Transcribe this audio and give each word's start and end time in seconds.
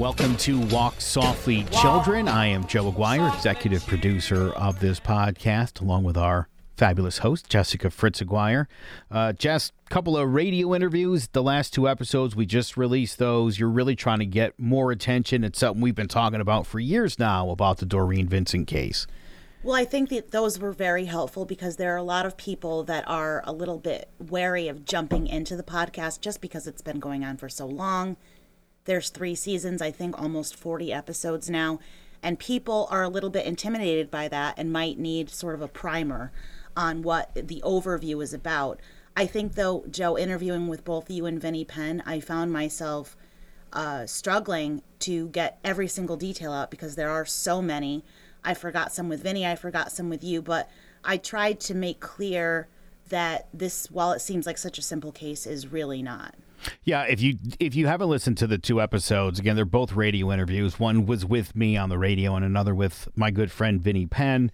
Welcome 0.00 0.38
to 0.38 0.58
Walk 0.68 0.98
Softly 0.98 1.64
Children. 1.64 2.26
I 2.26 2.46
am 2.46 2.66
Joe 2.66 2.90
Aguiar, 2.90 3.34
executive 3.36 3.86
producer 3.86 4.50
of 4.54 4.80
this 4.80 4.98
podcast, 4.98 5.82
along 5.82 6.04
with 6.04 6.16
our 6.16 6.48
fabulous 6.78 7.18
host, 7.18 7.50
Jessica 7.50 7.90
Fritz 7.90 8.22
Aguiar. 8.22 8.64
Uh, 9.10 9.34
Jess, 9.34 9.72
couple 9.90 10.16
of 10.16 10.32
radio 10.32 10.74
interviews. 10.74 11.28
The 11.32 11.42
last 11.42 11.74
two 11.74 11.86
episodes, 11.86 12.34
we 12.34 12.46
just 12.46 12.78
released 12.78 13.18
those. 13.18 13.58
You're 13.58 13.68
really 13.68 13.94
trying 13.94 14.20
to 14.20 14.26
get 14.26 14.58
more 14.58 14.90
attention. 14.90 15.44
It's 15.44 15.58
something 15.58 15.82
we've 15.82 15.94
been 15.94 16.08
talking 16.08 16.40
about 16.40 16.66
for 16.66 16.80
years 16.80 17.18
now 17.18 17.50
about 17.50 17.76
the 17.76 17.84
Doreen 17.84 18.26
Vincent 18.26 18.68
case. 18.68 19.06
Well, 19.62 19.76
I 19.76 19.84
think 19.84 20.08
that 20.08 20.30
those 20.30 20.58
were 20.58 20.72
very 20.72 21.04
helpful 21.04 21.44
because 21.44 21.76
there 21.76 21.92
are 21.92 21.98
a 21.98 22.02
lot 22.02 22.24
of 22.24 22.38
people 22.38 22.84
that 22.84 23.06
are 23.06 23.42
a 23.44 23.52
little 23.52 23.76
bit 23.76 24.08
wary 24.18 24.66
of 24.66 24.86
jumping 24.86 25.26
into 25.26 25.56
the 25.56 25.62
podcast 25.62 26.22
just 26.22 26.40
because 26.40 26.66
it's 26.66 26.80
been 26.80 27.00
going 27.00 27.22
on 27.22 27.36
for 27.36 27.50
so 27.50 27.66
long. 27.66 28.16
There's 28.84 29.10
three 29.10 29.34
seasons, 29.34 29.82
I 29.82 29.90
think 29.90 30.20
almost 30.20 30.56
40 30.56 30.92
episodes 30.92 31.50
now, 31.50 31.78
and 32.22 32.38
people 32.38 32.88
are 32.90 33.02
a 33.02 33.08
little 33.08 33.30
bit 33.30 33.46
intimidated 33.46 34.10
by 34.10 34.28
that 34.28 34.54
and 34.56 34.72
might 34.72 34.98
need 34.98 35.30
sort 35.30 35.54
of 35.54 35.62
a 35.62 35.68
primer 35.68 36.32
on 36.76 37.02
what 37.02 37.34
the 37.34 37.62
overview 37.64 38.22
is 38.22 38.32
about. 38.32 38.80
I 39.16 39.26
think, 39.26 39.54
though, 39.54 39.84
Joe, 39.90 40.16
interviewing 40.16 40.68
with 40.68 40.84
both 40.84 41.10
you 41.10 41.26
and 41.26 41.40
Vinnie 41.40 41.64
Penn, 41.64 42.02
I 42.06 42.20
found 42.20 42.52
myself 42.52 43.16
uh, 43.72 44.06
struggling 44.06 44.82
to 45.00 45.28
get 45.28 45.58
every 45.64 45.88
single 45.88 46.16
detail 46.16 46.52
out 46.52 46.70
because 46.70 46.96
there 46.96 47.10
are 47.10 47.26
so 47.26 47.60
many. 47.60 48.04
I 48.42 48.54
forgot 48.54 48.92
some 48.92 49.08
with 49.08 49.22
Vinnie, 49.22 49.46
I 49.46 49.56
forgot 49.56 49.92
some 49.92 50.08
with 50.08 50.24
you, 50.24 50.42
but 50.42 50.70
I 51.04 51.16
tried 51.16 51.60
to 51.60 51.74
make 51.74 52.00
clear 52.00 52.68
that 53.08 53.48
this, 53.52 53.90
while 53.90 54.12
it 54.12 54.20
seems 54.20 54.46
like 54.46 54.58
such 54.58 54.78
a 54.78 54.82
simple 54.82 55.12
case, 55.12 55.46
is 55.46 55.72
really 55.72 56.02
not. 56.02 56.34
Yeah, 56.84 57.04
if 57.04 57.20
you 57.20 57.38
if 57.58 57.74
you 57.74 57.86
haven't 57.86 58.08
listened 58.08 58.36
to 58.38 58.46
the 58.46 58.58
two 58.58 58.80
episodes, 58.80 59.38
again, 59.38 59.56
they're 59.56 59.64
both 59.64 59.92
radio 59.92 60.32
interviews. 60.32 60.78
One 60.78 61.06
was 61.06 61.24
with 61.24 61.54
me 61.56 61.76
on 61.76 61.88
the 61.88 61.98
radio, 61.98 62.34
and 62.36 62.44
another 62.44 62.74
with 62.74 63.08
my 63.16 63.30
good 63.30 63.50
friend 63.50 63.80
Vinnie 63.80 64.06
Penn. 64.06 64.50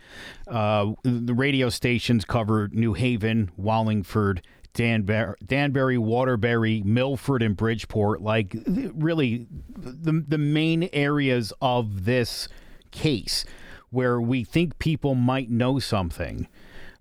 Uh, 0.46 0.92
the 1.02 1.34
radio 1.34 1.68
stations 1.68 2.24
cover 2.24 2.68
New 2.72 2.94
Haven, 2.94 3.50
Wallingford, 3.56 4.42
Danbury, 4.74 5.34
Danbury, 5.44 5.98
Waterbury, 5.98 6.82
Milford, 6.84 7.42
and 7.42 7.56
Bridgeport. 7.56 8.22
Like 8.22 8.56
really, 8.66 9.46
the 9.76 10.24
the 10.26 10.38
main 10.38 10.88
areas 10.92 11.52
of 11.60 12.04
this 12.04 12.48
case 12.90 13.44
where 13.90 14.20
we 14.20 14.44
think 14.44 14.78
people 14.78 15.14
might 15.14 15.50
know 15.50 15.78
something. 15.78 16.48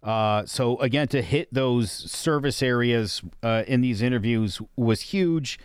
Uh, 0.05 0.45
so 0.45 0.77
again, 0.77 1.07
to 1.07 1.21
hit 1.23 1.51
those 1.51 1.91
service 1.91 2.61
areas 2.61 3.23
uh, 3.41 3.63
in 3.67 3.81
these 3.81 4.03
interviews 4.03 4.61
was 4.75 5.01
huge. 5.01 5.59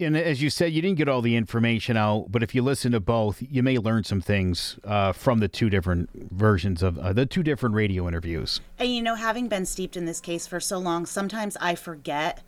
And 0.00 0.16
as 0.16 0.42
you 0.42 0.50
said, 0.50 0.72
you 0.72 0.82
didn't 0.82 0.98
get 0.98 1.08
all 1.08 1.22
the 1.22 1.34
information 1.34 1.96
out, 1.96 2.26
but 2.30 2.42
if 2.42 2.54
you 2.54 2.62
listen 2.62 2.92
to 2.92 3.00
both, 3.00 3.40
you 3.40 3.62
may 3.62 3.78
learn 3.78 4.04
some 4.04 4.20
things 4.20 4.78
uh, 4.84 5.12
from 5.12 5.38
the 5.38 5.48
two 5.48 5.70
different 5.70 6.10
versions 6.30 6.82
of 6.82 6.98
uh, 6.98 7.12
the 7.12 7.26
two 7.26 7.42
different 7.42 7.74
radio 7.74 8.06
interviews. 8.06 8.60
And 8.78 8.94
you 8.94 9.02
know, 9.02 9.16
having 9.16 9.48
been 9.48 9.66
steeped 9.66 9.96
in 9.96 10.04
this 10.04 10.20
case 10.20 10.46
for 10.46 10.60
so 10.60 10.78
long, 10.78 11.06
sometimes 11.06 11.56
I 11.60 11.74
forget 11.74 12.42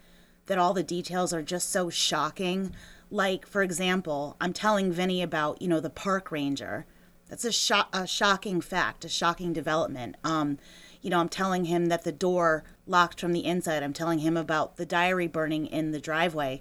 that 0.46 0.58
all 0.58 0.74
the 0.74 0.82
details 0.82 1.32
are 1.32 1.42
just 1.42 1.70
so 1.70 1.90
shocking. 1.90 2.72
Like, 3.10 3.46
for 3.46 3.62
example, 3.62 4.36
I'm 4.40 4.52
telling 4.52 4.92
Vinnie 4.92 5.22
about, 5.22 5.60
you 5.60 5.68
know, 5.68 5.80
the 5.80 5.90
park 5.90 6.30
ranger 6.30 6.86
that's 7.30 7.44
a, 7.44 7.52
sho- 7.52 7.84
a 7.92 8.06
shocking 8.08 8.60
fact, 8.60 9.04
a 9.04 9.08
shocking 9.08 9.52
development. 9.52 10.16
Um, 10.24 10.58
you 11.00 11.08
know, 11.08 11.20
I'm 11.20 11.28
telling 11.28 11.66
him 11.66 11.86
that 11.86 12.02
the 12.02 12.12
door 12.12 12.64
locked 12.86 13.20
from 13.20 13.32
the 13.32 13.44
inside. 13.44 13.82
I'm 13.82 13.92
telling 13.92 14.18
him 14.18 14.36
about 14.36 14.76
the 14.76 14.84
diary 14.84 15.28
burning 15.28 15.66
in 15.66 15.92
the 15.92 16.00
driveway. 16.00 16.60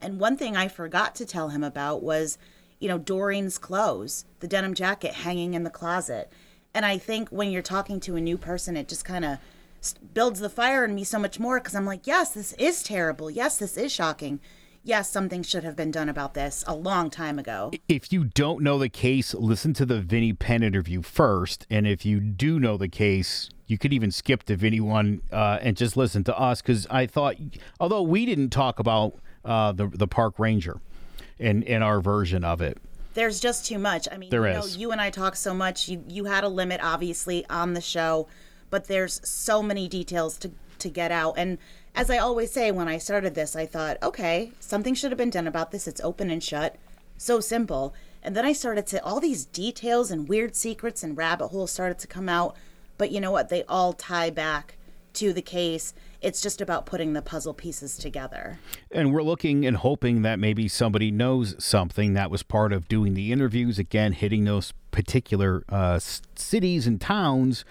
And 0.00 0.20
one 0.20 0.36
thing 0.36 0.56
I 0.56 0.66
forgot 0.66 1.14
to 1.16 1.24
tell 1.24 1.50
him 1.50 1.62
about 1.62 2.02
was, 2.02 2.36
you 2.80 2.88
know, 2.88 2.98
Doreen's 2.98 3.58
clothes, 3.58 4.24
the 4.40 4.48
denim 4.48 4.74
jacket 4.74 5.14
hanging 5.14 5.54
in 5.54 5.62
the 5.62 5.70
closet. 5.70 6.30
And 6.74 6.84
I 6.84 6.98
think 6.98 7.28
when 7.30 7.50
you're 7.50 7.62
talking 7.62 8.00
to 8.00 8.16
a 8.16 8.20
new 8.20 8.36
person, 8.36 8.76
it 8.76 8.88
just 8.88 9.04
kind 9.04 9.24
of 9.24 9.38
builds 10.12 10.40
the 10.40 10.50
fire 10.50 10.84
in 10.84 10.96
me 10.96 11.04
so 11.04 11.18
much 11.20 11.38
more 11.38 11.60
because 11.60 11.76
I'm 11.76 11.86
like, 11.86 12.06
yes, 12.06 12.32
this 12.32 12.52
is 12.54 12.82
terrible. 12.82 13.30
Yes, 13.30 13.56
this 13.56 13.76
is 13.76 13.92
shocking 13.92 14.40
yes, 14.88 15.10
something 15.10 15.42
should 15.42 15.64
have 15.64 15.76
been 15.76 15.90
done 15.90 16.08
about 16.08 16.34
this 16.34 16.64
a 16.66 16.74
long 16.74 17.10
time 17.10 17.38
ago. 17.38 17.70
If 17.88 18.10
you 18.10 18.24
don't 18.24 18.62
know 18.62 18.78
the 18.78 18.88
case, 18.88 19.34
listen 19.34 19.74
to 19.74 19.86
the 19.86 20.00
Vinnie 20.00 20.32
Penn 20.32 20.62
interview 20.62 21.02
first. 21.02 21.66
And 21.70 21.86
if 21.86 22.06
you 22.06 22.18
do 22.20 22.58
know 22.58 22.78
the 22.78 22.88
case, 22.88 23.50
you 23.66 23.76
could 23.76 23.92
even 23.92 24.10
skip 24.10 24.44
the 24.46 24.56
Vinnie 24.56 24.80
one 24.80 25.20
uh, 25.30 25.58
and 25.60 25.76
just 25.76 25.96
listen 25.96 26.24
to 26.24 26.36
us 26.36 26.62
because 26.62 26.86
I 26.90 27.06
thought, 27.06 27.36
although 27.78 28.02
we 28.02 28.24
didn't 28.24 28.50
talk 28.50 28.78
about 28.78 29.14
uh, 29.44 29.72
the 29.72 29.86
the 29.86 30.08
park 30.08 30.38
ranger 30.38 30.80
in 31.38 31.62
in 31.62 31.82
our 31.82 32.00
version 32.00 32.42
of 32.42 32.60
it. 32.60 32.78
There's 33.14 33.40
just 33.40 33.66
too 33.66 33.78
much. 33.78 34.08
I 34.10 34.16
mean, 34.16 34.30
there 34.30 34.48
you, 34.48 34.58
is. 34.58 34.74
Know, 34.74 34.80
you 34.80 34.92
and 34.92 35.00
I 35.00 35.10
talk 35.10 35.36
so 35.36 35.52
much. 35.52 35.88
You 35.88 36.02
you 36.08 36.24
had 36.24 36.44
a 36.44 36.48
limit, 36.48 36.80
obviously, 36.82 37.46
on 37.48 37.74
the 37.74 37.80
show, 37.80 38.26
but 38.70 38.86
there's 38.86 39.20
so 39.28 39.62
many 39.62 39.86
details 39.88 40.38
to 40.38 40.50
to 40.78 40.88
get 40.88 41.12
out 41.12 41.34
and 41.36 41.58
as 41.98 42.10
I 42.10 42.18
always 42.18 42.52
say 42.52 42.70
when 42.70 42.86
I 42.86 42.98
started 42.98 43.34
this, 43.34 43.56
I 43.56 43.66
thought, 43.66 44.00
okay, 44.04 44.52
something 44.60 44.94
should 44.94 45.10
have 45.10 45.18
been 45.18 45.30
done 45.30 45.48
about 45.48 45.72
this. 45.72 45.88
It's 45.88 46.00
open 46.00 46.30
and 46.30 46.40
shut. 46.40 46.76
So 47.16 47.40
simple. 47.40 47.92
And 48.22 48.36
then 48.36 48.44
I 48.44 48.52
started 48.52 48.86
to, 48.88 49.02
all 49.02 49.18
these 49.18 49.44
details 49.44 50.12
and 50.12 50.28
weird 50.28 50.54
secrets 50.54 51.02
and 51.02 51.16
rabbit 51.16 51.48
holes 51.48 51.72
started 51.72 51.98
to 51.98 52.06
come 52.06 52.28
out. 52.28 52.54
But 52.98 53.10
you 53.10 53.20
know 53.20 53.32
what? 53.32 53.48
They 53.48 53.64
all 53.64 53.92
tie 53.92 54.30
back 54.30 54.76
to 55.14 55.32
the 55.32 55.42
case. 55.42 55.92
It's 56.22 56.40
just 56.40 56.60
about 56.60 56.86
putting 56.86 57.14
the 57.14 57.22
puzzle 57.22 57.52
pieces 57.52 57.98
together. 57.98 58.60
And 58.92 59.12
we're 59.12 59.24
looking 59.24 59.66
and 59.66 59.76
hoping 59.76 60.22
that 60.22 60.38
maybe 60.38 60.68
somebody 60.68 61.10
knows 61.10 61.56
something 61.58 62.14
that 62.14 62.30
was 62.30 62.44
part 62.44 62.72
of 62.72 62.86
doing 62.86 63.14
the 63.14 63.32
interviews, 63.32 63.76
again, 63.76 64.12
hitting 64.12 64.44
those 64.44 64.72
particular 64.92 65.64
uh, 65.68 65.98
cities 66.36 66.86
and 66.86 67.00
towns. 67.00 67.64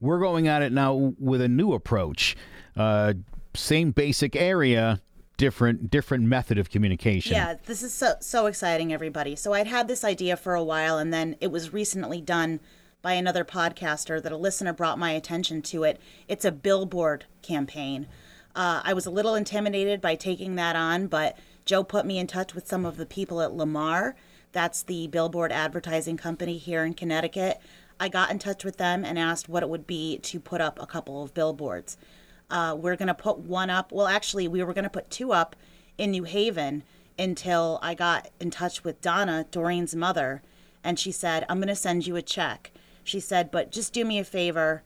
We're 0.00 0.20
going 0.20 0.46
at 0.46 0.62
it 0.62 0.70
now 0.70 1.14
with 1.18 1.40
a 1.40 1.48
new 1.48 1.72
approach. 1.72 2.36
Uh, 2.76 3.14
same 3.58 3.90
basic 3.90 4.36
area, 4.36 5.00
different 5.36 5.90
different 5.90 6.24
method 6.24 6.58
of 6.58 6.70
communication. 6.70 7.32
Yeah, 7.32 7.56
this 7.66 7.82
is 7.82 7.92
so 7.92 8.14
so 8.20 8.46
exciting, 8.46 8.92
everybody. 8.92 9.36
So 9.36 9.52
I'd 9.52 9.66
had 9.66 9.88
this 9.88 10.04
idea 10.04 10.36
for 10.36 10.54
a 10.54 10.62
while, 10.62 10.98
and 10.98 11.12
then 11.12 11.36
it 11.40 11.50
was 11.50 11.72
recently 11.72 12.20
done 12.20 12.60
by 13.00 13.12
another 13.12 13.44
podcaster 13.44 14.22
that 14.22 14.32
a 14.32 14.36
listener 14.36 14.72
brought 14.72 14.98
my 14.98 15.12
attention 15.12 15.62
to 15.62 15.84
it. 15.84 16.00
It's 16.26 16.44
a 16.44 16.52
billboard 16.52 17.26
campaign. 17.42 18.08
Uh, 18.56 18.82
I 18.84 18.92
was 18.92 19.06
a 19.06 19.10
little 19.10 19.34
intimidated 19.34 20.00
by 20.00 20.16
taking 20.16 20.56
that 20.56 20.74
on, 20.74 21.06
but 21.06 21.38
Joe 21.64 21.84
put 21.84 22.06
me 22.06 22.18
in 22.18 22.26
touch 22.26 22.54
with 22.54 22.66
some 22.66 22.84
of 22.84 22.96
the 22.96 23.06
people 23.06 23.40
at 23.40 23.52
Lamar. 23.52 24.16
That's 24.52 24.82
the 24.82 25.06
billboard 25.06 25.52
advertising 25.52 26.16
company 26.16 26.58
here 26.58 26.84
in 26.84 26.94
Connecticut. 26.94 27.60
I 28.00 28.08
got 28.08 28.30
in 28.30 28.38
touch 28.38 28.64
with 28.64 28.78
them 28.78 29.04
and 29.04 29.18
asked 29.18 29.48
what 29.48 29.62
it 29.62 29.68
would 29.68 29.86
be 29.86 30.18
to 30.18 30.40
put 30.40 30.60
up 30.60 30.80
a 30.80 30.86
couple 30.86 31.22
of 31.22 31.34
billboards. 31.34 31.96
Uh, 32.50 32.76
we're 32.78 32.96
going 32.96 33.08
to 33.08 33.14
put 33.14 33.38
one 33.38 33.70
up. 33.70 33.92
Well, 33.92 34.06
actually, 34.06 34.48
we 34.48 34.62
were 34.62 34.72
going 34.72 34.84
to 34.84 34.90
put 34.90 35.10
two 35.10 35.32
up 35.32 35.54
in 35.96 36.12
New 36.12 36.24
Haven 36.24 36.82
until 37.18 37.78
I 37.82 37.94
got 37.94 38.30
in 38.40 38.50
touch 38.50 38.84
with 38.84 39.00
Donna, 39.00 39.46
Doreen's 39.50 39.94
mother, 39.94 40.42
and 40.84 40.98
she 40.98 41.10
said, 41.10 41.44
I'm 41.48 41.58
going 41.58 41.68
to 41.68 41.74
send 41.74 42.06
you 42.06 42.16
a 42.16 42.22
check. 42.22 42.70
She 43.02 43.20
said, 43.20 43.50
but 43.50 43.72
just 43.72 43.92
do 43.92 44.04
me 44.04 44.18
a 44.18 44.24
favor. 44.24 44.82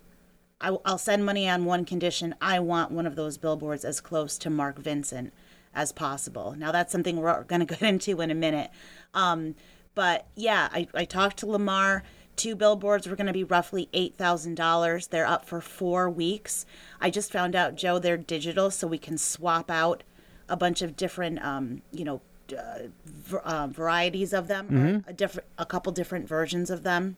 I, 0.61 0.71
will 0.71 0.99
send 0.99 1.27
money 1.27 1.49
on 1.49 1.65
one 1.65 1.85
condition. 1.85 2.35
I 2.41 2.61
want 2.61 2.93
one 2.93 3.07
of 3.07 3.17
those 3.17 3.37
billboards 3.37 3.85
as 3.85 4.01
close 4.01 4.39
to 4.39 4.51
Mark 4.51 4.79
Vincent 4.79 5.33
as 5.75 5.93
possible. 5.93 6.55
Now, 6.57 6.73
that's 6.73 6.93
something 6.93 7.17
we're 7.17 7.43
going 7.45 7.61
to 7.67 7.67
get 7.67 7.83
into 7.83 8.21
in 8.21 8.31
a 8.31 8.35
minute. 8.35 8.71
Um, 9.13 9.55
but 9.95 10.27
yeah, 10.37 10.69
I, 10.73 10.89
I 10.95 11.05
talked 11.05 11.39
to 11.39 11.47
Lamar 11.47 12.03
two 12.37 12.57
billboards 12.57 13.07
were 13.07 13.17
going 13.17 13.27
to 13.27 13.33
be 13.33 13.45
roughly 13.45 13.89
$8,000. 13.93 15.09
They're 15.09 15.27
up 15.27 15.45
for 15.45 15.61
four 15.61 16.09
weeks. 16.09 16.67
I 17.01 17.11
just 17.11 17.31
found 17.33 17.55
out, 17.55 17.75
Joe, 17.75 17.99
they're 17.99 18.17
digital, 18.17 18.71
so 18.71 18.87
we 18.87 18.99
can 18.99 19.19
swap 19.19 19.71
out 19.71 20.03
a 20.49 20.57
bunch 20.57 20.83
of 20.83 20.97
different, 20.97 21.43
um, 21.45 21.83
you 21.93 22.05
know, 22.05 22.21
uh, 22.53 23.37
uh, 23.45 23.67
varieties 23.69 24.33
of 24.33 24.49
them, 24.49 24.69
mm-hmm. 24.69 25.09
a 25.09 25.13
different, 25.13 25.49
a 25.59 25.65
couple 25.65 25.93
different 25.93 26.29
versions 26.29 26.71
of 26.71 26.83
them. 26.83 27.17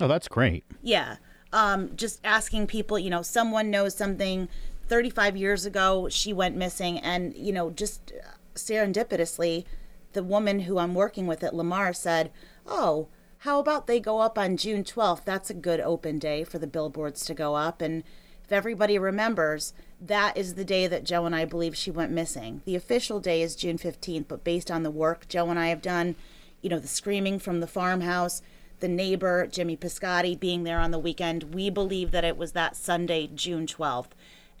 Oh, 0.00 0.08
that's 0.08 0.28
great. 0.28 0.64
Yeah. 0.82 1.16
Um, 1.52 1.96
just 1.96 2.20
asking 2.24 2.66
people, 2.66 2.98
you 2.98 3.08
know, 3.08 3.22
someone 3.22 3.70
knows 3.70 3.94
something. 3.94 4.48
35 4.88 5.36
years 5.36 5.66
ago, 5.66 6.08
she 6.08 6.32
went 6.32 6.56
missing, 6.56 6.98
and, 6.98 7.34
you 7.34 7.52
know, 7.52 7.70
just 7.70 8.12
serendipitously, 8.54 9.64
the 10.12 10.22
woman 10.22 10.60
who 10.60 10.78
I'm 10.78 10.94
working 10.94 11.26
with 11.26 11.42
at 11.42 11.54
Lamar 11.54 11.92
said, 11.92 12.30
Oh, 12.66 13.08
how 13.38 13.60
about 13.60 13.86
they 13.86 14.00
go 14.00 14.20
up 14.20 14.38
on 14.38 14.56
June 14.56 14.84
12th? 14.84 15.24
That's 15.24 15.50
a 15.50 15.54
good 15.54 15.80
open 15.80 16.18
day 16.18 16.44
for 16.44 16.58
the 16.58 16.66
billboards 16.66 17.24
to 17.26 17.34
go 17.34 17.54
up. 17.54 17.80
And 17.80 18.02
if 18.44 18.52
everybody 18.52 18.98
remembers, 18.98 19.72
that 20.00 20.36
is 20.36 20.54
the 20.54 20.64
day 20.64 20.86
that 20.86 21.04
Joe 21.04 21.26
and 21.26 21.34
I 21.34 21.44
believe 21.44 21.76
she 21.76 21.90
went 21.90 22.12
missing. 22.12 22.62
The 22.64 22.76
official 22.76 23.20
day 23.20 23.42
is 23.42 23.56
June 23.56 23.78
15th, 23.78 24.26
but 24.28 24.44
based 24.44 24.70
on 24.70 24.82
the 24.82 24.90
work 24.90 25.28
Joe 25.28 25.50
and 25.50 25.58
I 25.58 25.68
have 25.68 25.82
done, 25.82 26.16
you 26.62 26.70
know, 26.70 26.78
the 26.78 26.88
screaming 26.88 27.38
from 27.38 27.60
the 27.60 27.66
farmhouse, 27.66 28.42
the 28.80 28.88
neighbor, 28.88 29.46
Jimmy 29.46 29.76
Piscotti, 29.76 30.38
being 30.38 30.64
there 30.64 30.78
on 30.78 30.90
the 30.90 30.98
weekend, 30.98 31.54
we 31.54 31.70
believe 31.70 32.10
that 32.10 32.24
it 32.24 32.36
was 32.36 32.52
that 32.52 32.76
Sunday, 32.76 33.28
June 33.34 33.66
12th. 33.66 34.10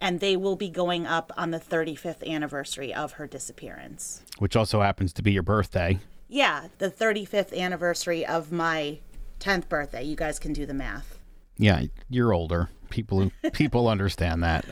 and 0.00 0.20
they 0.20 0.36
will 0.36 0.56
be 0.56 0.68
going 0.68 1.06
up 1.06 1.32
on 1.38 1.50
the 1.52 1.58
35th 1.58 2.26
anniversary 2.26 2.92
of 2.92 3.12
her 3.12 3.26
disappearance. 3.26 4.22
Which 4.38 4.54
also 4.54 4.82
happens 4.82 5.12
to 5.14 5.22
be 5.22 5.32
your 5.32 5.42
birthday. 5.42 5.98
Yeah, 6.28 6.68
the 6.78 6.90
35th 6.90 7.56
anniversary 7.56 8.26
of 8.26 8.50
my 8.50 8.98
10th 9.40 9.68
birthday. 9.68 10.02
You 10.02 10.16
guys 10.16 10.38
can 10.38 10.52
do 10.52 10.66
the 10.66 10.74
math. 10.74 11.18
Yeah, 11.58 11.82
you're 12.10 12.32
older. 12.32 12.68
People 12.90 13.30
people 13.52 13.88
understand 13.88 14.42
that. 14.42 14.64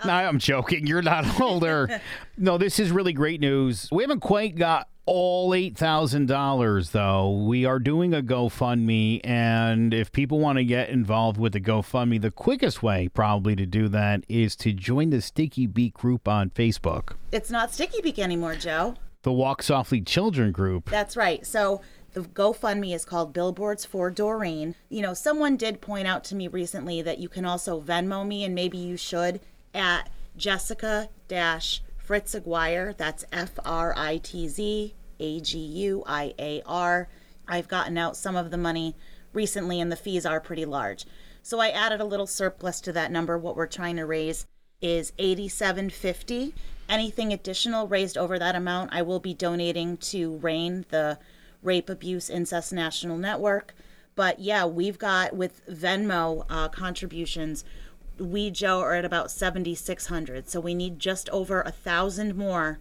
Um, 0.00 0.08
no, 0.08 0.12
I'm 0.14 0.38
joking. 0.38 0.86
You're 0.86 1.02
not 1.02 1.40
older. 1.40 2.00
no, 2.36 2.58
this 2.58 2.78
is 2.78 2.90
really 2.90 3.12
great 3.12 3.40
news. 3.40 3.88
We 3.92 4.02
haven't 4.02 4.20
quite 4.20 4.56
got 4.56 4.88
all 5.06 5.50
$8,000 5.50 6.92
though. 6.92 7.30
We 7.46 7.66
are 7.66 7.78
doing 7.78 8.14
a 8.14 8.22
GoFundMe 8.22 9.20
and 9.22 9.92
if 9.92 10.10
people 10.12 10.38
want 10.40 10.56
to 10.56 10.64
get 10.64 10.88
involved 10.88 11.38
with 11.38 11.52
the 11.52 11.60
GoFundMe, 11.60 12.20
the 12.20 12.30
quickest 12.30 12.82
way 12.82 13.08
probably 13.08 13.54
to 13.56 13.66
do 13.66 13.88
that 13.88 14.24
is 14.28 14.56
to 14.56 14.72
join 14.72 15.10
the 15.10 15.20
Sticky 15.20 15.66
Beak 15.66 15.92
group 15.94 16.26
on 16.26 16.50
Facebook. 16.50 17.16
It's 17.32 17.50
not 17.50 17.74
Sticky 17.74 18.00
Beak 18.00 18.18
anymore, 18.18 18.54
Joe. 18.54 18.94
The 19.24 19.32
Walk 19.32 19.62
Softly 19.62 20.02
Children 20.02 20.52
group. 20.52 20.90
That's 20.90 21.16
right. 21.16 21.46
So 21.46 21.80
the 22.12 22.20
GoFundMe 22.20 22.94
is 22.94 23.06
called 23.06 23.32
Billboards 23.32 23.86
for 23.86 24.10
Doreen. 24.10 24.74
You 24.90 25.00
know, 25.00 25.14
someone 25.14 25.56
did 25.56 25.80
point 25.80 26.06
out 26.06 26.24
to 26.24 26.34
me 26.34 26.46
recently 26.46 27.00
that 27.00 27.18
you 27.18 27.30
can 27.30 27.46
also 27.46 27.80
Venmo 27.80 28.26
me, 28.26 28.44
and 28.44 28.54
maybe 28.54 28.76
you 28.76 28.98
should, 28.98 29.40
at 29.72 30.10
Jessica 30.36 31.08
Dash 31.26 31.82
Fritz 31.96 32.34
Aguiar. 32.34 32.94
That's 32.98 33.24
F 33.32 33.58
R 33.64 33.94
I 33.96 34.18
T 34.18 34.46
Z 34.46 34.94
A 35.18 35.40
G 35.40 35.58
U 35.58 36.04
I 36.06 36.34
A 36.38 36.62
R. 36.66 37.08
I've 37.48 37.68
gotten 37.68 37.96
out 37.96 38.18
some 38.18 38.36
of 38.36 38.50
the 38.50 38.58
money 38.58 38.94
recently, 39.32 39.80
and 39.80 39.90
the 39.90 39.96
fees 39.96 40.26
are 40.26 40.38
pretty 40.38 40.66
large. 40.66 41.06
So 41.42 41.60
I 41.60 41.70
added 41.70 42.02
a 42.02 42.04
little 42.04 42.26
surplus 42.26 42.78
to 42.82 42.92
that 42.92 43.10
number. 43.10 43.38
What 43.38 43.56
we're 43.56 43.68
trying 43.68 43.96
to 43.96 44.04
raise 44.04 44.46
is 44.82 45.14
8750 45.18 46.52
anything 46.88 47.32
additional 47.32 47.88
raised 47.88 48.16
over 48.16 48.38
that 48.38 48.54
amount 48.54 48.90
i 48.92 49.02
will 49.02 49.20
be 49.20 49.34
donating 49.34 49.96
to 49.96 50.36
RAINN 50.38 50.84
the 50.90 51.18
rape 51.64 51.88
abuse 51.88 52.28
incest 52.30 52.72
national 52.72 53.16
network. 53.16 53.74
But 54.14 54.38
yeah 54.38 54.64
we've 54.64 54.98
got 54.98 55.34
with 55.34 55.66
venmo 55.66 56.44
uh, 56.48 56.68
contributions 56.68 57.64
we 58.16 58.48
joe 58.48 58.78
are 58.78 58.94
at 58.94 59.04
about 59.04 59.28
7600 59.28 60.48
so 60.48 60.60
we 60.60 60.72
need 60.72 61.00
just 61.00 61.28
over 61.30 61.62
a 61.62 61.72
thousand 61.72 62.36
more 62.36 62.78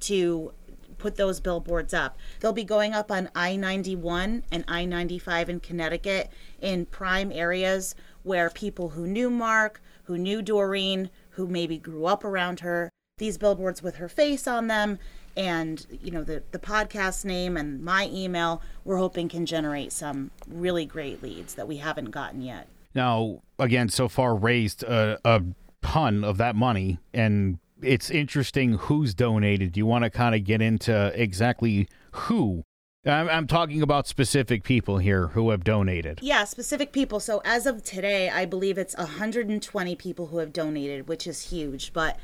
to 0.00 0.52
put 0.98 1.16
those 1.16 1.40
billboards 1.40 1.94
up. 1.94 2.18
They'll 2.40 2.52
be 2.52 2.64
going 2.64 2.92
up 2.92 3.10
on 3.10 3.30
i-91 3.34 4.42
and 4.50 4.64
i-95 4.68 5.48
in 5.48 5.60
connecticut 5.60 6.30
in 6.60 6.86
prime 6.86 7.30
areas 7.32 7.94
where 8.22 8.50
people 8.50 8.90
who 8.90 9.06
knew 9.06 9.30
mark 9.30 9.80
who 10.04 10.18
knew 10.18 10.42
doreen 10.42 11.10
who 11.30 11.46
maybe 11.46 11.78
grew 11.78 12.06
up 12.06 12.24
around 12.24 12.60
her 12.60 12.90
these 13.18 13.38
billboards 13.38 13.82
with 13.82 13.96
her 13.96 14.10
face 14.10 14.46
on 14.46 14.66
them 14.66 14.98
and 15.38 15.86
you 16.02 16.10
know 16.10 16.22
the 16.22 16.42
the 16.50 16.58
podcast 16.58 17.24
name 17.24 17.56
and 17.56 17.82
my 17.82 18.10
email 18.12 18.60
we're 18.84 18.98
hoping 18.98 19.26
can 19.26 19.46
generate 19.46 19.90
some 19.90 20.30
really 20.46 20.84
great 20.84 21.22
leads 21.22 21.54
that 21.54 21.66
we 21.66 21.78
haven't 21.78 22.10
gotten 22.10 22.42
yet 22.42 22.68
now 22.94 23.40
again 23.58 23.88
so 23.88 24.06
far 24.06 24.36
raised 24.36 24.82
a, 24.82 25.18
a 25.24 25.42
ton 25.80 26.24
of 26.24 26.36
that 26.36 26.54
money 26.54 26.98
and 27.14 27.58
it's 27.80 28.10
interesting 28.10 28.74
who's 28.74 29.14
donated 29.14 29.72
do 29.72 29.80
you 29.80 29.86
want 29.86 30.04
to 30.04 30.10
kind 30.10 30.34
of 30.34 30.44
get 30.44 30.60
into 30.60 31.10
exactly 31.14 31.88
who 32.10 32.62
I'm, 33.06 33.30
I'm 33.30 33.46
talking 33.46 33.80
about 33.80 34.06
specific 34.06 34.64
people 34.64 34.98
here 34.98 35.28
who 35.28 35.50
have 35.50 35.62
donated. 35.62 36.18
Yeah, 36.22 36.42
specific 36.42 36.90
people. 36.90 37.20
So 37.20 37.40
as 37.44 37.64
of 37.64 37.84
today, 37.84 38.30
I 38.30 38.46
believe 38.46 38.78
it's 38.78 38.96
120 38.96 39.94
people 39.94 40.26
who 40.26 40.38
have 40.38 40.52
donated, 40.52 41.06
which 41.06 41.24
is 41.28 41.50
huge. 41.50 41.92
But 41.92 42.18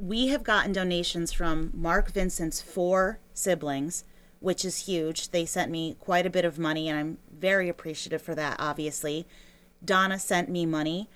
we 0.00 0.28
have 0.28 0.42
gotten 0.42 0.72
donations 0.72 1.30
from 1.30 1.70
Mark 1.74 2.10
Vincent's 2.12 2.62
four 2.62 3.18
siblings, 3.34 4.04
which 4.38 4.64
is 4.64 4.86
huge. 4.86 5.28
They 5.28 5.44
sent 5.44 5.70
me 5.70 5.94
quite 6.00 6.24
a 6.24 6.30
bit 6.30 6.46
of 6.46 6.58
money, 6.58 6.88
and 6.88 6.98
I'm 6.98 7.18
very 7.30 7.68
appreciative 7.68 8.22
for 8.22 8.34
that, 8.34 8.56
obviously. 8.58 9.26
Donna 9.84 10.18
sent 10.18 10.48
me 10.48 10.64
money. 10.64 11.10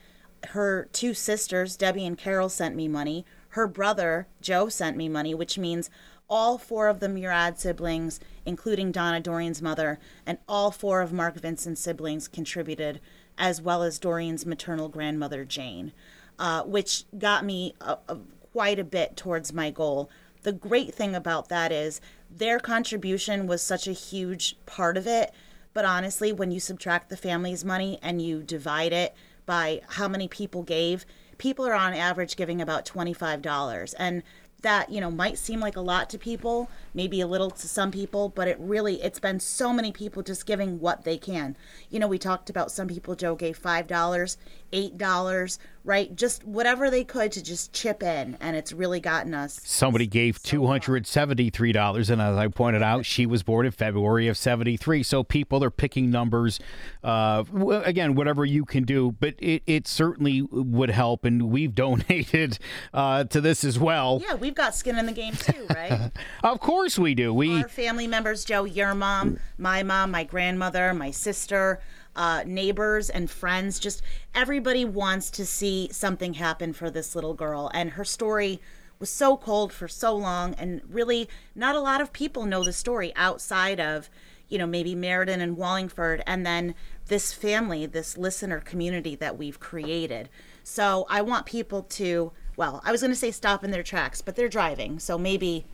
Her 0.48 0.88
two 0.92 1.14
sisters, 1.14 1.76
Debbie 1.76 2.04
and 2.04 2.18
Carol, 2.18 2.50
sent 2.50 2.76
me 2.76 2.86
money. 2.86 3.24
Her 3.50 3.66
brother, 3.66 4.26
Joe, 4.42 4.68
sent 4.68 4.98
me 4.98 5.08
money, 5.08 5.34
which 5.34 5.56
means 5.56 5.88
all 6.28 6.58
four 6.58 6.88
of 6.88 7.00
the 7.00 7.08
Murad 7.08 7.58
siblings, 7.58 8.20
including 8.44 8.92
Donna 8.92 9.20
Doreen's 9.20 9.62
mother, 9.62 9.98
and 10.26 10.36
all 10.46 10.70
four 10.70 11.00
of 11.00 11.12
Mark 11.12 11.36
Vincent's 11.36 11.80
siblings 11.80 12.28
contributed, 12.28 13.00
as 13.38 13.62
well 13.62 13.82
as 13.82 13.98
Doreen's 13.98 14.44
maternal 14.44 14.90
grandmother, 14.90 15.46
Jane, 15.46 15.92
uh, 16.38 16.64
which 16.64 17.04
got 17.18 17.46
me 17.46 17.74
a, 17.80 17.96
a 18.08 18.18
quite 18.54 18.78
a 18.78 18.84
bit 18.84 19.16
towards 19.16 19.52
my 19.52 19.68
goal. 19.68 20.08
The 20.44 20.52
great 20.52 20.94
thing 20.94 21.12
about 21.12 21.48
that 21.48 21.72
is 21.72 22.00
their 22.30 22.60
contribution 22.60 23.48
was 23.48 23.60
such 23.60 23.88
a 23.88 23.92
huge 23.92 24.56
part 24.64 24.96
of 24.96 25.08
it. 25.08 25.32
But 25.72 25.84
honestly, 25.84 26.32
when 26.32 26.52
you 26.52 26.60
subtract 26.60 27.08
the 27.08 27.16
family's 27.16 27.64
money 27.64 27.98
and 28.00 28.22
you 28.22 28.44
divide 28.44 28.92
it 28.92 29.12
by 29.44 29.80
how 29.88 30.06
many 30.06 30.28
people 30.28 30.62
gave, 30.62 31.04
people 31.36 31.66
are 31.66 31.74
on 31.74 31.94
average 31.94 32.36
giving 32.36 32.62
about 32.62 32.86
$25. 32.86 33.92
And 33.98 34.22
that 34.64 34.88
you 34.90 34.98
know 34.98 35.10
might 35.10 35.36
seem 35.36 35.60
like 35.60 35.76
a 35.76 35.80
lot 35.80 36.08
to 36.08 36.18
people 36.18 36.70
maybe 36.94 37.20
a 37.20 37.26
little 37.26 37.50
to 37.50 37.68
some 37.68 37.90
people 37.90 38.30
but 38.30 38.48
it 38.48 38.56
really 38.58 39.00
it's 39.02 39.20
been 39.20 39.38
so 39.38 39.74
many 39.74 39.92
people 39.92 40.22
just 40.22 40.46
giving 40.46 40.80
what 40.80 41.04
they 41.04 41.18
can 41.18 41.54
you 41.90 42.00
know 42.00 42.08
we 42.08 42.18
talked 42.18 42.48
about 42.48 42.72
some 42.72 42.88
people 42.88 43.14
joe 43.14 43.34
gave 43.34 43.58
five 43.58 43.86
dollars 43.86 44.38
eight 44.74 44.98
dollars 44.98 45.58
right? 45.84 46.16
Just 46.16 46.44
whatever 46.44 46.90
they 46.90 47.04
could 47.04 47.32
to 47.32 47.42
just 47.42 47.72
chip 47.72 48.02
in 48.02 48.36
and 48.40 48.56
it's 48.56 48.72
really 48.72 49.00
gotten 49.00 49.34
us 49.34 49.60
somebody 49.64 50.06
gave 50.06 50.38
so 50.38 50.58
$273 50.58 52.10
and 52.10 52.22
as 52.22 52.36
i 52.36 52.48
pointed 52.48 52.82
out 52.82 53.04
she 53.04 53.26
was 53.26 53.42
born 53.42 53.66
in 53.66 53.72
february 53.72 54.28
of 54.28 54.36
73 54.36 55.02
so 55.02 55.22
people 55.22 55.62
are 55.62 55.70
picking 55.70 56.10
numbers 56.10 56.58
uh, 57.02 57.44
again 57.84 58.14
whatever 58.14 58.44
you 58.44 58.64
can 58.64 58.84
do 58.84 59.12
but 59.20 59.34
it, 59.38 59.62
it 59.66 59.86
certainly 59.86 60.42
would 60.42 60.90
help 60.90 61.24
and 61.24 61.50
we've 61.50 61.74
donated 61.84 62.58
uh, 62.92 63.24
to 63.24 63.40
this 63.40 63.64
as 63.64 63.78
well. 63.78 64.22
Yeah 64.26 64.34
we've 64.34 64.54
got 64.54 64.74
skin 64.74 64.98
in 64.98 65.06
the 65.06 65.12
game 65.12 65.34
too 65.34 65.66
right? 65.70 66.10
Of 66.42 66.60
course 66.60 66.98
we 66.98 67.14
do. 67.14 67.34
We 67.34 67.62
our 67.62 67.68
family 67.68 68.06
members 68.06 68.44
joe 68.44 68.64
your 68.64 68.94
mom 68.94 69.38
my 69.58 69.82
mom 69.82 70.10
my 70.10 70.24
grandmother 70.24 70.94
my 70.94 71.10
sister 71.10 71.80
uh, 72.16 72.44
neighbors 72.46 73.10
and 73.10 73.30
friends. 73.30 73.78
Just 73.78 74.02
everybody 74.34 74.84
wants 74.84 75.30
to 75.32 75.46
see 75.46 75.88
something 75.92 76.34
happen 76.34 76.72
for 76.72 76.90
this 76.90 77.14
little 77.14 77.34
girl. 77.34 77.70
And 77.74 77.90
her 77.90 78.04
story 78.04 78.60
was 78.98 79.10
so 79.10 79.36
cold 79.36 79.72
for 79.72 79.88
so 79.88 80.14
long. 80.14 80.54
And 80.54 80.80
really, 80.88 81.28
not 81.54 81.74
a 81.74 81.80
lot 81.80 82.00
of 82.00 82.12
people 82.12 82.46
know 82.46 82.64
the 82.64 82.72
story 82.72 83.12
outside 83.16 83.80
of, 83.80 84.08
you 84.48 84.58
know, 84.58 84.66
maybe 84.66 84.94
Meriden 84.94 85.40
and 85.40 85.56
Wallingford. 85.56 86.22
And 86.26 86.46
then 86.46 86.74
this 87.06 87.32
family, 87.32 87.86
this 87.86 88.16
listener 88.16 88.60
community 88.60 89.14
that 89.16 89.36
we've 89.36 89.60
created. 89.60 90.28
So 90.62 91.06
I 91.10 91.22
want 91.22 91.46
people 91.46 91.82
to, 91.82 92.32
well, 92.56 92.80
I 92.84 92.92
was 92.92 93.00
going 93.00 93.10
to 93.12 93.16
say 93.16 93.30
stop 93.30 93.64
in 93.64 93.70
their 93.70 93.82
tracks, 93.82 94.22
but 94.22 94.36
they're 94.36 94.48
driving. 94.48 94.98
So 94.98 95.18
maybe 95.18 95.66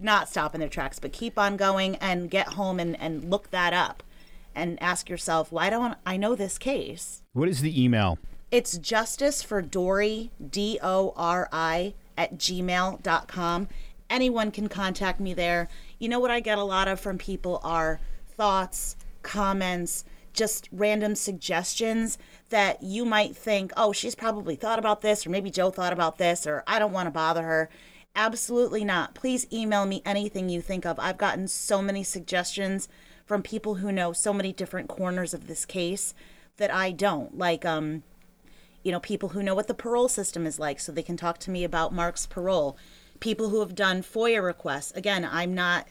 not 0.00 0.28
stop 0.28 0.54
in 0.54 0.60
their 0.60 0.68
tracks, 0.68 0.98
but 0.98 1.12
keep 1.12 1.38
on 1.38 1.56
going 1.56 1.96
and 1.96 2.30
get 2.30 2.48
home 2.54 2.80
and, 2.80 2.98
and 3.00 3.30
look 3.30 3.50
that 3.50 3.72
up 3.72 4.02
and 4.58 4.82
ask 4.82 5.08
yourself, 5.08 5.52
why 5.52 5.70
don't 5.70 5.96
I 6.04 6.16
know 6.16 6.34
this 6.34 6.58
case? 6.58 7.22
What 7.32 7.48
is 7.48 7.62
the 7.62 7.82
email? 7.82 8.18
It's 8.50 8.76
justice 8.78 9.42
for 9.42 9.62
Dori, 9.62 10.30
D 10.50 10.78
O 10.82 11.12
R 11.16 11.48
I, 11.52 11.94
at 12.16 12.36
gmail.com. 12.36 13.68
Anyone 14.10 14.50
can 14.50 14.68
contact 14.68 15.20
me 15.20 15.34
there. 15.34 15.68
You 15.98 16.08
know 16.08 16.18
what 16.18 16.30
I 16.30 16.40
get 16.40 16.58
a 16.58 16.64
lot 16.64 16.88
of 16.88 16.98
from 16.98 17.18
people 17.18 17.60
are 17.62 18.00
thoughts, 18.36 18.96
comments, 19.22 20.04
just 20.32 20.68
random 20.72 21.14
suggestions 21.14 22.16
that 22.48 22.82
you 22.82 23.04
might 23.04 23.36
think, 23.36 23.72
oh, 23.76 23.92
she's 23.92 24.14
probably 24.14 24.56
thought 24.56 24.78
about 24.78 25.02
this, 25.02 25.26
or 25.26 25.30
maybe 25.30 25.50
Joe 25.50 25.70
thought 25.70 25.92
about 25.92 26.18
this, 26.18 26.46
or 26.46 26.64
I 26.66 26.78
don't 26.78 26.92
want 26.92 27.06
to 27.06 27.10
bother 27.10 27.42
her. 27.42 27.68
Absolutely 28.16 28.84
not. 28.84 29.14
Please 29.14 29.46
email 29.52 29.84
me 29.84 30.02
anything 30.04 30.48
you 30.48 30.62
think 30.62 30.86
of. 30.86 30.98
I've 30.98 31.18
gotten 31.18 31.48
so 31.48 31.82
many 31.82 32.02
suggestions 32.02 32.88
from 33.28 33.42
people 33.42 33.74
who 33.74 33.92
know 33.92 34.14
so 34.14 34.32
many 34.32 34.54
different 34.54 34.88
corners 34.88 35.34
of 35.34 35.46
this 35.46 35.66
case 35.66 36.14
that 36.56 36.72
I 36.72 36.90
don't. 36.90 37.36
Like, 37.36 37.66
um, 37.66 38.02
you 38.82 38.90
know, 38.90 39.00
people 39.00 39.28
who 39.28 39.42
know 39.42 39.54
what 39.54 39.68
the 39.68 39.74
parole 39.74 40.08
system 40.08 40.46
is 40.46 40.58
like, 40.58 40.80
so 40.80 40.90
they 40.90 41.02
can 41.02 41.18
talk 41.18 41.36
to 41.40 41.50
me 41.50 41.62
about 41.62 41.92
Mark's 41.92 42.26
parole. 42.26 42.78
People 43.20 43.50
who 43.50 43.60
have 43.60 43.74
done 43.74 44.02
FOIA 44.02 44.42
requests. 44.42 44.92
Again, 44.92 45.28
I'm 45.30 45.54
not. 45.54 45.88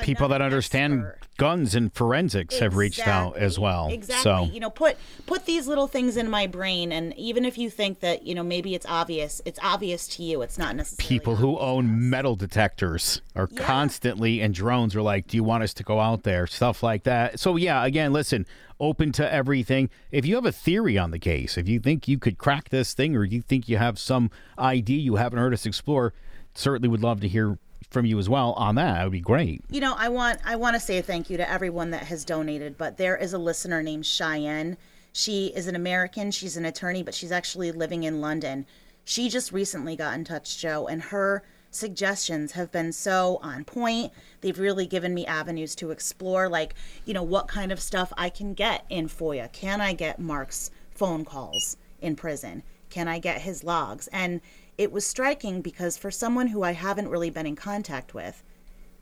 People 0.00 0.28
that 0.28 0.40
understand 0.40 1.00
expert. 1.04 1.18
guns 1.36 1.74
and 1.74 1.92
forensics 1.92 2.58
have 2.60 2.76
reached 2.76 3.06
out 3.06 3.36
as 3.36 3.58
well. 3.58 3.88
Exactly. 3.90 4.22
So 4.22 4.44
You 4.52 4.60
know, 4.60 4.70
put 4.70 4.96
put 5.26 5.44
these 5.44 5.66
little 5.66 5.86
things 5.86 6.16
in 6.16 6.30
my 6.30 6.46
brain, 6.46 6.92
and 6.92 7.14
even 7.18 7.44
if 7.44 7.58
you 7.58 7.68
think 7.68 8.00
that 8.00 8.26
you 8.26 8.34
know 8.34 8.42
maybe 8.42 8.74
it's 8.74 8.86
obvious, 8.88 9.42
it's 9.44 9.58
obvious 9.62 10.08
to 10.08 10.22
you. 10.22 10.40
It's 10.42 10.56
not 10.56 10.74
necessarily 10.76 11.08
people 11.18 11.36
who 11.36 11.58
own 11.58 12.08
metal 12.08 12.36
detectors 12.36 13.20
are 13.36 13.48
Yeah. 13.52 13.62
constantly 13.64 14.40
and 14.40 14.54
drones 14.54 14.96
are 14.96 15.02
like 15.02 15.26
do 15.26 15.36
you 15.36 15.44
want 15.44 15.62
us 15.62 15.74
to 15.74 15.82
go 15.82 16.00
out 16.00 16.22
there 16.22 16.46
stuff 16.46 16.82
like 16.82 17.02
that 17.04 17.38
so 17.40 17.56
yeah 17.56 17.84
again 17.84 18.12
listen 18.12 18.46
open 18.78 19.10
to 19.12 19.32
everything 19.32 19.88
if 20.10 20.24
you 20.26 20.34
have 20.34 20.44
a 20.44 20.52
theory 20.52 20.96
on 20.98 21.10
the 21.10 21.18
case 21.18 21.56
if 21.56 21.68
you 21.68 21.78
think 21.80 22.06
you 22.08 22.18
could 22.18 22.36
crack 22.38 22.68
this 22.68 22.94
thing 22.94 23.16
or 23.16 23.24
you 23.24 23.40
think 23.40 23.68
you 23.68 23.76
have 23.78 23.98
some 23.98 24.30
idea 24.58 24.98
you 24.98 25.16
haven't 25.16 25.38
heard 25.38 25.52
us 25.52 25.64
explore 25.66 26.12
certainly 26.54 26.88
would 26.88 27.02
love 27.02 27.20
to 27.20 27.28
hear 27.28 27.58
from 27.90 28.06
you 28.06 28.18
as 28.18 28.28
well 28.28 28.52
on 28.52 28.74
that 28.76 28.94
that 28.94 29.04
would 29.04 29.12
be 29.12 29.20
great 29.20 29.62
You 29.70 29.80
know, 29.80 29.94
I 29.96 30.08
want 30.08 30.38
I 30.44 30.56
want 30.56 30.74
to 30.74 30.80
say 30.80 30.98
a 30.98 31.02
thank 31.02 31.30
you 31.30 31.36
to 31.36 31.50
everyone 31.50 31.90
that 31.90 32.04
has 32.04 32.24
donated, 32.24 32.76
but 32.78 32.96
there 32.96 33.16
is 33.16 33.32
a 33.32 33.38
listener 33.38 33.82
named 33.82 34.06
Cheyenne. 34.06 34.76
She 35.12 35.46
is 35.48 35.66
an 35.66 35.76
American, 35.76 36.30
she's 36.30 36.56
an 36.56 36.64
attorney, 36.64 37.02
but 37.02 37.14
she's 37.14 37.32
actually 37.32 37.72
living 37.72 38.04
in 38.04 38.20
London. 38.20 38.66
She 39.04 39.28
just 39.28 39.52
recently 39.52 39.96
got 39.96 40.14
in 40.14 40.24
touch, 40.24 40.58
Joe, 40.58 40.86
and 40.86 41.02
her 41.02 41.42
suggestions 41.70 42.52
have 42.52 42.70
been 42.70 42.92
so 42.92 43.40
on 43.42 43.64
point. 43.64 44.12
They've 44.40 44.58
really 44.58 44.86
given 44.86 45.14
me 45.14 45.26
avenues 45.26 45.74
to 45.76 45.90
explore 45.90 46.48
like, 46.48 46.74
you 47.04 47.14
know, 47.14 47.22
what 47.22 47.48
kind 47.48 47.72
of 47.72 47.80
stuff 47.80 48.12
I 48.16 48.30
can 48.30 48.54
get 48.54 48.84
in 48.88 49.08
FOIA. 49.08 49.50
Can 49.52 49.80
I 49.80 49.92
get 49.92 50.18
Mark's 50.18 50.70
phone 50.90 51.24
calls 51.24 51.76
in 52.00 52.14
prison? 52.14 52.62
Can 52.90 53.08
I 53.08 53.18
get 53.18 53.40
his 53.40 53.64
logs? 53.64 54.06
And 54.08 54.40
it 54.82 54.90
was 54.90 55.06
striking 55.06 55.60
because 55.60 55.96
for 55.96 56.10
someone 56.10 56.48
who 56.48 56.64
I 56.64 56.72
haven't 56.72 57.08
really 57.08 57.30
been 57.30 57.46
in 57.46 57.54
contact 57.54 58.14
with, 58.14 58.42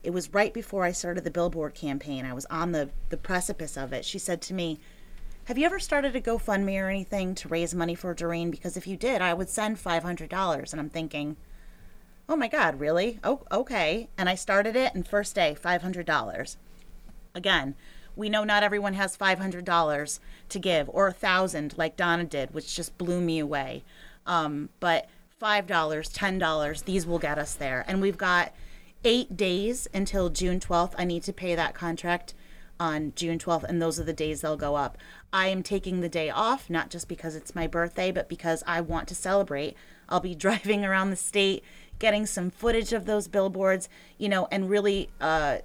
it 0.03 0.11
was 0.11 0.31
right 0.31 0.53
before 0.53 0.83
I 0.83 0.91
started 0.91 1.23
the 1.23 1.31
billboard 1.31 1.73
campaign. 1.73 2.23
I 2.23 2.33
was 2.33 2.45
on 2.51 2.71
the, 2.71 2.91
the 3.09 3.17
precipice 3.17 3.75
of 3.77 3.91
it. 3.91 4.05
She 4.05 4.19
said 4.19 4.43
to 4.43 4.53
me, 4.53 4.79
Have 5.45 5.57
you 5.57 5.65
ever 5.65 5.79
started 5.79 6.15
a 6.15 6.21
GoFundMe 6.21 6.79
or 6.79 6.87
anything 6.87 7.33
to 7.33 7.47
raise 7.47 7.73
money 7.73 7.95
for 7.95 8.13
Doreen? 8.13 8.51
Because 8.51 8.77
if 8.77 8.85
you 8.85 8.95
did, 8.95 9.23
I 9.23 9.33
would 9.33 9.49
send 9.49 9.77
$500. 9.77 10.71
And 10.71 10.79
I'm 10.79 10.89
thinking, 10.89 11.35
Oh 12.29 12.35
my 12.35 12.47
God, 12.47 12.79
really? 12.79 13.19
Oh, 13.23 13.41
okay. 13.51 14.07
And 14.19 14.29
I 14.29 14.35
started 14.35 14.75
it, 14.75 14.93
and 14.93 15.07
first 15.07 15.33
day, 15.33 15.57
$500. 15.59 16.57
Again, 17.33 17.73
we 18.15 18.29
know 18.29 18.43
not 18.43 18.61
everyone 18.61 18.93
has 18.93 19.17
$500 19.17 20.19
to 20.49 20.59
give 20.59 20.89
or 20.93 21.07
a 21.07 21.11
thousand 21.11 21.73
like 21.75 21.97
Donna 21.97 22.25
did, 22.25 22.53
which 22.53 22.75
just 22.75 22.99
blew 22.99 23.19
me 23.19 23.39
away. 23.39 23.83
Um, 24.27 24.69
but 24.79 25.09
$5, 25.41 25.65
$10, 25.65 26.83
these 26.83 27.07
will 27.07 27.19
get 27.19 27.39
us 27.39 27.55
there. 27.55 27.83
And 27.87 28.01
we've 28.01 28.17
got 28.17 28.53
eight 29.03 29.35
days 29.35 29.87
until 29.93 30.29
June 30.29 30.59
12th. 30.59 30.93
I 30.97 31.05
need 31.05 31.23
to 31.23 31.33
pay 31.33 31.55
that 31.55 31.73
contract 31.73 32.35
on 32.79 33.13
June 33.15 33.39
12th, 33.39 33.63
and 33.63 33.81
those 33.81 33.99
are 33.99 34.03
the 34.03 34.13
days 34.13 34.41
they'll 34.41 34.57
go 34.57 34.75
up. 34.75 34.97
I 35.33 35.47
am 35.47 35.63
taking 35.63 36.01
the 36.01 36.09
day 36.09 36.29
off, 36.29 36.69
not 36.69 36.89
just 36.89 37.07
because 37.07 37.35
it's 37.35 37.55
my 37.55 37.67
birthday, 37.67 38.11
but 38.11 38.29
because 38.29 38.63
I 38.67 38.81
want 38.81 39.07
to 39.09 39.15
celebrate. 39.15 39.75
I'll 40.09 40.19
be 40.19 40.35
driving 40.47 40.85
around 40.85 41.09
the 41.09 41.15
state, 41.15 41.63
getting 41.99 42.25
some 42.25 42.51
footage 42.51 42.93
of 42.93 43.05
those 43.05 43.27
billboards, 43.27 43.89
you 44.17 44.29
know, 44.29 44.47
and 44.51 44.69
really, 44.69 45.09
uh, 45.19 45.59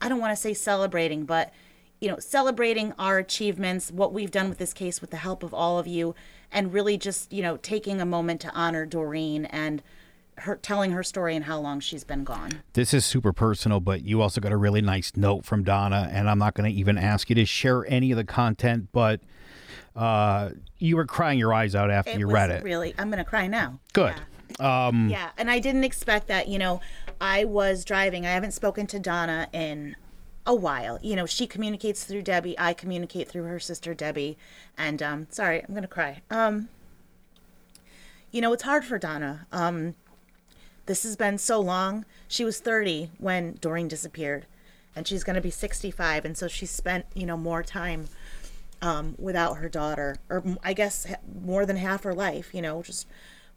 I 0.00 0.08
don't 0.08 0.20
want 0.20 0.32
to 0.32 0.40
say 0.40 0.54
celebrating, 0.54 1.24
but 1.24 1.52
you 2.00 2.08
know, 2.08 2.18
celebrating 2.18 2.92
our 2.98 3.18
achievements, 3.18 3.92
what 3.92 4.12
we've 4.12 4.32
done 4.32 4.48
with 4.48 4.58
this 4.58 4.72
case 4.72 5.00
with 5.00 5.10
the 5.10 5.18
help 5.18 5.44
of 5.44 5.54
all 5.54 5.78
of 5.78 5.86
you, 5.86 6.16
and 6.52 6.72
really 6.72 6.96
just, 6.98 7.32
you 7.32 7.42
know, 7.42 7.56
taking 7.56 8.00
a 8.00 8.06
moment 8.06 8.40
to 8.42 8.50
honor 8.54 8.86
Doreen 8.86 9.46
and 9.46 9.82
her 10.38 10.56
telling 10.56 10.92
her 10.92 11.02
story 11.02 11.36
and 11.36 11.44
how 11.44 11.58
long 11.58 11.78
she's 11.78 12.04
been 12.04 12.24
gone. 12.24 12.62
this 12.72 12.94
is 12.94 13.04
super 13.04 13.34
personal 13.34 13.80
but 13.80 14.02
you 14.02 14.22
also 14.22 14.40
got 14.40 14.50
a 14.50 14.56
really 14.56 14.80
nice 14.80 15.12
note 15.14 15.44
from 15.44 15.62
donna 15.62 16.08
and 16.10 16.28
i'm 16.28 16.38
not 16.38 16.54
going 16.54 16.68
to 16.72 16.76
even 16.76 16.96
ask 16.96 17.28
you 17.28 17.34
to 17.36 17.44
share 17.44 17.84
any 17.86 18.10
of 18.10 18.16
the 18.16 18.24
content 18.24 18.88
but 18.92 19.20
uh, 19.94 20.48
you 20.78 20.96
were 20.96 21.04
crying 21.04 21.38
your 21.38 21.52
eyes 21.52 21.74
out 21.74 21.90
after 21.90 22.18
you 22.18 22.26
read 22.26 22.50
it 22.50 22.64
Really, 22.64 22.94
I'm 22.98 23.10
gonna 23.10 23.26
cry 23.26 23.46
now. 23.46 23.78
good 23.92 24.14
Yeah. 24.58 24.90
yeah, 24.90 25.30
and 25.36 25.50
I 25.50 25.58
didn't 25.58 25.84
expect 25.84 26.28
that. 26.28 26.48
You 26.48 26.58
know, 26.58 26.80
I 27.20 27.44
was 27.44 27.84
driving. 27.84 28.26
I 28.26 28.30
haven't 28.30 28.52
spoken 28.52 28.86
to 28.88 28.98
Donna 28.98 29.48
in 29.52 29.96
a 30.46 30.54
while. 30.54 30.98
You 31.02 31.16
know, 31.16 31.26
she 31.26 31.46
communicates 31.46 32.04
through 32.04 32.22
Debbie. 32.22 32.58
I 32.58 32.72
communicate 32.74 33.28
through 33.28 33.44
her 33.44 33.60
sister 33.60 33.94
Debbie. 33.94 34.36
And 34.76 35.02
um, 35.02 35.26
sorry, 35.30 35.64
I'm 35.66 35.74
gonna 35.74 35.86
cry. 35.86 36.22
Um, 36.30 36.68
you 38.30 38.40
know, 38.40 38.52
it's 38.52 38.62
hard 38.62 38.84
for 38.84 38.98
Donna. 38.98 39.46
Um, 39.52 39.94
this 40.86 41.04
has 41.04 41.16
been 41.16 41.38
so 41.38 41.60
long. 41.60 42.04
She 42.26 42.44
was 42.44 42.58
30 42.58 43.10
when 43.18 43.58
Doreen 43.60 43.88
disappeared, 43.88 44.46
and 44.96 45.06
she's 45.06 45.22
gonna 45.22 45.40
be 45.40 45.50
65, 45.50 46.24
and 46.24 46.36
so 46.36 46.48
she 46.48 46.66
spent 46.66 47.06
you 47.14 47.26
know 47.26 47.36
more 47.36 47.62
time 47.62 48.08
um, 48.80 49.14
without 49.18 49.58
her 49.58 49.68
daughter, 49.68 50.16
or 50.28 50.42
I 50.64 50.72
guess 50.72 51.06
more 51.42 51.64
than 51.64 51.76
half 51.76 52.02
her 52.02 52.14
life, 52.14 52.52
you 52.52 52.62
know, 52.62 52.82
just 52.82 53.06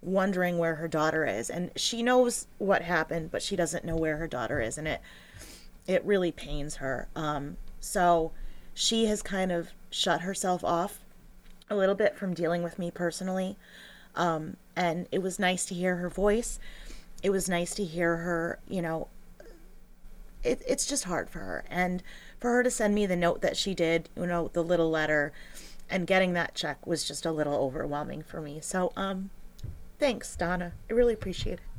wondering 0.01 0.59
where 0.59 0.75
her 0.75 0.87
daughter 0.87 1.25
is. 1.25 1.49
And 1.49 1.71
she 1.75 2.03
knows 2.03 2.45
what 2.59 2.83
happened, 2.83 3.31
but 3.31 3.41
she 3.41 3.55
doesn't 3.55 3.85
know 3.85 3.95
where 3.95 4.17
her 4.17 4.27
daughter 4.27 4.61
is, 4.61 4.77
and 4.77 4.87
it 4.87 5.01
it 5.87 6.03
really 6.03 6.31
pains 6.31 6.75
her. 6.75 7.07
Um, 7.15 7.57
so 7.79 8.31
she 8.73 9.05
has 9.05 9.21
kind 9.21 9.51
of 9.51 9.69
shut 9.89 10.21
herself 10.21 10.63
off 10.63 10.99
a 11.69 11.75
little 11.75 11.95
bit 11.95 12.17
from 12.17 12.33
dealing 12.33 12.63
with 12.63 12.77
me 12.77 12.91
personally. 12.91 13.57
Um, 14.15 14.57
and 14.75 15.07
it 15.11 15.21
was 15.21 15.39
nice 15.39 15.65
to 15.65 15.75
hear 15.75 15.97
her 15.97 16.09
voice. 16.09 16.59
It 17.23 17.29
was 17.29 17.49
nice 17.49 17.73
to 17.75 17.83
hear 17.83 18.17
her, 18.17 18.59
you 18.67 18.81
know, 18.81 19.07
it, 20.43 20.61
it's 20.67 20.85
just 20.85 21.05
hard 21.05 21.29
for 21.29 21.39
her. 21.39 21.65
And 21.69 22.03
for 22.39 22.51
her 22.51 22.63
to 22.63 22.71
send 22.71 22.93
me 22.93 23.05
the 23.05 23.15
note 23.15 23.41
that 23.41 23.57
she 23.57 23.73
did, 23.73 24.09
you 24.15 24.25
know, 24.25 24.49
the 24.53 24.63
little 24.63 24.89
letter, 24.89 25.33
and 25.89 26.07
getting 26.07 26.33
that 26.33 26.55
check 26.55 26.85
was 26.85 27.07
just 27.07 27.25
a 27.25 27.31
little 27.31 27.55
overwhelming 27.55 28.23
for 28.23 28.41
me. 28.41 28.59
So, 28.61 28.91
um, 28.95 29.29
thanks, 29.99 30.35
Donna. 30.35 30.73
I 30.89 30.93
really 30.93 31.13
appreciate 31.13 31.53
it. 31.53 31.74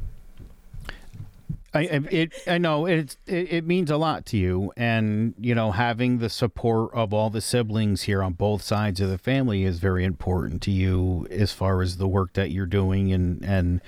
I, 1.76 2.00
it, 2.10 2.32
I 2.46 2.58
know 2.58 2.86
it's, 2.86 3.16
it, 3.26 3.52
it 3.52 3.66
means 3.66 3.90
a 3.90 3.96
lot 3.96 4.26
to 4.26 4.36
you, 4.36 4.72
and 4.76 5.34
you 5.38 5.54
know 5.54 5.72
having 5.72 6.18
the 6.18 6.28
support 6.28 6.90
of 6.94 7.12
all 7.12 7.30
the 7.30 7.40
siblings 7.40 8.02
here 8.02 8.22
on 8.22 8.32
both 8.32 8.62
sides 8.62 9.00
of 9.00 9.10
the 9.10 9.18
family 9.18 9.64
is 9.64 9.78
very 9.78 10.04
important 10.04 10.62
to 10.62 10.70
you 10.70 11.26
as 11.30 11.52
far 11.52 11.82
as 11.82 11.96
the 11.98 12.08
work 12.08 12.32
that 12.34 12.50
you're 12.50 12.66
doing, 12.66 13.12
and 13.12 13.44
and 13.44 13.80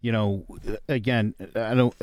you 0.00 0.12
know, 0.12 0.44
again, 0.88 1.34
I 1.54 1.74
don't. 1.74 1.94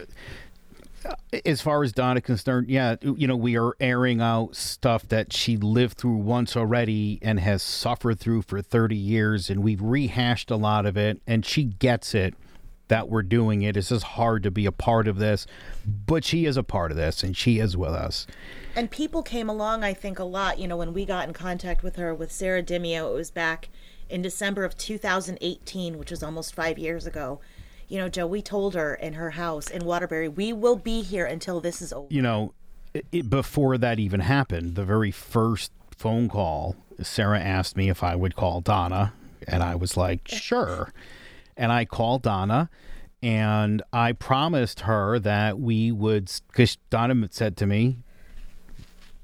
As 1.45 1.61
far 1.61 1.83
as 1.83 1.91
Donna 1.91 2.21
concerned, 2.21 2.69
yeah, 2.69 2.95
you 3.01 3.27
know, 3.27 3.35
we 3.35 3.57
are 3.57 3.75
airing 3.79 4.21
out 4.21 4.55
stuff 4.55 5.07
that 5.09 5.33
she 5.33 5.57
lived 5.57 5.97
through 5.97 6.15
once 6.15 6.55
already 6.55 7.19
and 7.21 7.41
has 7.41 7.61
suffered 7.61 8.19
through 8.19 8.43
for 8.43 8.61
30 8.61 8.95
years, 8.95 9.49
and 9.49 9.63
we've 9.63 9.81
rehashed 9.81 10.49
a 10.49 10.55
lot 10.55 10.85
of 10.85 10.95
it, 10.95 11.21
and 11.27 11.45
she 11.45 11.63
gets 11.63 12.13
it 12.15 12.35
that 12.87 13.09
we're 13.09 13.23
doing 13.23 13.61
it. 13.61 13.77
It's 13.77 13.89
just 13.89 14.03
hard 14.03 14.43
to 14.43 14.51
be 14.51 14.65
a 14.65 14.71
part 14.71 15.07
of 15.07 15.17
this, 15.17 15.47
but 15.85 16.23
she 16.23 16.45
is 16.45 16.57
a 16.57 16.63
part 16.63 16.91
of 16.91 16.97
this 16.97 17.23
and 17.23 17.35
she 17.35 17.59
is 17.59 17.77
with 17.77 17.91
us. 17.91 18.27
And 18.75 18.89
people 18.89 19.23
came 19.23 19.49
along, 19.49 19.83
I 19.83 19.93
think, 19.93 20.19
a 20.19 20.23
lot. 20.23 20.59
You 20.59 20.67
know, 20.67 20.77
when 20.77 20.93
we 20.93 21.05
got 21.05 21.27
in 21.27 21.33
contact 21.33 21.83
with 21.83 21.95
her, 21.95 22.13
with 22.13 22.31
Sarah 22.31 22.63
Dimio, 22.63 23.09
it 23.11 23.13
was 23.13 23.31
back 23.31 23.69
in 24.09 24.21
December 24.21 24.63
of 24.63 24.77
2018, 24.77 25.97
which 25.97 26.11
was 26.11 26.23
almost 26.23 26.53
five 26.53 26.77
years 26.77 27.05
ago. 27.05 27.39
You 27.87 27.97
know, 27.99 28.09
Joe, 28.09 28.27
we 28.27 28.41
told 28.41 28.73
her 28.75 28.95
in 28.95 29.13
her 29.13 29.31
house 29.31 29.69
in 29.69 29.85
Waterbury, 29.85 30.27
we 30.27 30.53
will 30.53 30.75
be 30.75 31.01
here 31.01 31.25
until 31.25 31.59
this 31.59 31.81
is 31.81 31.93
over. 31.93 32.07
You 32.09 32.21
know, 32.21 32.53
it, 33.11 33.29
before 33.29 33.77
that 33.77 33.99
even 33.99 34.19
happened, 34.21 34.75
the 34.75 34.85
very 34.85 35.11
first 35.11 35.71
phone 35.97 36.29
call, 36.29 36.75
Sarah 37.01 37.39
asked 37.39 37.77
me 37.77 37.89
if 37.89 38.03
I 38.03 38.15
would 38.15 38.35
call 38.35 38.61
Donna, 38.61 39.13
and 39.47 39.63
I 39.63 39.75
was 39.75 39.95
like, 39.97 40.31
eh. 40.31 40.35
sure. 40.35 40.93
And 41.57 41.71
I 41.71 41.85
called 41.85 42.23
Donna 42.23 42.69
and 43.23 43.81
I 43.93 44.11
promised 44.11 44.81
her 44.81 45.17
that 45.19 45.57
we 45.57 45.93
would, 45.93 46.29
because 46.51 46.77
Donna 46.89 47.29
said 47.31 47.55
to 47.57 47.65
me, 47.65 47.99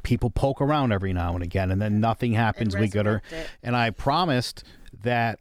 people 0.04 0.30
poke 0.30 0.62
around 0.62 0.94
every 0.94 1.12
now 1.12 1.34
and 1.34 1.44
again, 1.44 1.70
and 1.70 1.82
then 1.82 2.00
nothing 2.00 2.32
happens. 2.32 2.78
We 2.78 2.88
get 2.88 3.06
her, 3.06 3.22
it. 3.30 3.50
and 3.62 3.76
I 3.76 3.90
promised 3.90 4.64
that 5.04 5.40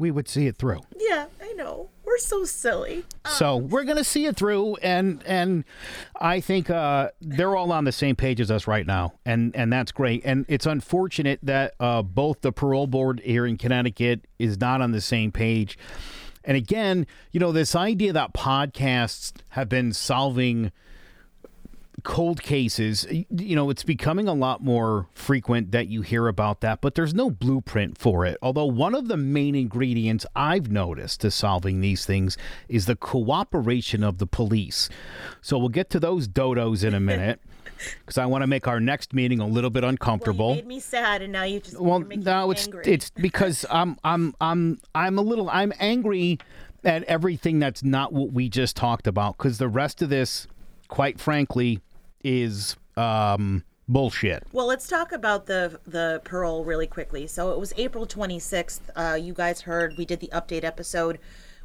we 0.00 0.10
would 0.10 0.26
see 0.26 0.46
it 0.46 0.56
through. 0.56 0.80
Yeah, 0.98 1.26
I 1.42 1.52
know. 1.52 1.90
We're 2.04 2.18
so 2.18 2.44
silly. 2.44 3.04
So 3.28 3.58
we're 3.58 3.84
gonna 3.84 4.02
see 4.02 4.26
it 4.26 4.34
through, 4.34 4.76
and 4.76 5.22
and 5.26 5.64
I 6.18 6.40
think 6.40 6.70
uh, 6.70 7.10
they're 7.20 7.54
all 7.54 7.70
on 7.70 7.84
the 7.84 7.92
same 7.92 8.16
page 8.16 8.40
as 8.40 8.50
us 8.50 8.66
right 8.66 8.86
now, 8.86 9.12
and 9.24 9.54
and 9.54 9.72
that's 9.72 9.92
great. 9.92 10.22
And 10.24 10.46
it's 10.48 10.66
unfortunate 10.66 11.38
that 11.42 11.74
uh, 11.78 12.02
both 12.02 12.40
the 12.40 12.50
parole 12.50 12.86
board 12.86 13.20
here 13.20 13.46
in 13.46 13.58
Connecticut 13.58 14.26
is 14.38 14.58
not 14.58 14.80
on 14.80 14.90
the 14.90 15.02
same 15.02 15.30
page. 15.30 15.78
And 16.42 16.56
again, 16.56 17.06
you 17.30 17.38
know, 17.38 17.52
this 17.52 17.76
idea 17.76 18.14
that 18.14 18.32
podcasts 18.32 19.32
have 19.50 19.68
been 19.68 19.92
solving 19.92 20.72
cold 22.00 22.42
cases, 22.42 23.06
you 23.10 23.56
know, 23.56 23.70
it's 23.70 23.82
becoming 23.84 24.28
a 24.28 24.34
lot 24.34 24.62
more 24.62 25.08
frequent 25.12 25.72
that 25.72 25.88
you 25.88 26.02
hear 26.02 26.28
about 26.28 26.60
that, 26.60 26.80
but 26.80 26.94
there's 26.94 27.14
no 27.14 27.30
blueprint 27.30 27.98
for 27.98 28.26
it. 28.26 28.36
Although 28.42 28.66
one 28.66 28.94
of 28.94 29.08
the 29.08 29.16
main 29.16 29.54
ingredients 29.54 30.26
I've 30.34 30.70
noticed 30.70 31.20
to 31.22 31.30
solving 31.30 31.80
these 31.80 32.04
things 32.04 32.36
is 32.68 32.86
the 32.86 32.96
cooperation 32.96 34.02
of 34.04 34.18
the 34.18 34.26
police. 34.26 34.88
So 35.40 35.58
we'll 35.58 35.68
get 35.68 35.90
to 35.90 36.00
those 36.00 36.28
dodos 36.28 36.84
in 36.84 36.94
a 36.94 37.00
minute. 37.00 37.40
Because 38.00 38.18
I 38.18 38.26
want 38.26 38.42
to 38.42 38.46
make 38.46 38.68
our 38.68 38.78
next 38.78 39.14
meeting 39.14 39.40
a 39.40 39.46
little 39.46 39.70
bit 39.70 39.84
uncomfortable. 39.84 40.48
Well, 40.48 40.56
you 40.56 40.62
made 40.62 40.68
me 40.68 40.80
sad, 40.80 41.22
and 41.22 41.32
now 41.32 41.44
you 41.44 41.60
just 41.60 41.80
well, 41.80 42.00
no, 42.00 42.50
it's 42.50 42.66
angry. 42.66 42.84
it's 42.84 43.08
because 43.08 43.64
I'm 43.70 43.96
I'm 44.04 44.34
I'm 44.38 44.80
I'm 44.94 45.16
a 45.16 45.22
little 45.22 45.48
I'm 45.48 45.72
angry 45.80 46.38
at 46.84 47.04
everything 47.04 47.58
that's 47.58 47.82
not 47.82 48.12
what 48.12 48.32
we 48.32 48.50
just 48.50 48.76
talked 48.76 49.06
about. 49.06 49.38
Because 49.38 49.56
the 49.56 49.68
rest 49.68 50.02
of 50.02 50.10
this, 50.10 50.46
quite 50.88 51.18
frankly, 51.18 51.80
is 52.22 52.76
um, 52.96 53.64
bullshit. 53.88 54.44
Well, 54.52 54.66
let's 54.66 54.88
talk 54.88 55.12
about 55.12 55.46
the 55.46 55.80
the 55.86 56.20
parole 56.24 56.64
really 56.64 56.86
quickly. 56.86 57.26
So 57.26 57.52
it 57.52 57.58
was 57.58 57.72
April 57.76 58.06
26th. 58.06 58.80
Uh, 58.94 59.14
you 59.14 59.32
guys 59.32 59.62
heard 59.62 59.96
we 59.96 60.04
did 60.04 60.20
the 60.20 60.30
update 60.32 60.64
episode 60.64 61.18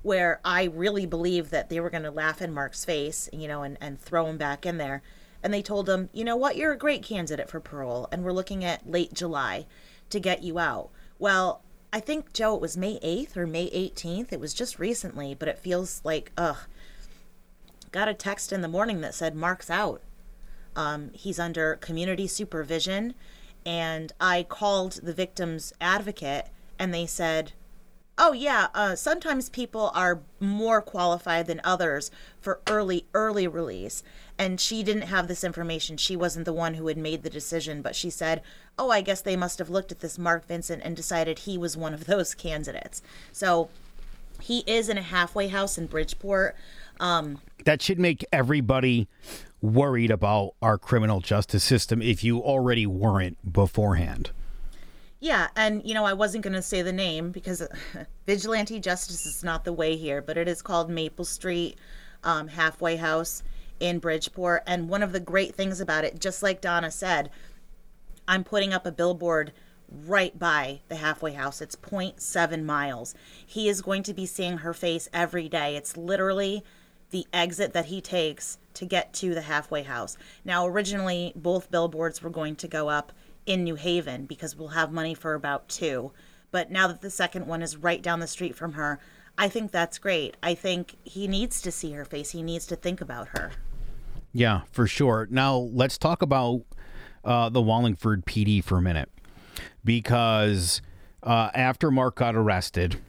where 0.06 0.40
I 0.46 0.66
really 0.66 1.08
believed 1.08 1.50
that 1.50 1.70
they 1.70 1.80
were 1.80 1.90
going 1.90 2.04
to 2.04 2.12
laugh 2.12 2.40
in 2.40 2.54
Mark's 2.54 2.86
face, 2.86 3.28
you 3.34 3.48
know, 3.48 3.64
and, 3.64 3.76
and 3.82 4.00
throw 4.00 4.28
him 4.28 4.38
back 4.38 4.64
in 4.64 4.78
there. 4.78 5.02
And 5.42 5.52
they 5.52 5.64
told 5.64 5.90
him, 5.90 6.10
you 6.14 6.24
know 6.24 6.36
what, 6.36 6.56
you're 6.56 6.72
a 6.72 6.78
great 6.78 7.02
candidate 7.02 7.50
for 7.50 7.60
parole, 7.60 8.08
and 8.12 8.24
we're 8.24 8.32
looking 8.32 8.64
at 8.64 8.90
late 8.90 9.16
July 9.16 9.66
to 10.12 10.20
get 10.20 10.44
you 10.44 10.60
out. 10.60 10.92
Well, 11.18 11.64
I 11.92 12.00
think, 12.02 12.34
Joe, 12.34 12.54
it 12.54 12.62
was 12.62 12.78
May 12.78 13.00
8th 13.00 13.36
or 13.36 13.48
May 13.48 13.68
18th. 13.72 14.32
It 14.32 14.40
was 14.40 14.54
just 14.54 14.78
recently, 14.78 15.34
but 15.34 15.48
it 15.48 15.58
feels 15.58 16.02
like, 16.04 16.32
ugh. 16.38 16.58
Got 17.92 18.08
a 18.08 18.14
text 18.14 18.54
in 18.54 18.62
the 18.62 18.68
morning 18.68 19.02
that 19.02 19.16
said 19.16 19.34
Mark's 19.34 19.72
out. 19.72 20.04
Um, 20.75 21.12
he's 21.13 21.39
under 21.39 21.75
community 21.75 22.27
supervision. 22.27 23.15
And 23.65 24.13
I 24.22 24.44
called 24.44 25.00
the 25.01 25.13
victim's 25.13 25.74
advocate, 25.82 26.50
and 26.77 26.94
they 26.94 27.05
said, 27.05 27.53
Oh, 28.17 28.32
yeah, 28.32 28.67
uh, 28.74 28.96
sometimes 28.96 29.50
people 29.50 29.91
are 29.94 30.22
more 30.39 30.82
qualified 30.82 31.48
than 31.48 31.60
others 31.65 32.12
for 32.39 32.62
early, 32.65 33.05
early 33.13 33.46
release. 33.46 34.03
And 34.38 34.62
she 34.62 34.84
didn't 34.84 35.10
have 35.10 35.27
this 35.27 35.44
information. 35.44 35.98
She 35.98 36.15
wasn't 36.15 36.46
the 36.46 36.53
one 36.53 36.75
who 36.75 36.88
had 36.88 36.98
made 36.98 37.24
the 37.24 37.29
decision, 37.29 37.82
but 37.82 37.94
she 37.94 38.10
said, 38.10 38.41
Oh, 38.79 38.89
I 38.89 39.01
guess 39.01 39.20
they 39.20 39.36
must 39.36 39.60
have 39.60 39.70
looked 39.70 39.91
at 39.91 40.00
this 40.00 40.17
Mark 40.17 40.48
Vincent 40.48 40.82
and 40.86 40.96
decided 40.96 41.39
he 41.39 41.58
was 41.58 41.75
one 41.75 41.94
of 41.94 42.05
those 42.05 42.34
candidates. 42.36 43.01
So 43.34 43.70
he 44.39 44.60
is 44.65 44.88
in 44.88 44.98
a 44.98 45.01
halfway 45.01 45.50
house 45.50 45.77
in 45.77 45.88
Bridgeport. 45.88 46.55
Um, 47.00 47.40
that 47.66 47.82
should 47.82 48.00
make 48.00 48.25
everybody 48.32 49.08
worried 49.62 50.12
about 50.12 50.54
our 50.62 50.78
criminal 50.78 51.20
justice 51.20 51.64
system 51.64 52.02
if 52.02 52.24
you 52.24 52.40
already 52.40 52.86
weren't 52.86 53.52
beforehand. 53.52 54.32
Yeah, 55.20 55.48
and 55.56 55.82
you 55.84 55.94
know, 55.94 56.06
I 56.06 56.14
wasn't 56.14 56.44
going 56.44 56.54
to 56.54 56.62
say 56.62 56.82
the 56.82 56.94
name 56.94 57.32
because 57.32 57.68
vigilante 58.28 58.80
justice 58.80 59.25
is 59.25 59.44
not 59.44 59.64
the 59.64 59.74
way 59.74 59.96
here, 59.96 60.22
but 60.22 60.38
it 60.38 60.48
is 60.48 60.62
called 60.62 60.90
Maple 60.90 61.25
Street 61.25 61.78
um, 62.24 62.48
Halfway 62.48 62.98
House 62.98 63.42
in 63.80 64.00
Bridgeport. 64.00 64.64
And 64.68 64.90
one 64.90 65.04
of 65.04 65.12
the 65.14 65.20
great 65.20 65.56
things 65.56 65.82
about 65.82 66.06
it, 66.06 66.20
just 66.20 66.44
like 66.44 66.62
Donna 66.62 66.92
said, 66.92 67.32
I'm 68.28 68.44
putting 68.44 68.74
up 68.74 68.86
a 68.86 68.92
billboard 68.92 69.52
right 69.90 70.38
by 70.38 70.82
the 70.90 70.96
halfway 70.96 71.34
house. 71.34 71.62
It's 71.62 71.75
0.7 71.75 72.64
miles. 72.64 73.16
He 73.46 73.70
is 73.70 73.82
going 73.82 74.04
to 74.04 74.14
be 74.14 74.25
seeing 74.25 74.60
her 74.60 74.74
face 74.74 75.08
every 75.14 75.48
day. 75.48 75.75
It's 75.75 75.96
literally 75.96 76.64
the 77.16 77.26
exit 77.32 77.72
that 77.72 77.86
he 77.86 78.02
takes 78.02 78.58
to 78.74 78.86
get 78.86 79.14
to 79.14 79.34
the 79.34 79.44
halfway 79.44 79.84
house. 79.84 80.18
Now, 80.44 80.68
originally, 80.68 81.32
both 81.34 81.72
billboards 81.72 82.22
were 82.22 82.30
going 82.30 82.58
to 82.58 82.68
go 82.68 82.90
up 82.90 83.14
in 83.46 83.64
New 83.64 83.76
Haven 83.76 84.26
because 84.26 84.54
we'll 84.54 84.68
have 84.68 84.92
money 84.92 85.14
for 85.14 85.34
about 85.34 85.70
two. 85.70 86.12
But 86.52 86.72
now 86.72 86.88
that 86.88 87.00
the 87.00 87.10
second 87.10 87.48
one 87.48 87.62
is 87.62 87.78
right 87.78 88.02
down 88.02 88.20
the 88.20 88.28
street 88.28 88.54
from 88.54 88.74
her, 88.74 89.00
I 89.38 89.48
think 89.48 89.72
that's 89.72 89.98
great. 89.98 90.36
I 90.44 90.56
think 90.56 90.98
he 91.06 91.26
needs 91.30 91.62
to 91.62 91.72
see 91.72 91.94
her 91.94 92.04
face. 92.04 92.32
He 92.32 92.44
needs 92.44 92.68
to 92.68 92.76
think 92.76 93.00
about 93.00 93.30
her. 93.30 93.54
Yeah, 94.34 94.64
for 94.74 94.86
sure. 94.86 95.26
Now, 95.32 95.56
let's 95.56 95.98
talk 95.98 96.22
about 96.22 96.64
uh, 97.24 97.48
the 97.48 97.62
Wallingford 97.62 98.26
PD 98.26 98.62
for 98.62 98.78
a 98.78 98.82
minute 98.82 99.10
because 99.86 100.82
uh, 101.24 101.50
after 101.54 101.92
Mark 101.92 102.16
got 102.16 102.36
arrested, 102.36 103.00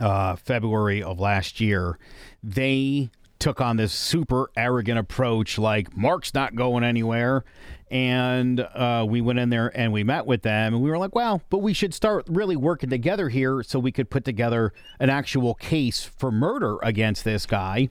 uh, 0.00 0.36
February 0.36 1.02
of 1.02 1.20
last 1.20 1.60
year, 1.60 1.98
they 2.42 3.10
took 3.38 3.60
on 3.60 3.76
this 3.76 3.92
super 3.92 4.50
arrogant 4.56 4.98
approach 4.98 5.58
like 5.58 5.96
Mark's 5.96 6.34
not 6.34 6.54
going 6.54 6.82
anywhere. 6.82 7.44
And 7.90 8.60
uh, 8.60 9.06
we 9.08 9.20
went 9.20 9.38
in 9.38 9.48
there 9.48 9.72
and 9.74 9.92
we 9.92 10.04
met 10.04 10.26
with 10.26 10.42
them 10.42 10.74
and 10.74 10.82
we 10.82 10.90
were 10.90 10.98
like, 10.98 11.14
well, 11.14 11.40
but 11.48 11.58
we 11.58 11.72
should 11.72 11.94
start 11.94 12.26
really 12.28 12.56
working 12.56 12.90
together 12.90 13.30
here 13.30 13.62
so 13.62 13.78
we 13.78 13.92
could 13.92 14.10
put 14.10 14.24
together 14.24 14.72
an 15.00 15.08
actual 15.08 15.54
case 15.54 16.02
for 16.04 16.30
murder 16.30 16.78
against 16.82 17.24
this 17.24 17.46
guy. 17.46 17.88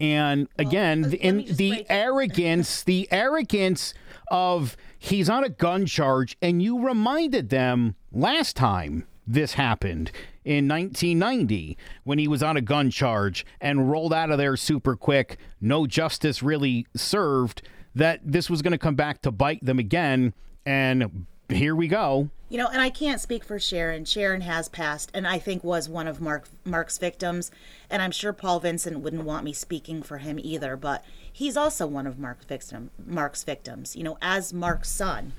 And 0.00 0.48
again, 0.58 1.02
well, 1.02 1.12
in 1.12 1.44
the 1.48 1.86
arrogance, 1.88 2.82
the 2.82 3.06
arrogance 3.12 3.94
of 4.28 4.76
he's 4.98 5.30
on 5.30 5.44
a 5.44 5.48
gun 5.48 5.86
charge, 5.86 6.36
and 6.42 6.60
you 6.60 6.84
reminded 6.84 7.50
them 7.50 7.94
last 8.10 8.56
time 8.56 9.06
this 9.26 9.54
happened 9.54 10.10
in 10.48 10.66
1990 10.66 11.76
when 12.04 12.18
he 12.18 12.26
was 12.26 12.42
on 12.42 12.56
a 12.56 12.62
gun 12.62 12.90
charge 12.90 13.44
and 13.60 13.90
rolled 13.90 14.14
out 14.14 14.30
of 14.30 14.38
there 14.38 14.56
super 14.56 14.96
quick. 14.96 15.36
No 15.60 15.86
justice 15.86 16.42
really 16.42 16.86
served. 16.96 17.60
That 17.94 18.20
this 18.24 18.48
was 18.48 18.62
going 18.62 18.72
to 18.72 18.78
come 18.78 18.94
back 18.94 19.20
to 19.22 19.30
bite 19.30 19.62
them 19.62 19.78
again. 19.78 20.32
And 20.64 21.26
here 21.50 21.74
we 21.74 21.86
go. 21.86 22.30
You 22.48 22.56
know, 22.56 22.68
and 22.68 22.80
I 22.80 22.88
can't 22.88 23.20
speak 23.20 23.44
for 23.44 23.58
Sharon. 23.58 24.06
Sharon 24.06 24.40
has 24.40 24.70
passed, 24.70 25.10
and 25.12 25.26
I 25.26 25.38
think 25.38 25.62
was 25.62 25.86
one 25.86 26.08
of 26.08 26.18
Mark 26.20 26.48
Mark's 26.64 26.96
victims. 26.96 27.50
And 27.90 28.00
I'm 28.00 28.10
sure 28.10 28.32
Paul 28.32 28.60
Vincent 28.60 29.00
wouldn't 29.00 29.24
want 29.24 29.44
me 29.44 29.52
speaking 29.52 30.02
for 30.02 30.16
him 30.16 30.38
either. 30.42 30.76
But 30.76 31.04
he's 31.30 31.58
also 31.58 31.86
one 31.86 32.06
of 32.06 32.18
Mark's 32.18 32.46
victim 32.46 32.90
Mark's 33.04 33.44
victims. 33.44 33.96
You 33.96 34.04
know, 34.04 34.18
as 34.22 34.54
Mark's 34.54 34.90
son. 34.90 35.32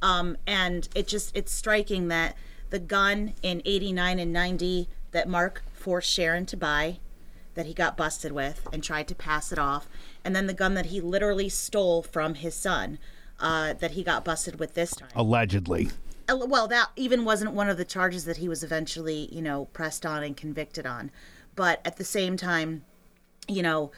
Um, 0.00 0.38
and 0.46 0.88
it 0.94 1.06
just 1.06 1.36
it's 1.36 1.52
striking 1.52 2.08
that 2.08 2.34
the 2.74 2.80
gun 2.80 3.34
in 3.40 3.62
89 3.64 4.18
and 4.18 4.32
90 4.32 4.88
that 5.12 5.28
Mark 5.28 5.62
forced 5.72 6.10
Sharon 6.10 6.44
to 6.46 6.56
buy 6.56 6.98
that 7.54 7.66
he 7.66 7.72
got 7.72 7.96
busted 7.96 8.32
with 8.32 8.66
and 8.72 8.82
tried 8.82 9.06
to 9.06 9.14
pass 9.14 9.52
it 9.52 9.60
off, 9.60 9.88
and 10.24 10.34
then 10.34 10.48
the 10.48 10.52
gun 10.52 10.74
that 10.74 10.86
he 10.86 11.00
literally 11.00 11.48
stole 11.48 12.02
from 12.02 12.34
his 12.34 12.52
son 12.52 12.98
uh, 13.38 13.74
that 13.74 13.92
he 13.92 14.02
got 14.02 14.24
busted 14.24 14.58
with 14.58 14.74
this 14.74 14.96
time. 14.96 15.08
Allegedly. 15.14 15.90
Well, 16.28 16.66
that 16.66 16.88
even 16.96 17.24
wasn't 17.24 17.52
one 17.52 17.68
of 17.68 17.76
the 17.76 17.84
charges 17.84 18.24
that 18.24 18.38
he 18.38 18.48
was 18.48 18.64
eventually, 18.64 19.28
you 19.32 19.40
know, 19.40 19.66
pressed 19.66 20.04
on 20.04 20.24
and 20.24 20.36
convicted 20.36 20.84
on. 20.84 21.12
But 21.54 21.80
at 21.84 21.96
the 21.96 22.04
same 22.04 22.36
time, 22.36 22.84
you 23.46 23.62
know, 23.62 23.92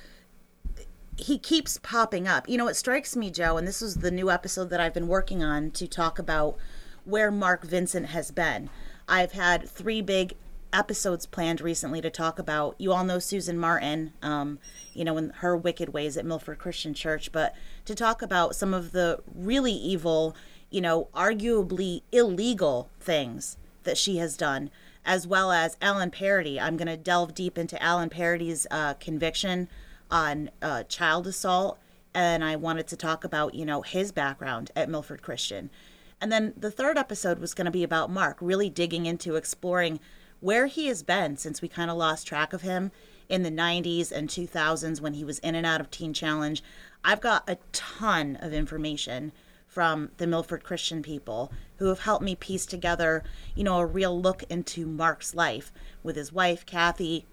he 1.17 1.39
keeps 1.39 1.79
popping 1.83 2.29
up. 2.29 2.47
You 2.47 2.59
know, 2.59 2.69
it 2.69 2.77
strikes 2.77 3.17
me, 3.17 3.31
Joe, 3.31 3.57
and 3.57 3.67
this 3.67 3.81
is 3.81 3.95
the 3.97 4.11
new 4.11 4.31
episode 4.31 4.69
that 4.69 4.81
I've 4.81 4.93
been 4.93 5.09
working 5.09 5.43
on 5.43 5.71
to 5.71 5.89
talk 5.89 6.19
about 6.19 6.59
where 7.07 7.31
Mark 7.31 7.65
Vincent 7.65 8.07
has 8.07 8.31
been. 8.31 8.69
I've 9.09 9.33
had 9.33 9.69
three 9.69 10.03
big 10.03 10.35
episodes 10.73 11.25
planned 11.25 11.61
recently 11.61 12.01
to 12.01 12.11
talk 12.11 12.39
about. 12.39 12.75
You 12.79 12.93
all 12.93 13.05
know 13.05 13.19
Susan 13.19 13.59
Martin, 13.59 14.13
um, 14.21 14.59
you 14.93 15.05
know, 15.05 15.17
in 15.17 15.31
her 15.37 15.57
wicked 15.57 15.91
ways 15.91 16.17
at 16.17 16.27
Milford 16.27 16.59
Christian 16.59 16.93
Church, 16.93 17.33
but 17.33 17.55
to 17.85 17.95
talk 17.95 18.21
about 18.21 18.57
some 18.57 18.75
of 18.75 18.93
the 18.93 19.21
really 19.35 19.73
evil, 19.73 20.37
you 20.71 20.81
know, 20.81 21.09
arguably 21.15 22.03
illegal 22.13 22.91
things 23.01 23.57
that 23.85 23.97
she 23.97 24.19
has 24.19 24.37
done, 24.37 24.71
as 25.05 25.27
well 25.27 25.53
as 25.53 25.77
Alan 25.81 26.11
Parody. 26.11 26.61
I'm 26.61 26.77
going 26.77 26.89
to 26.89 26.97
delve 26.97 27.35
deep 27.35 27.57
into 27.57 27.81
Alan 27.81 28.11
Parody's 28.11 28.67
uh, 28.71 28.95
conviction 28.95 29.69
on 30.11 30.51
uh, 30.61 30.83
child 30.83 31.29
assault, 31.29 31.79
and 32.13 32.45
I 32.45 32.57
wanted 32.57 32.89
to 32.89 32.97
talk 32.97 33.23
about, 33.23 33.55
you 33.55 33.65
know, 33.65 33.83
his 33.83 34.11
background 34.11 34.73
at 34.75 34.91
Milford 34.91 35.23
Christian. 35.23 35.71
And 36.21 36.33
then 36.33 36.55
the 36.57 36.71
third 36.71 36.97
episode 36.97 37.39
was 37.39 37.55
going 37.55 37.67
to 37.67 37.71
be 37.71 37.85
about 37.85 38.11
Mark, 38.11 38.39
really 38.41 38.71
digging 38.71 39.07
into 39.07 39.37
exploring 39.37 40.01
where 40.41 40.67
he 40.67 40.87
has 40.87 41.03
been 41.03 41.37
since 41.37 41.61
we 41.61 41.69
kind 41.69 41.91
of 41.91 41.97
lost 41.97 42.27
track 42.27 42.53
of 42.53 42.63
him 42.63 42.91
in 43.29 43.43
the 43.43 43.51
90s 43.51 44.13
and 44.13 44.29
2000s 44.29 45.01
when 45.01 45.15
he 45.15 45.25
was 45.25 45.39
in 45.41 45.55
and 45.55 45.67
out 45.67 45.81
of 45.81 45.91
Teen 45.91 46.13
Challenge. 46.13 46.63
I've 47.05 47.21
got 47.21 47.49
a 47.49 47.59
ton 47.73 48.37
of 48.41 48.53
information 48.53 49.33
from 49.67 50.11
the 50.17 50.27
Milford 50.27 50.65
Christian 50.65 51.03
people 51.03 51.53
who 51.77 51.87
have 51.87 52.01
helped 52.01 52.25
me 52.25 52.35
piece 52.35 52.65
together, 52.65 53.23
you 53.55 53.65
know, 53.65 53.79
a 53.79 53.87
real 53.87 54.19
look 54.19 54.43
into 54.45 54.87
Mark's 54.87 55.35
life 55.35 55.73
with 56.03 56.17
his 56.17 56.33
wife, 56.33 56.65
Kathy, 56.65 57.27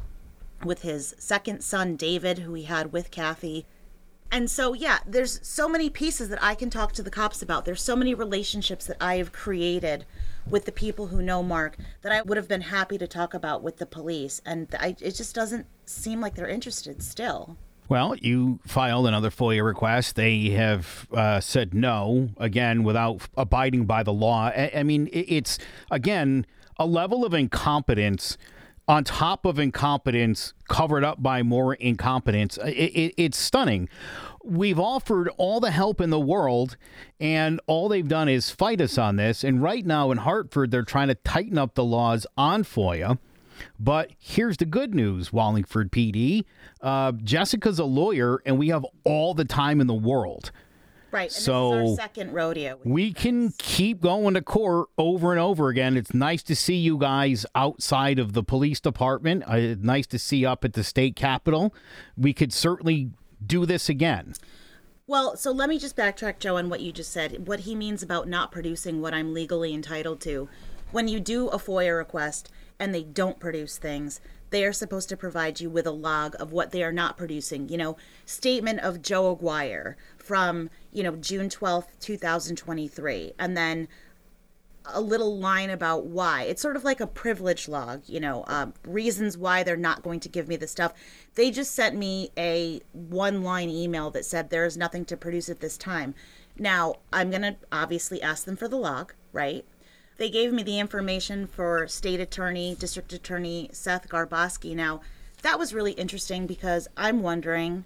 with 0.64 0.82
his 0.82 1.16
second 1.18 1.64
son, 1.64 1.96
David, 1.96 2.40
who 2.40 2.54
he 2.54 2.64
had 2.64 2.92
with 2.92 3.12
Kathy, 3.12 3.66
and 4.34 4.50
so, 4.50 4.74
yeah, 4.74 4.98
there's 5.06 5.40
so 5.44 5.70
many 5.70 5.92
pieces 5.92 6.30
that 6.30 6.42
I 6.42 6.56
can 6.56 6.72
talk 6.72 6.92
to 6.94 7.04
the 7.04 7.12
cops 7.12 7.44
about. 7.44 7.66
There's 7.66 7.84
so 7.84 7.96
many 7.96 8.16
relationships 8.16 8.88
that 8.88 8.98
I 9.00 9.18
have 9.18 9.32
created 9.32 10.06
with 10.50 10.66
the 10.66 10.72
people 10.72 11.08
who 11.08 11.22
know 11.22 11.44
Mark 11.44 11.78
that 12.02 12.12
I 12.12 12.24
would 12.24 12.36
have 12.36 12.48
been 12.48 12.62
happy 12.62 12.98
to 12.98 13.06
talk 13.06 13.36
about 13.36 13.62
with 13.62 13.78
the 13.78 13.86
police. 13.86 14.42
And 14.44 14.68
I, 14.80 14.96
it 15.00 15.12
just 15.12 15.36
doesn't 15.36 15.68
seem 15.86 16.20
like 16.20 16.34
they're 16.34 16.48
interested 16.48 17.04
still. 17.04 17.58
Well, 17.90 18.16
you 18.16 18.60
filed 18.66 19.06
another 19.06 19.30
FOIA 19.30 19.64
request. 19.64 20.16
They 20.16 20.50
have 20.50 21.08
uh, 21.14 21.40
said 21.40 21.76
no, 21.76 22.30
again, 22.38 22.84
without 22.84 23.28
abiding 23.38 23.86
by 23.86 24.02
the 24.02 24.14
law. 24.14 24.48
I, 24.48 24.72
I 24.78 24.82
mean, 24.82 25.10
it's, 25.14 25.60
again, 25.92 26.48
a 26.78 26.88
level 26.88 27.24
of 27.24 27.36
incompetence 27.36 28.36
on 28.88 29.04
top 29.04 29.46
of 29.46 29.60
incompetence 29.60 30.54
covered 30.68 31.04
up 31.04 31.22
by 31.24 31.42
more 31.42 31.74
incompetence. 31.76 32.58
It, 32.58 32.70
it, 32.70 33.14
it's 33.18 33.38
stunning. 33.38 33.88
We've 34.44 34.80
offered 34.80 35.30
all 35.38 35.60
the 35.60 35.72
help 35.72 36.02
in 36.02 36.10
the 36.10 36.20
world, 36.20 36.76
and 37.20 37.62
all 37.66 37.88
they've 37.88 38.08
done 38.08 38.28
is 38.28 38.50
fight 38.50 38.82
us 38.82 38.98
on 38.98 39.16
this. 39.16 39.44
And 39.44 39.64
right 39.64 39.86
now 39.86 40.12
in 40.12 40.18
Hartford, 40.20 40.72
they're 40.72 40.84
trying 40.84 41.08
to 41.08 41.16
tighten 41.16 41.58
up 41.58 41.76
the 41.76 41.84
laws 41.86 42.28
on 42.38 42.64
FOIA. 42.64 43.20
But 43.80 44.12
here's 44.20 44.58
the 44.58 44.66
good 44.66 44.94
news, 44.94 45.32
Wallingford 45.32 45.92
PD. 45.92 46.44
Uh, 46.82 47.14
Jessica's 47.14 47.80
a 47.80 47.86
lawyer, 47.86 48.42
and 48.46 48.58
we 48.58 48.68
have 48.70 48.86
all 49.06 49.34
the 49.34 49.46
time 49.46 49.80
in 49.80 49.88
the 49.88 49.94
world. 49.94 50.52
Right. 51.14 51.32
And 51.32 51.32
So- 51.32 51.70
this 51.80 51.92
is 51.92 52.00
our 52.00 52.04
second 52.04 52.34
rodeo. 52.34 52.80
We 52.84 53.14
can 53.14 53.54
keep 53.60 54.02
going 54.02 54.34
to 54.34 54.42
court 54.42 54.90
over 54.98 55.32
and 55.32 55.40
over 55.40 55.70
again. 55.70 55.96
It's 55.96 56.14
nice 56.14 56.42
to 56.44 56.56
see 56.56 56.76
you 56.76 56.98
guys 56.98 57.46
outside 57.54 58.18
of 58.18 58.34
the 58.34 58.42
police 58.44 58.80
department. 58.80 59.44
Uh, 59.46 59.76
nice 59.80 60.08
to 60.08 60.18
see 60.18 60.38
you 60.38 60.50
up 60.50 60.66
at 60.66 60.74
the 60.74 60.84
state 60.84 61.16
capitol. 61.16 61.74
We 62.18 62.34
could 62.34 62.52
certainly 62.52 63.12
do 63.46 63.66
this 63.68 63.90
again. 63.90 64.34
Well, 65.06 65.36
so 65.36 65.52
let 65.52 65.70
me 65.70 65.78
just 65.78 65.96
backtrack, 65.96 66.40
Joe, 66.40 66.58
on 66.58 66.70
what 66.70 66.82
you 66.82 66.92
just 66.92 67.12
said. 67.12 67.48
What 67.48 67.62
he 67.62 67.76
means 67.76 68.02
about 68.02 68.28
not 68.28 68.52
producing 68.52 69.00
what 69.02 69.14
I'm 69.14 69.34
legally 69.34 69.74
entitled 69.74 70.20
to. 70.22 70.50
When 70.92 71.08
you 71.08 71.20
do 71.20 71.50
a 71.50 71.60
FOIA 71.60 71.96
request 71.96 72.50
and 72.80 72.96
they 72.96 73.04
don't 73.04 73.40
produce 73.40 73.78
things, 73.78 74.20
they 74.50 74.64
are 74.64 74.72
supposed 74.72 75.10
to 75.10 75.18
provide 75.18 75.60
you 75.60 75.70
with 75.70 75.88
a 75.88 75.92
log 75.92 76.36
of 76.40 76.52
what 76.52 76.72
they 76.72 76.84
are 76.84 76.92
not 76.92 77.18
producing. 77.18 77.68
You 77.70 77.78
know, 77.78 77.98
statement 78.26 78.80
of 78.82 79.02
Joe 79.02 79.36
Aguiar 79.36 79.96
from, 80.24 80.70
you 80.92 81.04
know, 81.04 81.16
June 81.16 81.50
12th, 81.50 81.88
2023. 82.00 83.34
And 83.38 83.58
then 83.58 83.88
a 84.86 85.02
little 85.02 85.38
line 85.38 85.70
about 85.70 86.06
why. 86.06 86.44
It's 86.44 86.62
sort 86.62 86.76
of 86.76 86.84
like 86.84 87.00
a 87.00 87.08
privilege 87.08 87.68
log, 87.68 88.04
you 88.06 88.20
know, 88.20 88.44
um, 88.48 88.74
reasons 88.86 89.38
why 89.38 89.64
they're 89.64 89.78
not 89.78 90.04
going 90.04 90.20
to 90.22 90.30
give 90.30 90.48
me 90.48 90.56
the 90.56 90.68
stuff. 90.68 90.94
They 91.36 91.52
just 91.52 91.74
sent 91.74 91.96
me 91.96 92.32
a 92.38 92.82
one 92.92 93.44
line 93.44 93.70
email 93.70 94.12
that 94.12 94.26
said 94.26 94.50
there 94.50 94.66
is 94.66 94.78
nothing 94.78 95.06
to 95.06 95.18
produce 95.18 95.50
at 95.50 95.60
this 95.60 95.78
time. 95.78 96.16
Now, 96.58 96.96
I'm 97.12 97.30
going 97.30 97.42
to 97.44 97.56
obviously 97.72 98.22
ask 98.22 98.46
them 98.46 98.58
for 98.58 98.68
the 98.68 98.78
log, 98.78 99.14
right? 99.32 99.66
They 100.18 100.30
gave 100.30 100.54
me 100.54 100.64
the 100.64 100.80
information 100.80 101.48
for 101.48 101.88
State 101.88 102.20
Attorney, 102.20 102.76
District 102.76 103.12
Attorney 103.14 103.70
Seth 103.72 104.10
Garboski. 104.10 104.76
Now, 104.76 105.02
that 105.42 105.58
was 105.58 105.74
really 105.74 105.94
interesting 105.94 106.46
because 106.46 106.88
I'm 106.96 107.22
wondering 107.22 107.86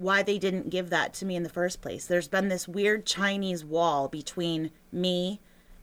why 0.00 0.22
they 0.22 0.38
didn't 0.38 0.70
give 0.70 0.88
that 0.88 1.12
to 1.12 1.26
me 1.26 1.36
in 1.36 1.42
the 1.42 1.48
first 1.50 1.82
place. 1.82 2.06
There's 2.06 2.26
been 2.26 2.48
this 2.48 2.66
weird 2.66 3.04
Chinese 3.04 3.64
wall 3.66 4.08
between 4.08 4.70
me 4.90 5.40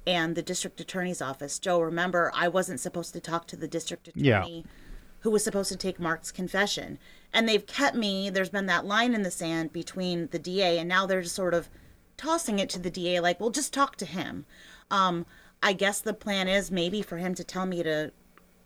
and 0.08 0.36
the 0.36 0.42
district 0.42 0.82
attorney's 0.82 1.22
office. 1.22 1.60
Joe, 1.60 1.80
remember, 1.80 2.32
I 2.34 2.48
wasn't 2.48 2.80
supposed 2.80 3.14
to 3.14 3.20
talk 3.20 3.46
to 3.48 3.56
the 3.56 3.68
district 3.68 4.08
attorney 4.08 4.26
Yeah. 4.28 4.72
who 5.20 5.30
was 5.30 5.44
supposed 5.44 5.70
to 5.72 5.78
take 5.78 6.00
Mark's 6.00 6.32
confession. 6.32 6.98
And 7.32 7.48
they've 7.48 7.66
kept 7.66 7.96
me, 7.96 8.32
there's 8.32 8.50
been 8.50 8.66
that 8.66 8.86
line 8.86 9.14
in 9.14 9.22
the 9.22 9.30
sand 9.30 9.72
between 9.72 10.30
the 10.32 10.40
DA, 10.40 10.80
and 10.80 10.90
now 10.90 11.06
they're 11.06 11.22
just 11.22 11.36
sort 11.36 11.54
of 11.54 11.70
tossing 12.16 12.58
it 12.58 12.70
to 12.72 12.80
the 12.80 12.90
DA 12.90 13.20
like, 13.20 13.40
well, 13.40 13.52
just 13.52 13.72
talk 13.72 13.98
to 13.98 14.06
him. 14.06 14.46
Um, 14.90 15.28
I 15.62 15.74
guess 15.74 16.02
the 16.02 16.14
plan 16.16 16.48
is 16.48 16.72
maybe 16.72 17.04
for 17.04 17.18
him 17.18 17.36
to 17.36 17.44
tell 17.44 17.68
me 17.68 17.84
to 17.84 18.12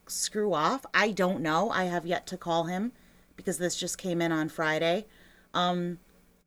screw 0.08 0.54
off. 0.54 0.86
I 0.94 1.12
don't 1.12 1.42
know. 1.42 1.70
I 1.72 1.86
have 1.86 2.06
yet 2.06 2.26
to 2.28 2.38
call 2.38 2.66
him 2.66 2.94
because 3.36 3.58
this 3.58 3.76
just 3.76 3.98
came 3.98 4.22
in 4.22 4.32
on 4.32 4.48
Friday. 4.48 5.08
Um, 5.54 6.00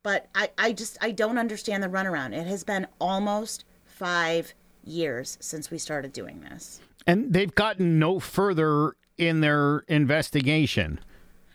but 0.02 0.28
I, 0.34 0.50
I 0.58 0.72
just 0.72 0.98
I 1.00 1.10
don't 1.10 1.38
understand 1.38 1.82
the 1.82 1.88
runaround. 1.88 2.34
It 2.34 2.46
has 2.46 2.64
been 2.64 2.86
almost 3.00 3.64
five 3.84 4.54
years 4.84 5.38
since 5.40 5.70
we 5.70 5.78
started 5.78 6.12
doing 6.12 6.40
this. 6.40 6.80
And 7.06 7.32
they've 7.32 7.54
gotten 7.54 7.98
no 7.98 8.20
further 8.20 8.96
in 9.18 9.40
their 9.40 9.84
investigation. 9.88 11.00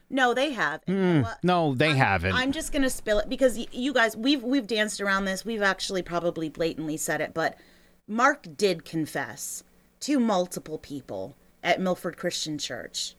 No, 0.10 0.34
they 0.34 0.54
have. 0.54 0.82
And 0.88 0.98
you 0.98 1.04
know 1.04 1.22
what? 1.22 1.44
No, 1.44 1.76
they 1.76 1.96
haven't. 1.96 2.34
I'm 2.34 2.52
just 2.52 2.72
gonna 2.72 2.90
spill 2.90 3.20
it 3.20 3.30
because 3.30 3.60
you 3.72 3.94
guys, 3.94 4.18
we've 4.18 4.44
we've 4.44 4.68
danced 4.68 5.02
around 5.02 5.26
this. 5.26 5.46
We've 5.46 5.62
actually 5.62 6.02
probably 6.02 6.50
blatantly 6.50 6.98
said 6.98 7.22
it, 7.22 7.34
but 7.34 7.58
Mark 8.08 8.48
did 8.58 8.86
confess 8.86 9.64
to 10.02 10.20
multiple 10.20 10.80
people 10.80 11.36
at 11.64 11.80
Milford 11.80 12.18
Christian 12.18 12.58
Church. 12.58 13.16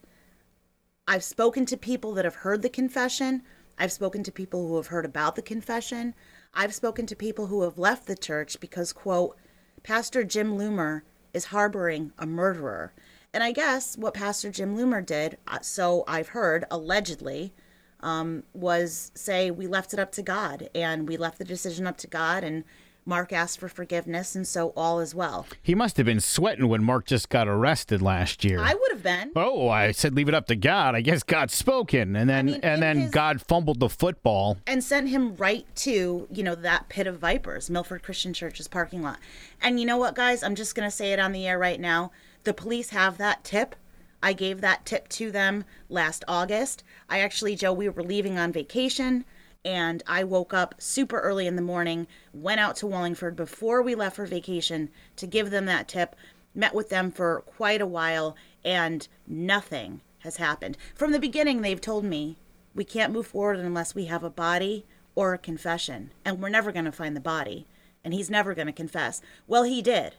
I've 1.07 1.23
spoken 1.25 1.67
to 1.67 1.77
people 1.77 2.13
that 2.15 2.25
have 2.25 2.37
heard 2.37 2.63
the 2.63 2.69
confession. 2.69 3.43
I've 3.81 3.91
spoken 3.91 4.23
to 4.25 4.31
people 4.31 4.69
who 4.69 4.77
have 4.77 4.89
heard 4.89 5.07
about 5.07 5.37
the 5.37 5.43
confession. 5.43 6.15
I've 6.53 6.75
spoken 6.75 7.07
to 7.07 7.17
people 7.17 7.47
who 7.47 7.63
have 7.63 7.79
left 7.79 8.07
the 8.07 8.15
church 8.15 8.61
because, 8.61 8.93
quote, 8.93 9.39
Pastor 9.83 10.23
Jim 10.23 10.59
Loomer 10.59 11.01
is 11.33 11.47
harboring 11.47 12.13
a 12.19 12.27
murderer. 12.27 12.93
And 13.33 13.43
I 13.43 13.53
guess 13.53 13.97
what 13.97 14.13
Pastor 14.13 14.51
Jim 14.51 14.77
Loomer 14.77 15.05
did, 15.05 15.39
uh, 15.49 15.61
so 15.63 16.05
I've 16.07 16.29
heard, 16.29 16.67
allegedly, 16.71 17.55
um, 18.01 18.43
was 18.53 19.13
say 19.15 19.51
we 19.51 19.67
left 19.67 19.95
it 19.95 19.99
up 19.99 20.13
to 20.13 20.23
God 20.23 20.69
and 20.75 21.09
we 21.09 21.17
left 21.17 21.39
the 21.39 21.45
decision 21.45 21.87
up 21.87 21.97
to 21.99 22.07
God 22.07 22.45
and 22.45 22.65
Mark 23.07 23.33
asked 23.33 23.59
for 23.59 23.69
forgiveness 23.69 24.35
and 24.37 24.47
so 24.47 24.73
all 24.77 25.01
is 25.01 25.15
well. 25.15 25.47
he 25.63 25.75
must 25.75 25.97
have 25.97 26.07
been 26.07 26.21
sweating 26.21 26.69
when 26.69 26.85
Mark 26.85 27.07
just 27.07 27.29
got 27.29 27.49
arrested 27.49 28.01
last 28.03 28.45
year. 28.45 28.61
I 28.61 28.75
would 28.75 28.93
have 28.93 29.03
been. 29.03 29.33
oh, 29.35 29.69
I 29.69 29.91
said 29.93 30.15
leave 30.15 30.29
it 30.29 30.35
up 30.35 30.47
to 30.49 30.57
God. 30.57 30.95
I 30.95 31.01
guess 31.01 31.23
God's 31.23 31.55
spoken, 31.55 32.15
and 32.15 32.29
then 32.31 32.47
mean, 32.47 32.61
and 32.63 32.83
then 32.83 32.99
his- 33.01 33.11
God 33.11 33.41
fumbled 33.41 33.81
the 33.81 33.89
football. 33.89 34.59
and 34.67 34.85
sent 34.85 35.09
him 35.09 35.35
right 35.37 35.67
to 35.77 36.29
you 36.31 36.43
know 36.43 36.55
that 36.55 36.89
pit 36.89 37.07
of 37.07 37.19
vipers 37.19 37.71
milford 37.71 38.03
christian 38.03 38.33
church's 38.33 38.69
parking 38.69 39.03
lot 39.03 39.19
and 39.63 39.81
you 39.81 39.87
know 39.87 39.97
what 39.97 40.15
guys 40.15 40.43
i'm 40.43 40.55
just 40.55 40.75
going 40.75 40.87
to 40.89 40.95
say 40.95 41.13
it 41.13 41.19
on 41.19 41.33
the 41.33 41.47
air 41.47 41.59
right 41.59 41.81
now 41.81 42.11
the 42.45 42.53
police 42.55 42.91
have 42.91 43.17
that 43.19 43.43
tip 43.45 43.75
i 44.23 44.33
gave 44.33 44.61
that 44.61 44.85
tip 44.85 45.09
to 45.09 45.31
them 45.31 45.65
last 45.89 46.25
august 46.29 46.83
i 47.09 47.21
actually 47.21 47.55
joe 47.57 47.73
we 47.73 47.89
were 47.89 48.03
leaving 48.03 48.39
on 48.39 48.53
vacation 48.53 49.25
and 49.65 50.03
i 50.07 50.25
woke 50.25 50.55
up 50.55 50.75
super 50.79 51.21
early 51.21 51.47
in 51.47 51.57
the 51.57 51.63
morning 51.63 52.07
went 52.33 52.61
out 52.61 52.77
to 52.77 52.87
wallingford 52.87 53.37
before 53.37 53.83
we 53.83 53.95
left 53.95 54.17
for 54.17 54.27
vacation 54.27 54.89
to 55.17 55.27
give 55.27 55.51
them 55.51 55.67
that 55.67 55.89
tip 55.89 56.17
met 56.55 56.75
with 56.75 56.89
them 56.89 57.11
for 57.11 57.43
quite 57.43 57.81
a 57.81 57.87
while 57.87 58.37
and 58.65 59.09
nothing 59.27 60.01
has 60.21 60.37
happened 60.37 60.77
from 60.95 61.13
the 61.13 61.19
beginning 61.19 61.61
they've 61.61 61.81
told 61.81 62.05
me 62.05 62.37
we 62.75 62.85
can't 62.85 63.13
move 63.13 63.27
forward 63.27 63.59
unless 63.59 63.95
we 63.95 64.07
have 64.07 64.23
a 64.23 64.31
body 64.31 64.87
or 65.15 65.35
a 65.35 65.39
confession. 65.39 66.13
And 66.25 66.41
we're 66.41 66.49
never 66.49 66.73
going 66.73 66.85
to 66.85 66.93
find 66.93 67.17
the 67.17 67.21
body. 67.21 67.67
And 68.05 68.15
he's 68.15 68.31
never 68.31 68.55
going 68.55 68.67
to 68.67 68.73
confess. 68.73 69.21
Well, 69.47 69.65
he 69.65 69.83
did. 69.83 70.15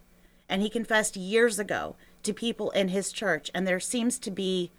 And 0.49 0.62
he 0.62 0.69
confessed 0.69 1.15
years 1.15 1.60
ago 1.60 1.95
to 2.23 2.34
people 2.34 2.71
in 2.71 2.89
his 2.89 3.12
church. 3.12 3.49
And 3.56 3.67
there 3.67 3.80
seems 3.80 4.19
to 4.19 4.32
be 4.32 4.71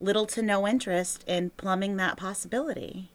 little 0.00 0.26
to 0.26 0.42
no 0.42 0.66
interest 0.66 1.24
in 1.26 1.50
plumbing 1.50 1.96
that 1.96 2.16
possibility. 2.16 3.10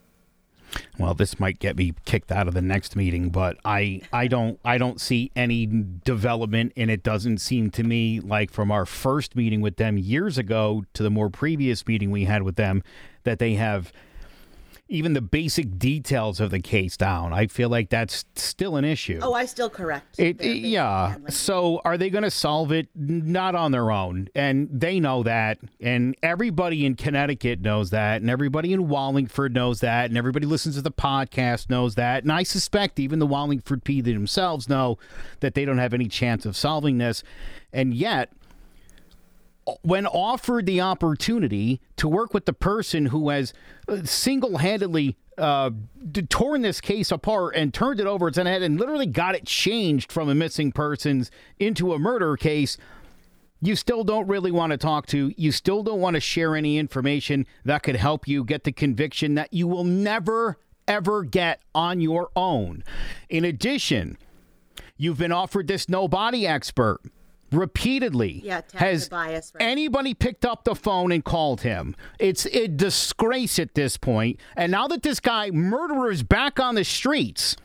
Well, 0.98 1.14
this 1.14 1.40
might 1.40 1.60
get 1.60 1.76
me 1.76 1.94
kicked 2.06 2.32
out 2.32 2.48
of 2.48 2.54
the 2.54 2.62
next 2.62 2.96
meeting, 2.96 3.30
but 3.30 3.58
I 3.66 4.02
I 4.14 4.28
don't 4.28 4.60
I 4.64 4.78
don't 4.78 5.02
see 5.02 5.32
any 5.36 5.66
development 5.66 6.74
and 6.78 6.90
it 6.90 7.04
doesn't 7.04 7.40
seem 7.40 7.70
to 7.72 7.84
me 7.84 8.20
like 8.22 8.52
from 8.52 8.72
our 8.72 8.86
first 8.86 9.36
meeting 9.36 9.62
with 9.62 9.76
them 9.76 9.98
years 9.98 10.38
ago 10.38 10.86
to 10.94 11.04
the 11.04 11.10
more 11.10 11.30
previous 11.30 11.86
meeting 11.86 12.12
we 12.12 12.26
had 12.26 12.44
with 12.44 12.56
them 12.56 12.82
that 13.24 13.40
they 13.40 13.56
have 13.56 13.92
even 14.88 15.14
the 15.14 15.22
basic 15.22 15.80
details 15.80 16.40
of 16.40 16.52
the 16.52 16.60
case 16.60 16.96
down. 16.96 17.34
I 17.34 17.48
feel 17.48 17.70
like 17.70 17.90
that's 17.90 18.24
still 18.36 18.76
an 18.76 18.86
issue. 18.86 19.20
Oh, 19.22 19.34
I 19.34 19.46
still 19.46 19.70
correct. 19.70 20.20
It, 20.20 20.38
basic 20.38 20.64
yeah. 20.64 21.10
handling. 21.10 21.32
So 21.32 21.82
are 21.84 21.98
they 21.98 22.12
going 22.12 22.24
to 22.24 22.32
solve 22.32 22.72
it? 22.72 22.88
Not 22.94 23.56
on 23.56 23.72
their 23.72 23.90
own. 23.90 24.30
And 24.36 24.70
they 24.72 25.00
know 25.00 25.24
that. 25.24 25.58
And 25.82 26.16
everybody 26.22 26.86
in 26.86 26.96
Connecticut 26.96 27.62
knows 27.62 27.90
that. 27.90 28.22
And 28.22 28.30
everybody 28.30 28.74
in 28.74 28.88
Wallingford 28.88 29.56
knows 29.56 29.80
that. 29.80 30.06
And 30.06 30.18
everybody 30.18 30.46
listens 30.46 30.76
to 30.76 30.84
the 30.84 30.92
podcast 30.92 31.70
knows 31.70 31.96
that. 31.96 32.22
And 32.22 32.32
I 32.32 32.44
suspect 32.44 33.00
even 33.00 33.18
the 33.18 33.28
Wallingford 33.28 33.84
PD 33.84 34.04
themselves 34.04 34.70
know 34.70 35.00
that 35.40 35.56
they 35.56 35.66
don't 35.66 35.80
have 35.80 35.96
any 35.96 36.08
chance 36.08 36.46
of 36.46 36.56
solving 36.56 37.00
this. 37.00 37.24
And 37.74 37.94
yet, 37.94 38.32
when 39.82 40.06
offered 40.06 40.66
the 40.66 40.82
opportunity 40.82 41.82
to 41.98 42.08
work 42.08 42.34
with 42.34 42.46
the 42.46 42.54
person 42.54 43.08
who 43.08 43.30
has 43.30 43.54
single 44.04 44.58
handedly 44.58 45.18
uh, 45.38 45.72
torn 46.30 46.62
this 46.62 46.80
case 46.80 47.12
apart 47.12 47.56
and 47.56 47.74
turned 47.74 48.00
it 48.00 48.08
over 48.08 48.28
its 48.28 48.38
head 48.38 48.62
and 48.62 48.80
literally 48.80 49.08
got 49.08 49.36
it 49.36 49.46
changed 49.46 50.12
from 50.12 50.30
a 50.30 50.36
missing 50.36 50.72
persons 50.72 51.32
into 51.60 51.94
a 51.94 52.00
murder 52.00 52.38
case, 52.38 52.78
you 53.62 53.76
still 53.76 54.04
don't 54.04 54.28
really 54.28 54.52
want 54.52 54.72
to 54.72 54.78
talk 54.78 55.08
to. 55.08 55.34
You 55.36 55.52
still 55.52 55.82
don't 55.82 56.00
want 56.00 56.14
to 56.14 56.20
share 56.20 56.56
any 56.56 56.78
information 56.78 57.48
that 57.64 57.84
could 57.84 57.96
help 57.96 58.28
you 58.28 58.44
get 58.44 58.64
the 58.64 58.72
conviction 58.72 59.36
that 59.36 59.52
you 59.52 59.68
will 59.68 59.84
never, 59.84 60.58
ever 60.88 61.24
get 61.24 61.62
on 61.74 62.02
your 62.02 62.30
own. 62.36 62.84
In 63.30 63.44
addition, 63.44 64.18
You've 64.98 65.18
been 65.18 65.32
offered 65.32 65.68
this 65.68 65.90
no 65.90 66.08
body 66.08 66.48
expert. 66.48 67.02
Repeatedly 67.52 68.42
Yeah, 68.44 68.62
has 68.74 69.10
bias, 69.10 69.52
right. 69.56 69.64
anybody 69.64 70.14
picked 70.14 70.46
up 70.46 70.64
the 70.64 70.76
phone 70.76 71.12
and 71.12 71.24
called 71.24 71.62
him. 71.62 71.96
It's 72.20 72.46
a 72.48 72.68
disgrace 72.68 73.60
at 73.60 73.76
this 73.76 73.98
point. 73.98 74.40
And 74.56 74.72
now 74.72 74.88
that 74.88 75.04
this 75.04 75.20
guy, 75.20 75.52
murderer, 75.52 76.12
is 76.12 76.24
back 76.24 76.60
on 76.60 76.76
the 76.76 76.84
streets, 76.84 77.56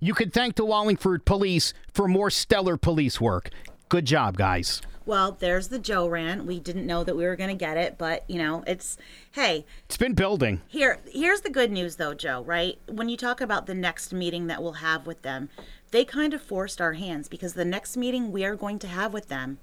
you 0.00 0.14
can 0.14 0.30
thank 0.30 0.56
the 0.56 0.64
Wallingford 0.64 1.24
police 1.24 1.72
for 1.92 2.08
more 2.08 2.30
stellar 2.30 2.76
police 2.76 3.20
work. 3.20 3.50
Good 3.88 4.04
job, 4.06 4.36
guys. 4.36 4.82
Well, 5.04 5.32
there's 5.32 5.66
the 5.68 5.80
Joe 5.80 6.06
rant. 6.06 6.44
We 6.44 6.60
didn't 6.60 6.86
know 6.86 7.02
that 7.02 7.16
we 7.16 7.24
were 7.24 7.34
going 7.34 7.50
to 7.50 7.56
get 7.56 7.76
it, 7.76 7.98
but 7.98 8.28
you 8.30 8.38
know, 8.38 8.62
it's 8.68 8.96
hey, 9.32 9.64
It's 9.86 9.96
been 9.96 10.14
building. 10.14 10.60
Here, 10.68 11.00
here's 11.10 11.40
the 11.40 11.50
good 11.50 11.72
news 11.72 11.96
though, 11.96 12.14
Joe, 12.14 12.42
right? 12.44 12.78
When 12.86 13.08
you 13.08 13.16
talk 13.16 13.40
about 13.40 13.66
the 13.66 13.74
next 13.74 14.12
meeting 14.12 14.46
that 14.46 14.62
we'll 14.62 14.74
have 14.74 15.04
with 15.04 15.22
them, 15.22 15.48
they 15.92 16.04
kind 16.04 16.34
of 16.34 16.42
forced 16.42 16.80
our 16.80 16.94
hands 16.94 17.28
because 17.28 17.54
the 17.54 17.64
next 17.64 17.96
meeting 17.96 18.32
we 18.32 18.44
are 18.44 18.56
going 18.56 18.78
to 18.80 18.88
have 18.88 19.12
with 19.12 19.28
them 19.28 19.58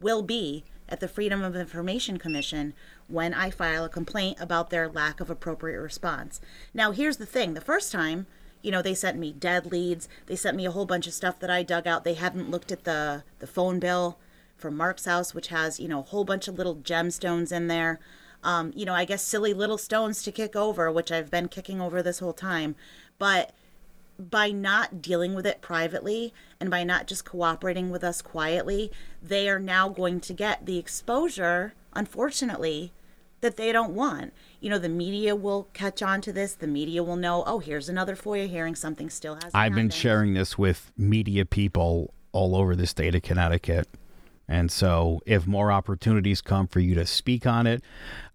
will 0.00 0.22
be 0.22 0.64
at 0.88 1.00
the 1.00 1.08
Freedom 1.08 1.42
of 1.42 1.56
Information 1.56 2.18
Commission 2.18 2.72
when 3.08 3.34
I 3.34 3.50
file 3.50 3.84
a 3.84 3.88
complaint 3.88 4.38
about 4.40 4.70
their 4.70 4.88
lack 4.88 5.20
of 5.20 5.28
appropriate 5.28 5.80
response. 5.80 6.40
Now, 6.72 6.92
here's 6.92 7.16
the 7.16 7.26
thing. 7.26 7.54
The 7.54 7.60
first 7.60 7.90
time, 7.90 8.26
you 8.62 8.70
know, 8.70 8.82
they 8.82 8.94
sent 8.94 9.18
me 9.18 9.32
dead 9.32 9.72
leads. 9.72 10.08
They 10.26 10.36
sent 10.36 10.56
me 10.56 10.66
a 10.66 10.70
whole 10.70 10.86
bunch 10.86 11.06
of 11.06 11.14
stuff 11.14 11.38
that 11.40 11.50
I 11.50 11.62
dug 11.62 11.86
out. 11.86 12.04
They 12.04 12.14
haven't 12.14 12.50
looked 12.50 12.70
at 12.70 12.84
the 12.84 13.24
the 13.40 13.46
phone 13.46 13.80
bill 13.80 14.18
from 14.56 14.76
Mark's 14.76 15.06
house, 15.06 15.34
which 15.34 15.48
has, 15.48 15.80
you 15.80 15.88
know, 15.88 16.00
a 16.00 16.02
whole 16.02 16.24
bunch 16.24 16.46
of 16.46 16.56
little 16.56 16.76
gemstones 16.76 17.50
in 17.50 17.66
there. 17.66 17.98
Um, 18.44 18.72
you 18.76 18.84
know, 18.84 18.94
I 18.94 19.04
guess 19.04 19.22
silly 19.22 19.52
little 19.52 19.78
stones 19.78 20.22
to 20.22 20.32
kick 20.32 20.54
over, 20.54 20.90
which 20.92 21.10
I've 21.10 21.30
been 21.30 21.48
kicking 21.48 21.80
over 21.80 22.02
this 22.02 22.20
whole 22.20 22.32
time. 22.32 22.76
But 23.18 23.52
by 24.30 24.50
not 24.50 25.02
dealing 25.02 25.34
with 25.34 25.46
it 25.46 25.60
privately 25.60 26.32
and 26.60 26.70
by 26.70 26.84
not 26.84 27.06
just 27.06 27.24
cooperating 27.24 27.90
with 27.90 28.04
us 28.04 28.22
quietly, 28.22 28.90
they 29.22 29.48
are 29.48 29.58
now 29.58 29.88
going 29.88 30.20
to 30.20 30.32
get 30.32 30.66
the 30.66 30.78
exposure, 30.78 31.74
unfortunately, 31.92 32.92
that 33.40 33.56
they 33.56 33.72
don't 33.72 33.94
want. 33.94 34.32
You 34.60 34.70
know, 34.70 34.78
the 34.78 34.88
media 34.88 35.34
will 35.34 35.68
catch 35.72 36.02
on 36.02 36.20
to 36.22 36.32
this. 36.32 36.54
The 36.54 36.66
media 36.66 37.02
will 37.02 37.16
know, 37.16 37.42
oh, 37.46 37.58
here's 37.58 37.88
another 37.88 38.16
FOIA 38.16 38.48
hearing. 38.48 38.74
Something 38.74 39.10
still 39.10 39.34
has. 39.34 39.50
I've 39.52 39.74
been 39.74 39.90
sharing 39.90 40.34
this 40.34 40.56
with 40.56 40.92
media 40.96 41.44
people 41.44 42.14
all 42.30 42.56
over 42.56 42.74
the 42.76 42.86
state 42.86 43.14
of 43.14 43.22
Connecticut. 43.22 43.88
And 44.52 44.70
so, 44.70 45.22
if 45.24 45.46
more 45.46 45.72
opportunities 45.72 46.42
come 46.42 46.66
for 46.66 46.78
you 46.78 46.94
to 46.96 47.06
speak 47.06 47.46
on 47.46 47.66
it, 47.66 47.82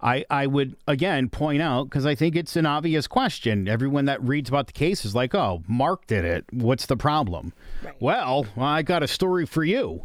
I, 0.02 0.26
I 0.32 0.48
would 0.48 0.76
again 0.88 1.30
point 1.30 1.62
out 1.62 1.84
because 1.84 2.08
I 2.08 2.16
think 2.16 2.36
it's 2.36 2.56
an 2.56 2.66
obvious 2.66 3.06
question. 3.06 3.68
Everyone 3.68 4.06
that 4.06 4.20
reads 4.24 4.50
about 4.50 4.66
the 4.66 4.74
case 4.74 5.06
is 5.06 5.14
like, 5.14 5.36
oh, 5.36 5.62
Mark 5.68 6.08
did 6.08 6.26
it. 6.26 6.46
What's 6.52 6.88
the 6.88 6.98
problem? 6.98 7.54
Right. 7.84 7.94
Well, 8.00 8.48
I 8.58 8.82
got 8.82 9.04
a 9.04 9.08
story 9.08 9.46
for 9.46 9.64
you. 9.64 10.02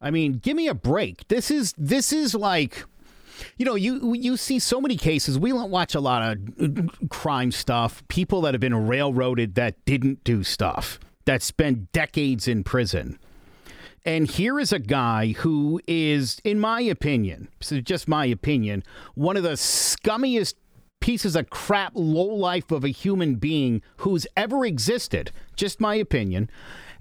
I 0.00 0.10
mean, 0.10 0.38
give 0.38 0.56
me 0.56 0.68
a 0.68 0.74
break. 0.74 1.28
This 1.28 1.50
is 1.50 1.74
this 1.76 2.14
is 2.14 2.34
like 2.34 2.86
you 3.58 3.66
know, 3.66 3.74
you 3.74 4.14
you 4.14 4.38
see 4.38 4.58
so 4.58 4.80
many 4.80 4.96
cases. 4.96 5.38
We 5.38 5.50
don't 5.50 5.70
watch 5.70 5.94
a 5.94 6.00
lot 6.00 6.22
of 6.22 6.38
uh, 6.78 6.82
crime 7.10 7.52
stuff. 7.52 8.02
People 8.08 8.40
that 8.40 8.54
have 8.54 8.60
been 8.62 8.86
railroaded 8.86 9.54
that 9.56 9.84
didn't 9.84 10.24
do 10.24 10.42
stuff 10.44 10.98
that 11.26 11.42
spent 11.42 11.92
decades 11.92 12.48
in 12.48 12.64
prison. 12.64 13.18
And 14.04 14.26
here 14.26 14.58
is 14.58 14.72
a 14.72 14.78
guy 14.78 15.32
who 15.32 15.80
is, 15.86 16.40
in 16.42 16.58
my 16.58 16.80
opinion, 16.80 17.48
is 17.60 17.82
just 17.82 18.08
my 18.08 18.24
opinion, 18.24 18.82
one 19.14 19.36
of 19.36 19.42
the 19.42 19.56
scummiest 19.56 20.54
pieces 21.00 21.36
of 21.36 21.50
crap 21.50 21.92
lowlife 21.94 22.70
of 22.70 22.84
a 22.84 22.88
human 22.88 23.34
being 23.36 23.82
who's 23.98 24.26
ever 24.36 24.64
existed. 24.64 25.32
Just 25.56 25.80
my 25.80 25.94
opinion. 25.94 26.50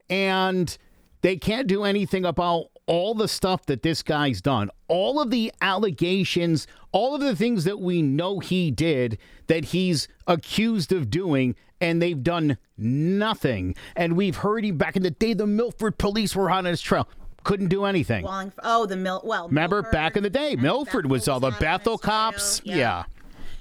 And 0.10 0.78
they 1.22 1.38
can't 1.38 1.68
do 1.68 1.84
anything 1.84 2.26
about 2.26 2.68
all 2.90 3.14
the 3.14 3.28
stuff 3.28 3.68
that 3.68 3.84
this 3.84 4.02
guy's 4.02 4.42
done, 4.42 4.72
all 4.88 5.22
of 5.22 5.30
the 5.30 5.54
allegations, 5.62 6.66
all 6.92 7.14
of 7.14 7.22
the 7.22 7.36
things 7.36 7.64
that 7.64 7.80
we 7.80 8.02
know 8.02 8.40
he 8.40 8.72
did 8.72 9.16
that 9.46 9.66
he's 9.66 10.08
accused 10.26 10.92
of 10.92 11.12
doing, 11.12 11.56
and 11.80 12.02
they've 12.02 12.24
done 12.24 12.58
nothing. 12.80 13.76
And 13.96 14.18
we've 14.18 14.38
heard 14.38 14.66
him 14.66 14.78
back 14.78 14.96
in 14.96 15.04
the 15.04 15.12
day, 15.12 15.36
the 15.36 15.46
Milford 15.46 16.00
police 16.00 16.36
were 16.36 16.50
on 16.50 16.66
his 16.66 16.82
trail. 16.82 17.08
Couldn't 17.44 17.68
do 17.68 17.86
anything. 17.86 18.26
Oh, 18.64 18.88
the 18.88 18.98
Mil. 18.98 19.22
Well, 19.24 19.48
Remember 19.48 19.78
Milford 19.78 19.92
back 19.92 20.18
in 20.18 20.24
the 20.24 20.30
day, 20.32 20.56
Milford 20.56 21.10
was 21.12 21.28
all 21.28 21.40
the 21.40 21.52
Bethel 21.52 21.60
was 21.60 21.62
uh, 21.62 21.66
on 21.68 21.78
Bethel 21.78 21.94
his 21.94 22.02
trail. 22.02 22.12
cops. 22.12 22.62
Yeah. 22.66 23.04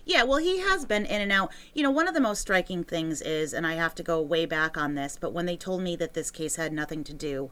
Yeah, 0.07 0.23
well, 0.25 0.39
he 0.39 0.61
has 0.61 0.87
been 0.87 1.05
in 1.05 1.21
and 1.21 1.31
out. 1.31 1.53
You 1.75 1.83
know, 1.83 1.91
one 1.91 2.09
of 2.09 2.15
the 2.15 2.21
most 2.23 2.41
striking 2.41 2.83
things 2.83 3.21
is, 3.21 3.53
and 3.53 3.67
I 3.67 3.75
have 3.75 3.95
to 3.97 4.03
go 4.03 4.23
way 4.23 4.47
back 4.47 4.79
on 4.79 4.95
this, 4.95 5.19
but 5.21 5.35
when 5.35 5.45
they 5.45 5.59
told 5.59 5.83
me 5.83 5.97
that 5.97 6.15
this 6.15 6.31
case 6.31 6.57
had 6.57 6.73
nothing 6.73 7.05
to 7.05 7.13
do 7.13 7.51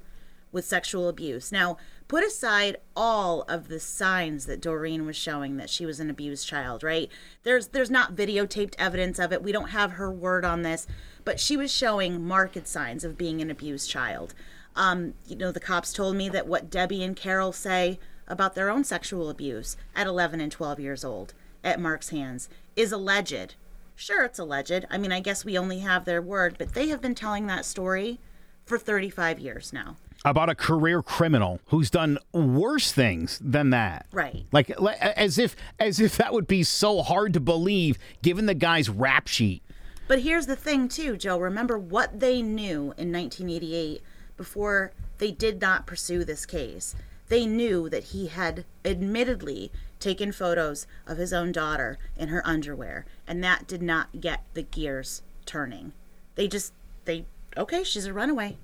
with 0.57 0.65
sexual 0.65 1.07
abuse. 1.07 1.53
Now, 1.53 1.77
put 2.09 2.25
aside 2.25 2.79
all 2.97 3.43
of 3.43 3.69
the 3.69 3.79
signs 3.79 4.47
that 4.47 4.63
Doreen 4.63 5.05
was 5.05 5.15
showing 5.15 5.59
that 5.59 5.69
she 5.69 5.85
was 5.85 6.01
an 6.01 6.09
abused 6.09 6.49
child, 6.49 6.83
right? 6.83 7.11
There's 7.43 7.69
there's 7.69 7.91
not 7.91 8.17
videotaped 8.17 8.75
evidence 8.79 9.19
of 9.19 9.35
it. 9.35 9.43
We 9.43 9.53
don't 9.53 9.69
have 9.69 9.93
her 9.93 10.11
word 10.11 10.47
on 10.47 10.63
this, 10.63 10.87
but 11.27 11.39
she 11.39 11.59
was 11.59 11.71
showing 11.71 12.27
marked 12.27 12.67
signs 12.67 13.05
of 13.05 13.19
being 13.19 13.43
an 13.43 13.51
abused 13.51 13.91
child. 13.91 14.33
Um, 14.75 15.13
you 15.27 15.37
know, 15.37 15.53
the 15.53 15.61
cops 15.61 15.93
told 15.93 16.17
me 16.17 16.31
that 16.31 16.49
what 16.49 16.71
Debbie 16.71 17.05
and 17.05 17.15
Carol 17.15 17.53
say 17.53 17.99
about 18.27 18.55
their 18.55 18.71
own 18.71 18.83
sexual 18.83 19.29
abuse 19.29 19.77
at 19.95 20.07
11 20.07 20.41
and 20.41 20.51
12 20.51 20.81
years 20.81 21.05
old 21.05 21.35
at 21.63 21.79
Mark's 21.79 22.09
hands 22.09 22.49
is 22.77 22.93
alleged. 22.93 23.57
Sure, 23.95 24.25
it's 24.25 24.39
alleged. 24.39 24.87
I 24.91 24.97
mean, 24.97 25.13
I 25.13 25.21
guess 25.21 25.45
we 25.45 25.59
only 25.59 25.81
have 25.81 26.07
their 26.07 26.23
word, 26.23 26.57
but 26.59 26.73
they 26.73 26.89
have 26.89 27.03
been 27.03 27.15
telling 27.15 27.47
that 27.47 27.67
story 27.67 28.21
for 28.65 28.79
35 28.79 29.39
years 29.39 29.71
now. 29.71 29.97
About 30.27 30.51
a 30.51 30.57
career 30.57 31.03
criminal 31.03 31.61
who's 31.67 31.89
done 31.89 32.19
worse 32.33 32.91
things 32.91 33.39
than 33.41 33.71
that. 33.71 34.07
Right. 34.11 34.45
Like, 34.51 34.71
as 34.71 35.39
if 35.39 35.55
as 35.79 36.01
if 36.01 36.17
that 36.17 36.33
would 36.33 36.49
be 36.49 36.65
so 36.65 37.03
hard 37.03 37.33
to 37.35 37.41
believe 37.41 37.97
given 38.23 38.47
the 38.47 38.55
guy's 38.55 38.91
rap 38.91 39.29
sheet. 39.29 39.63
But 40.09 40.23
here's 40.23 40.47
the 40.47 40.57
thing, 40.57 40.89
too, 40.89 41.17
Joe. 41.17 41.39
Remember 41.39 41.79
what 41.79 42.19
they 42.19 42.43
knew 42.43 42.93
in 42.97 43.13
1988 43.13 44.03
before 44.37 44.93
they 45.19 45.31
did 45.31 45.61
not 45.61 45.87
pursue 45.87 46.25
this 46.25 46.45
case. 46.45 46.97
They 47.29 47.47
knew 47.47 47.89
that 47.89 48.05
he 48.05 48.27
had 48.27 48.65
admittedly 48.85 49.71
taken 50.01 50.33
photos 50.33 50.89
of 51.07 51.19
his 51.19 51.33
own 51.33 51.53
daughter 51.53 51.99
in 52.17 52.29
her 52.29 52.45
underwear, 52.45 53.07
and 53.29 53.45
that 53.45 53.69
did 53.69 53.83
not 53.83 54.21
get 54.21 54.45
the 54.55 54.63
gears 54.63 55.23
turning. 55.45 55.93
They 56.35 56.49
just, 56.49 56.73
they, 57.05 57.27
okay, 57.57 57.85
she's 57.85 58.07
a 58.07 58.13
runaway. 58.13 58.57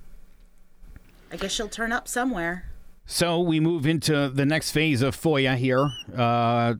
I 1.33 1.35
guess 1.35 1.51
she'll 1.51 1.67
turn 1.67 1.91
up 1.91 2.07
somewhere. 2.07 2.69
So 3.07 3.39
we 3.39 3.59
move 3.59 3.87
into 3.87 4.29
the 4.29 4.45
next 4.45 4.69
phase 4.71 5.01
of 5.01 5.19
FOIA 5.19 5.57
here. 5.57 5.89
Uh, 6.15 6.75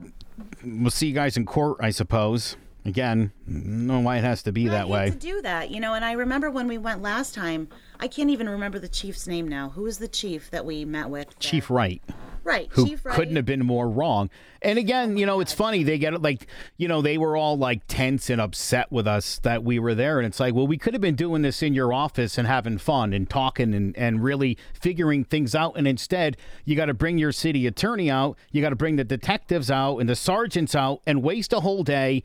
we'll 0.63 0.91
see 0.91 1.07
you 1.07 1.13
guys 1.13 1.35
in 1.35 1.45
court, 1.45 1.77
I 1.79 1.89
suppose. 1.89 2.55
Again, 2.85 3.31
know 3.45 3.99
why 3.99 4.17
it 4.17 4.23
has 4.23 4.43
to 4.43 4.51
be 4.51 4.67
that 4.67 4.85
I 4.85 4.87
hate 4.87 4.89
way. 4.89 5.09
to 5.09 5.15
do 5.17 5.41
that, 5.41 5.69
you 5.71 5.79
know. 5.79 5.93
And 5.93 6.03
I 6.05 6.13
remember 6.13 6.49
when 6.49 6.67
we 6.67 6.77
went 6.77 7.01
last 7.01 7.33
time. 7.33 7.67
I 7.99 8.07
can't 8.07 8.29
even 8.29 8.49
remember 8.49 8.79
the 8.79 8.89
chief's 8.89 9.27
name 9.27 9.47
now. 9.47 9.69
Who 9.69 9.83
was 9.83 9.97
the 9.97 10.07
chief 10.09 10.51
that 10.51 10.65
we 10.65 10.83
met 10.83 11.09
with? 11.09 11.27
there? 11.27 11.35
Chief 11.39 11.69
Wright, 11.69 12.01
right? 12.43 12.67
who 12.71 12.85
Chief 12.87 13.05
Wright. 13.05 13.15
couldn't 13.15 13.37
have 13.37 13.45
been 13.45 13.65
more 13.65 13.89
wrong. 13.89 14.29
And 14.61 14.77
again, 14.77 15.17
you 15.17 15.25
know, 15.25 15.39
it's 15.39 15.53
oh 15.53 15.57
funny. 15.57 15.83
They 15.83 15.97
get 15.97 16.21
like, 16.21 16.47
you 16.75 16.87
know, 16.89 17.01
they 17.01 17.17
were 17.17 17.37
all 17.37 17.57
like 17.57 17.81
tense 17.87 18.29
and 18.29 18.41
upset 18.41 18.91
with 18.91 19.07
us 19.07 19.39
that 19.43 19.63
we 19.63 19.79
were 19.79 19.95
there. 19.95 20.19
And 20.19 20.27
it's 20.27 20.39
like, 20.39 20.53
well, 20.53 20.67
we 20.67 20.77
could 20.77 20.93
have 20.93 21.01
been 21.01 21.15
doing 21.15 21.43
this 21.43 21.61
in 21.63 21.73
your 21.73 21.93
office 21.93 22.37
and 22.37 22.45
having 22.45 22.77
fun 22.77 23.13
and 23.13 23.29
talking 23.29 23.73
and, 23.73 23.95
and 23.97 24.23
really 24.23 24.57
figuring 24.73 25.23
things 25.23 25.55
out. 25.55 25.77
And 25.77 25.87
instead, 25.87 26.35
you 26.65 26.75
got 26.75 26.85
to 26.85 26.93
bring 26.93 27.17
your 27.17 27.31
city 27.31 27.67
attorney 27.67 28.09
out. 28.09 28.37
You 28.51 28.61
got 28.61 28.69
to 28.69 28.75
bring 28.75 28.97
the 28.97 29.03
detectives 29.05 29.71
out 29.71 29.99
and 29.99 30.09
the 30.09 30.15
sergeants 30.15 30.75
out 30.75 31.01
and 31.07 31.23
waste 31.23 31.53
a 31.53 31.61
whole 31.61 31.83
day. 31.83 32.23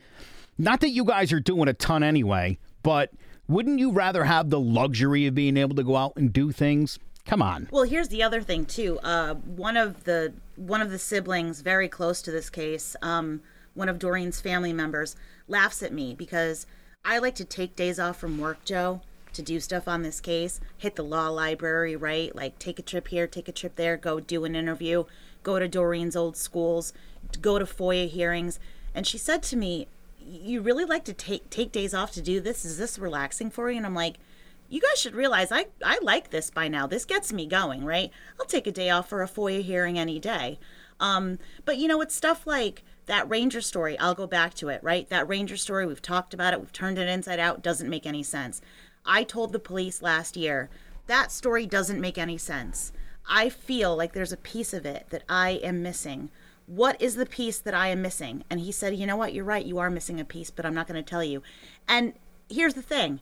Not 0.61 0.81
that 0.81 0.89
you 0.89 1.05
guys 1.05 1.31
are 1.31 1.39
doing 1.39 1.69
a 1.69 1.73
ton 1.73 2.03
anyway, 2.03 2.59
but 2.83 3.13
wouldn't 3.47 3.79
you 3.79 3.93
rather 3.93 4.25
have 4.25 4.49
the 4.49 4.59
luxury 4.59 5.25
of 5.25 5.33
being 5.33 5.55
able 5.55 5.75
to 5.77 5.83
go 5.83 5.95
out 5.95 6.13
and 6.17 6.33
do 6.33 6.51
things? 6.51 6.99
Come 7.25 7.41
on. 7.41 7.69
Well, 7.71 7.83
here's 7.83 8.09
the 8.09 8.21
other 8.21 8.41
thing 8.41 8.65
too. 8.65 8.99
Uh, 8.99 9.35
one 9.35 9.77
of 9.77 10.03
the 10.03 10.33
one 10.57 10.81
of 10.81 10.91
the 10.91 10.99
siblings 10.99 11.61
very 11.61 11.87
close 11.87 12.21
to 12.23 12.31
this 12.31 12.49
case, 12.49 12.97
um, 13.01 13.41
one 13.73 13.87
of 13.87 13.99
Doreen's 13.99 14.41
family 14.41 14.73
members, 14.73 15.15
laughs 15.47 15.81
at 15.81 15.93
me 15.93 16.13
because 16.13 16.67
I 17.05 17.19
like 17.19 17.35
to 17.35 17.45
take 17.45 17.77
days 17.77 17.97
off 17.97 18.17
from 18.17 18.37
work, 18.37 18.65
Joe, 18.65 19.01
to 19.31 19.41
do 19.41 19.61
stuff 19.61 19.87
on 19.87 20.01
this 20.01 20.19
case. 20.19 20.59
Hit 20.77 20.97
the 20.97 21.03
law 21.03 21.29
library, 21.29 21.95
right? 21.95 22.35
Like 22.35 22.59
take 22.59 22.79
a 22.79 22.83
trip 22.83 23.07
here, 23.07 23.27
take 23.27 23.47
a 23.47 23.53
trip 23.53 23.77
there, 23.77 23.95
go 23.95 24.19
do 24.19 24.43
an 24.43 24.57
interview, 24.57 25.05
go 25.41 25.57
to 25.57 25.69
Doreen's 25.69 26.17
old 26.17 26.35
schools, 26.35 26.91
go 27.39 27.57
to 27.57 27.65
FOIA 27.65 28.09
hearings. 28.09 28.59
And 28.93 29.07
she 29.07 29.17
said 29.17 29.41
to 29.43 29.55
me, 29.55 29.87
"You 30.19 30.61
really 30.61 30.85
like 30.85 31.05
to 31.05 31.13
take 31.13 31.49
take 31.49 31.71
days 31.71 31.93
off 31.93 32.11
to 32.13 32.21
do 32.21 32.39
this? 32.39 32.65
Is 32.65 32.77
this 32.77 32.99
relaxing 32.99 33.49
for 33.49 33.69
you?" 33.69 33.77
And 33.77 33.85
I'm 33.85 33.95
like 33.95 34.17
you 34.69 34.79
guys 34.79 34.99
should 34.99 35.15
realize 35.15 35.51
I, 35.51 35.65
I 35.83 35.97
like 36.01 36.29
this 36.29 36.51
by 36.51 36.67
now. 36.67 36.85
This 36.85 37.03
gets 37.03 37.33
me 37.33 37.47
going, 37.47 37.83
right? 37.83 38.11
I'll 38.39 38.45
take 38.45 38.67
a 38.67 38.71
day 38.71 38.91
off 38.91 39.09
for 39.09 39.23
a 39.23 39.27
FOIA 39.27 39.63
hearing 39.63 39.97
any 39.97 40.19
day. 40.19 40.59
Um, 40.99 41.39
but 41.65 41.77
you 41.77 41.87
know, 41.87 42.01
it's 42.01 42.15
stuff 42.15 42.45
like 42.45 42.83
that 43.07 43.27
Ranger 43.27 43.61
story. 43.61 43.97
I'll 43.97 44.13
go 44.13 44.27
back 44.27 44.53
to 44.55 44.69
it, 44.69 44.83
right? 44.83 45.09
That 45.09 45.27
Ranger 45.27 45.57
story, 45.57 45.87
we've 45.87 46.01
talked 46.01 46.35
about 46.35 46.53
it, 46.53 46.59
we've 46.59 46.71
turned 46.71 46.99
it 46.99 47.09
inside 47.09 47.39
out, 47.39 47.63
doesn't 47.63 47.89
make 47.89 48.05
any 48.05 48.21
sense. 48.21 48.61
I 49.05 49.23
told 49.23 49.51
the 49.51 49.59
police 49.59 50.01
last 50.01 50.37
year 50.37 50.69
that 51.07 51.31
story 51.31 51.65
doesn't 51.65 51.99
make 51.99 52.19
any 52.19 52.37
sense. 52.37 52.91
I 53.27 53.49
feel 53.49 53.95
like 53.95 54.13
there's 54.13 54.31
a 54.31 54.37
piece 54.37 54.73
of 54.73 54.85
it 54.85 55.07
that 55.09 55.23
I 55.27 55.51
am 55.63 55.81
missing. 55.81 56.29
What 56.69 57.01
is 57.01 57.15
the 57.15 57.25
piece 57.25 57.57
that 57.57 57.73
I 57.73 57.87
am 57.87 58.03
missing? 58.03 58.43
And 58.47 58.59
he 58.59 58.71
said, 58.71 58.95
You 58.95 59.07
know 59.07 59.17
what? 59.17 59.33
You're 59.33 59.43
right. 59.43 59.65
You 59.65 59.79
are 59.79 59.89
missing 59.89 60.19
a 60.19 60.23
piece, 60.23 60.51
but 60.51 60.67
I'm 60.67 60.75
not 60.75 60.87
going 60.87 61.03
to 61.03 61.09
tell 61.09 61.23
you. 61.23 61.41
And 61.87 62.13
here's 62.47 62.75
the 62.75 62.83
thing 62.83 63.21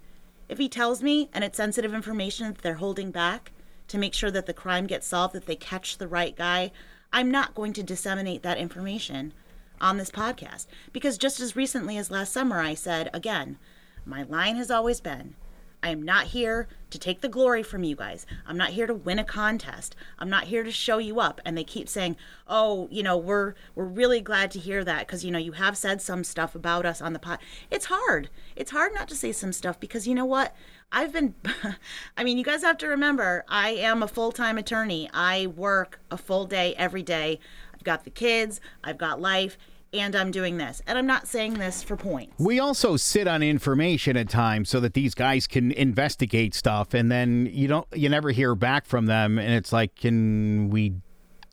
if 0.49 0.57
he 0.57 0.67
tells 0.67 1.01
me 1.01 1.29
and 1.33 1.45
it's 1.45 1.55
sensitive 1.55 1.93
information 1.93 2.47
that 2.47 2.61
they're 2.61 2.75
holding 2.75 3.09
back 3.09 3.53
to 3.87 3.97
make 3.97 4.13
sure 4.13 4.31
that 4.31 4.47
the 4.47 4.53
crime 4.53 4.85
gets 4.85 5.07
solved, 5.07 5.33
that 5.33 5.45
they 5.45 5.55
catch 5.55 5.97
the 5.97 6.09
right 6.09 6.35
guy, 6.35 6.73
I'm 7.13 7.31
not 7.31 7.55
going 7.55 7.71
to 7.73 7.83
disseminate 7.83 8.43
that 8.43 8.57
information 8.57 9.31
on 9.79 9.95
this 9.95 10.11
podcast. 10.11 10.65
Because 10.91 11.17
just 11.17 11.39
as 11.39 11.55
recently 11.55 11.97
as 11.97 12.11
last 12.11 12.33
summer, 12.33 12.59
I 12.59 12.73
said, 12.73 13.09
again, 13.13 13.57
my 14.05 14.23
line 14.23 14.57
has 14.57 14.69
always 14.69 14.99
been 14.99 15.35
I 15.83 15.89
am 15.89 16.01
not 16.01 16.27
here 16.27 16.67
to 16.89 16.97
take 16.97 17.21
the 17.21 17.29
glory 17.29 17.61
from 17.61 17.83
you 17.83 17.95
guys. 17.95 18.25
I'm 18.45 18.57
not 18.57 18.69
here 18.69 18.87
to 18.87 18.93
win 18.93 19.19
a 19.19 19.23
contest. 19.23 19.95
I'm 20.17 20.29
not 20.29 20.45
here 20.45 20.63
to 20.63 20.71
show 20.71 20.97
you 20.97 21.19
up. 21.19 21.39
And 21.45 21.57
they 21.57 21.63
keep 21.63 21.87
saying, 21.87 22.17
"Oh, 22.47 22.87
you 22.89 23.03
know, 23.03 23.17
we're 23.17 23.53
we're 23.75 23.85
really 23.85 24.21
glad 24.21 24.51
to 24.51 24.59
hear 24.59 24.83
that 24.83 25.05
because 25.05 25.23
you 25.23 25.31
know 25.31 25.39
you 25.39 25.53
have 25.53 25.77
said 25.77 26.01
some 26.01 26.23
stuff 26.23 26.55
about 26.55 26.85
us 26.85 27.01
on 27.01 27.13
the 27.13 27.19
pod." 27.19 27.39
It's 27.69 27.85
hard. 27.85 28.29
It's 28.55 28.71
hard 28.71 28.93
not 28.93 29.07
to 29.09 29.15
say 29.15 29.31
some 29.31 29.53
stuff 29.53 29.79
because 29.79 30.07
you 30.07 30.15
know 30.15 30.25
what? 30.25 30.55
I've 30.91 31.13
been 31.13 31.35
I 32.17 32.23
mean, 32.23 32.37
you 32.37 32.43
guys 32.43 32.63
have 32.63 32.77
to 32.79 32.87
remember, 32.87 33.45
I 33.47 33.69
am 33.71 34.01
a 34.01 34.07
full-time 34.07 34.57
attorney. 34.57 35.09
I 35.13 35.47
work 35.47 35.99
a 36.09 36.17
full 36.17 36.45
day 36.45 36.73
every 36.75 37.03
day. 37.03 37.39
I've 37.73 37.83
got 37.83 38.03
the 38.03 38.09
kids, 38.09 38.59
I've 38.83 38.97
got 38.97 39.21
life 39.21 39.57
and 39.93 40.15
I'm 40.15 40.31
doing 40.31 40.57
this. 40.57 40.81
And 40.87 40.97
I'm 40.97 41.07
not 41.07 41.27
saying 41.27 41.55
this 41.55 41.83
for 41.83 41.95
points. 41.95 42.33
We 42.37 42.59
also 42.59 42.97
sit 42.97 43.27
on 43.27 43.43
information 43.43 44.17
at 44.17 44.29
times 44.29 44.69
so 44.69 44.79
that 44.81 44.93
these 44.93 45.13
guys 45.13 45.47
can 45.47 45.71
investigate 45.71 46.53
stuff 46.53 46.93
and 46.93 47.11
then 47.11 47.49
you 47.51 47.67
don't 47.67 47.87
you 47.93 48.09
never 48.09 48.31
hear 48.31 48.55
back 48.55 48.85
from 48.85 49.05
them 49.05 49.39
and 49.39 49.53
it's 49.53 49.71
like 49.71 49.95
can 49.95 50.69
we 50.69 50.93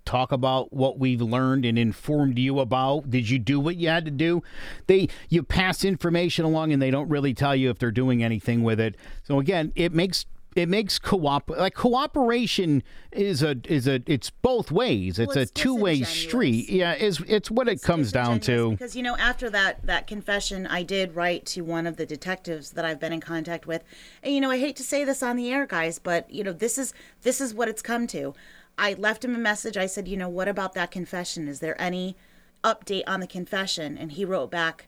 talk 0.04 0.32
about 0.32 0.72
what 0.72 0.98
we've 0.98 1.22
learned 1.22 1.64
and 1.64 1.78
informed 1.78 2.38
you 2.38 2.60
about 2.60 3.08
did 3.08 3.28
you 3.28 3.38
do 3.38 3.58
what 3.58 3.76
you 3.76 3.88
had 3.88 4.04
to 4.04 4.10
do 4.10 4.42
they 4.86 5.08
you 5.30 5.42
pass 5.42 5.82
information 5.82 6.44
along 6.44 6.72
and 6.72 6.82
they 6.82 6.90
don't 6.90 7.08
really 7.08 7.32
tell 7.32 7.56
you 7.56 7.70
if 7.70 7.78
they're 7.78 7.90
doing 7.90 8.22
anything 8.22 8.62
with 8.62 8.78
it 8.78 8.96
so 9.22 9.38
again 9.38 9.72
it 9.74 9.94
makes 9.94 10.26
it 10.54 10.68
makes 10.68 10.98
co-op 10.98 11.50
like 11.50 11.74
cooperation 11.74 12.82
is 13.12 13.42
a 13.42 13.56
is 13.68 13.88
a 13.88 14.00
it's 14.06 14.30
both 14.30 14.70
ways. 14.70 15.18
It's, 15.18 15.34
Well, 15.34 15.38
it's 15.42 15.50
a 15.50 15.54
two 15.54 15.74
way 15.74 16.02
street. 16.02 16.70
Yeah, 16.70 16.94
is 16.94 17.20
it's 17.26 17.50
what 17.50 17.68
it 17.68 17.82
comes 17.82 18.12
down 18.12 18.40
to. 18.40 18.70
because 18.70 18.94
you 18.94 19.02
know 19.02 19.16
after 19.16 19.50
that 19.50 19.84
that 19.86 20.06
confession 20.06 20.66
i 20.66 20.82
did 20.82 21.14
write 21.14 21.44
to 21.46 21.62
one 21.62 21.86
of 21.86 21.96
the 21.96 22.06
detectives 22.06 22.70
that 22.70 22.84
i've 22.84 23.00
been 23.00 23.12
in 23.12 23.20
contact 23.20 23.66
with. 23.66 23.82
And 24.22 24.34
you 24.34 24.40
know 24.40 24.50
i 24.50 24.58
hate 24.58 24.76
to 24.76 24.84
say 24.84 25.04
this 25.04 25.22
on 25.22 25.36
the 25.36 25.50
air 25.50 25.66
guys 25.66 25.98
but 25.98 26.30
you 26.30 26.44
know 26.44 26.52
this 26.52 26.78
is 26.78 26.94
this 27.22 27.40
is 27.40 27.54
what 27.54 27.68
it's 27.68 27.82
come 27.82 28.06
to. 28.08 28.34
I 28.76 28.94
left 28.94 29.24
him 29.24 29.34
a 29.34 29.38
message. 29.38 29.76
I 29.76 29.86
said 29.86 30.08
you 30.08 30.16
know 30.16 30.28
what 30.28 30.48
about 30.48 30.74
that 30.74 30.90
confession? 30.90 31.48
Is 31.48 31.60
there 31.60 31.80
any 31.80 32.16
update 32.62 33.04
on 33.06 33.20
the 33.20 33.26
confession? 33.26 33.96
And 33.96 34.12
he 34.12 34.24
wrote 34.24 34.50
back 34.50 34.86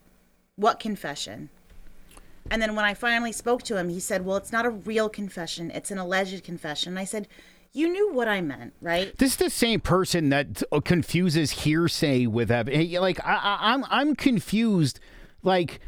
what 0.57 0.81
confession 0.81 1.51
and 2.51 2.61
then 2.63 2.75
when 2.77 2.85
i 2.85 2.95
finally 2.95 3.33
spoke 3.33 3.63
to 3.63 3.77
him 3.77 3.89
he 3.89 4.01
said 4.01 4.25
well 4.25 4.37
it's 4.37 4.53
not 4.53 4.65
a 4.67 4.71
real 4.71 5.09
confession 5.09 5.71
it's 5.73 5.91
an 5.91 5.99
alleged 5.99 6.43
confession 6.45 6.93
and 6.93 6.99
i 6.99 7.05
said 7.05 7.27
you 7.73 7.89
knew 7.89 8.13
what 8.13 8.27
i 8.29 8.41
meant 8.41 8.73
right 8.81 9.17
This 9.19 9.33
is 9.33 9.37
the 9.37 9.51
same 9.51 9.81
person 9.81 10.31
that 10.31 10.63
uh, 10.73 10.81
confuses 10.81 11.51
hearsay 11.51 12.27
with 12.27 12.51
evidence. 12.51 12.93
like 12.95 13.19
I, 13.25 13.35
I, 13.35 13.59
I'm 13.73 13.85
I'm 13.91 14.15
confused. 14.17 14.99
Like, 15.43 15.81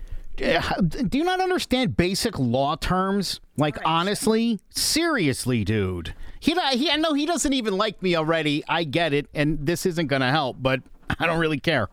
uh, 0.44 0.80
do 0.82 1.16
you 1.18 1.24
not 1.24 1.40
understand 1.40 1.96
basic 1.96 2.38
law 2.38 2.76
terms? 2.76 3.40
Like, 3.56 3.76
Right. 3.78 3.86
honestly, 3.86 4.60
seriously, 4.70 5.64
dude. 5.64 6.14
He, 6.40 6.54
he, 6.74 6.90
I 6.90 6.96
know 6.96 7.12
he 7.14 7.26
doesn't 7.26 7.52
even 7.52 7.76
like 7.76 8.00
me 8.02 8.14
already. 8.14 8.62
I 8.68 8.84
get 8.84 9.12
it, 9.12 9.26
and 9.34 9.58
this 9.66 9.84
isn't 9.86 10.06
gonna 10.08 10.30
help, 10.30 10.58
but 10.60 10.80
I 11.18 11.26
don't 11.26 11.40
really 11.40 11.58
care. 11.58 11.88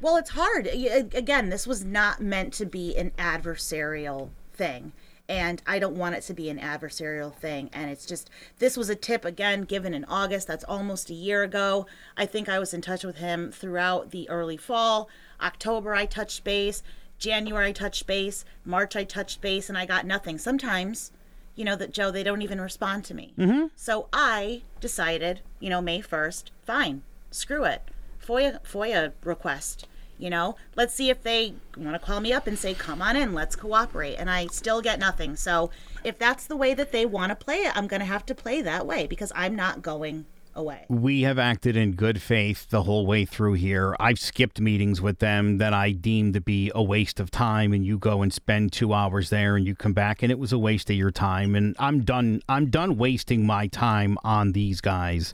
Well, 0.00 0.16
it's 0.16 0.30
hard. 0.30 0.66
Again, 0.66 1.48
this 1.48 1.66
was 1.66 1.84
not 1.84 2.20
meant 2.20 2.52
to 2.54 2.66
be 2.66 2.96
an 2.96 3.10
adversarial 3.18 4.30
thing. 4.52 4.92
And 5.30 5.60
I 5.66 5.78
don't 5.78 5.96
want 5.96 6.14
it 6.14 6.22
to 6.22 6.34
be 6.34 6.48
an 6.48 6.58
adversarial 6.58 7.34
thing. 7.34 7.68
And 7.74 7.90
it's 7.90 8.06
just, 8.06 8.30
this 8.60 8.78
was 8.78 8.88
a 8.88 8.94
tip, 8.94 9.26
again, 9.26 9.62
given 9.62 9.92
in 9.92 10.06
August. 10.06 10.46
That's 10.46 10.64
almost 10.64 11.10
a 11.10 11.14
year 11.14 11.42
ago. 11.42 11.86
I 12.16 12.24
think 12.24 12.48
I 12.48 12.58
was 12.58 12.72
in 12.72 12.80
touch 12.80 13.04
with 13.04 13.16
him 13.16 13.52
throughout 13.52 14.10
the 14.10 14.28
early 14.30 14.56
fall. 14.56 15.10
October, 15.40 15.94
I 15.94 16.06
touched 16.06 16.44
base. 16.44 16.82
January, 17.18 17.68
I 17.68 17.72
touched 17.72 18.06
base. 18.06 18.46
March, 18.64 18.96
I 18.96 19.04
touched 19.04 19.42
base, 19.42 19.68
and 19.68 19.76
I 19.76 19.84
got 19.84 20.06
nothing. 20.06 20.38
Sometimes, 20.38 21.12
you 21.56 21.64
know, 21.64 21.76
that 21.76 21.92
Joe, 21.92 22.10
they 22.10 22.22
don't 22.22 22.42
even 22.42 22.60
respond 22.60 23.04
to 23.04 23.14
me. 23.14 23.34
Mm-hmm. 23.36 23.66
So 23.76 24.08
I 24.12 24.62
decided, 24.80 25.40
you 25.60 25.68
know, 25.68 25.82
May 25.82 26.00
1st, 26.00 26.44
fine, 26.64 27.02
screw 27.30 27.64
it. 27.64 27.82
FOIA 28.28 28.60
FOIA 28.62 29.12
request. 29.24 29.88
You 30.18 30.30
know, 30.30 30.56
let's 30.74 30.94
see 30.94 31.10
if 31.10 31.22
they 31.22 31.54
want 31.76 31.94
to 31.94 32.04
call 32.04 32.20
me 32.20 32.32
up 32.32 32.46
and 32.46 32.58
say, 32.58 32.74
"Come 32.74 33.00
on 33.00 33.16
in, 33.16 33.32
let's 33.32 33.56
cooperate." 33.56 34.16
And 34.16 34.28
I 34.28 34.48
still 34.48 34.82
get 34.82 34.98
nothing. 34.98 35.36
So 35.36 35.70
if 36.04 36.18
that's 36.18 36.46
the 36.46 36.56
way 36.56 36.74
that 36.74 36.92
they 36.92 37.06
want 37.06 37.30
to 37.30 37.36
play 37.36 37.58
it, 37.58 37.76
I'm 37.76 37.86
going 37.86 38.00
to 38.00 38.06
have 38.06 38.26
to 38.26 38.34
play 38.34 38.60
that 38.62 38.86
way 38.86 39.06
because 39.06 39.32
I'm 39.34 39.54
not 39.54 39.80
going 39.80 40.26
away. 40.54 40.84
We 40.88 41.22
have 41.22 41.38
acted 41.38 41.76
in 41.76 41.92
good 41.92 42.20
faith 42.20 42.68
the 42.68 42.82
whole 42.82 43.06
way 43.06 43.24
through 43.24 43.54
here. 43.54 43.94
I've 44.00 44.18
skipped 44.18 44.60
meetings 44.60 45.00
with 45.00 45.20
them 45.20 45.58
that 45.58 45.72
I 45.72 45.92
deemed 45.92 46.34
to 46.34 46.40
be 46.40 46.72
a 46.74 46.82
waste 46.82 47.20
of 47.20 47.30
time, 47.30 47.72
and 47.72 47.86
you 47.86 47.96
go 47.96 48.22
and 48.22 48.32
spend 48.32 48.72
two 48.72 48.92
hours 48.92 49.30
there, 49.30 49.56
and 49.56 49.66
you 49.66 49.74
come 49.74 49.92
back, 49.92 50.22
and 50.22 50.32
it 50.32 50.38
was 50.38 50.52
a 50.52 50.58
waste 50.58 50.90
of 50.90 50.96
your 50.96 51.12
time. 51.12 51.54
And 51.54 51.76
I'm 51.78 52.00
done. 52.00 52.42
I'm 52.48 52.70
done 52.70 52.96
wasting 52.96 53.46
my 53.46 53.68
time 53.68 54.18
on 54.24 54.52
these 54.52 54.80
guys. 54.80 55.32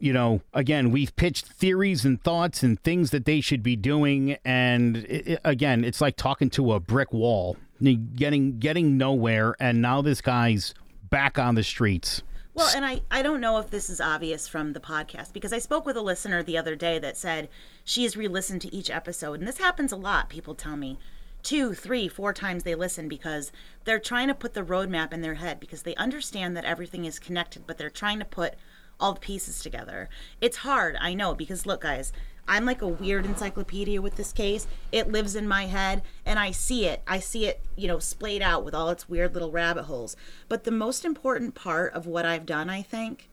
You 0.00 0.12
know, 0.12 0.40
again, 0.52 0.90
we've 0.90 1.14
pitched 1.16 1.46
theories 1.46 2.04
and 2.04 2.22
thoughts 2.22 2.62
and 2.62 2.82
things 2.82 3.10
that 3.10 3.24
they 3.24 3.40
should 3.40 3.62
be 3.62 3.76
doing, 3.76 4.36
and 4.44 4.96
it, 4.96 5.40
again, 5.44 5.84
it's 5.84 6.00
like 6.00 6.16
talking 6.16 6.50
to 6.50 6.72
a 6.72 6.80
brick 6.80 7.12
wall, 7.12 7.56
getting 7.82 8.58
getting 8.58 8.96
nowhere. 8.96 9.54
And 9.60 9.80
now 9.80 10.02
this 10.02 10.20
guy's 10.20 10.74
back 11.10 11.38
on 11.38 11.54
the 11.54 11.62
streets. 11.62 12.22
Well, 12.56 12.74
and 12.74 12.86
I, 12.86 13.02
I 13.10 13.20
don't 13.20 13.42
know 13.42 13.58
if 13.58 13.68
this 13.68 13.90
is 13.90 14.00
obvious 14.00 14.48
from 14.48 14.72
the 14.72 14.80
podcast 14.80 15.34
because 15.34 15.52
I 15.52 15.58
spoke 15.58 15.84
with 15.84 15.94
a 15.98 16.00
listener 16.00 16.42
the 16.42 16.56
other 16.56 16.74
day 16.74 16.98
that 16.98 17.18
said 17.18 17.50
she 17.84 18.04
has 18.04 18.16
re 18.16 18.28
listened 18.28 18.62
to 18.62 18.74
each 18.74 18.88
episode. 18.90 19.40
And 19.40 19.46
this 19.46 19.58
happens 19.58 19.92
a 19.92 19.96
lot, 19.96 20.30
people 20.30 20.54
tell 20.54 20.78
me. 20.78 20.98
Two, 21.42 21.74
three, 21.74 22.08
four 22.08 22.32
times 22.32 22.62
they 22.62 22.74
listen 22.74 23.08
because 23.08 23.52
they're 23.84 24.00
trying 24.00 24.28
to 24.28 24.34
put 24.34 24.54
the 24.54 24.62
roadmap 24.62 25.12
in 25.12 25.20
their 25.20 25.34
head 25.34 25.60
because 25.60 25.82
they 25.82 25.94
understand 25.96 26.56
that 26.56 26.64
everything 26.64 27.04
is 27.04 27.18
connected, 27.18 27.66
but 27.66 27.76
they're 27.76 27.90
trying 27.90 28.18
to 28.20 28.24
put 28.24 28.54
all 28.98 29.14
the 29.14 29.20
pieces 29.20 29.62
together. 29.62 30.08
It's 30.40 30.58
hard, 30.58 30.96
I 31.00 31.14
know, 31.14 31.34
because 31.34 31.66
look, 31.66 31.82
guys, 31.82 32.12
I'm 32.48 32.64
like 32.64 32.82
a 32.82 32.88
weird 32.88 33.26
encyclopedia 33.26 34.00
with 34.00 34.16
this 34.16 34.32
case. 34.32 34.66
It 34.92 35.10
lives 35.10 35.34
in 35.34 35.48
my 35.48 35.66
head 35.66 36.02
and 36.24 36.38
I 36.38 36.52
see 36.52 36.86
it. 36.86 37.02
I 37.06 37.18
see 37.18 37.46
it, 37.46 37.60
you 37.74 37.88
know, 37.88 37.98
splayed 37.98 38.42
out 38.42 38.64
with 38.64 38.74
all 38.74 38.90
its 38.90 39.08
weird 39.08 39.34
little 39.34 39.50
rabbit 39.50 39.84
holes. 39.84 40.16
But 40.48 40.64
the 40.64 40.70
most 40.70 41.04
important 41.04 41.54
part 41.54 41.92
of 41.92 42.06
what 42.06 42.24
I've 42.24 42.46
done, 42.46 42.70
I 42.70 42.82
think, 42.82 43.28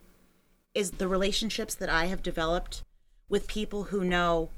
is 0.73 0.91
the 0.91 1.08
relationships 1.08 1.76
that 1.76 1.89
I 1.89 2.06
have 2.06 2.23
developed 2.23 2.84
with 3.30 3.47
people 3.47 3.86
who 3.86 4.04
know 4.04 4.49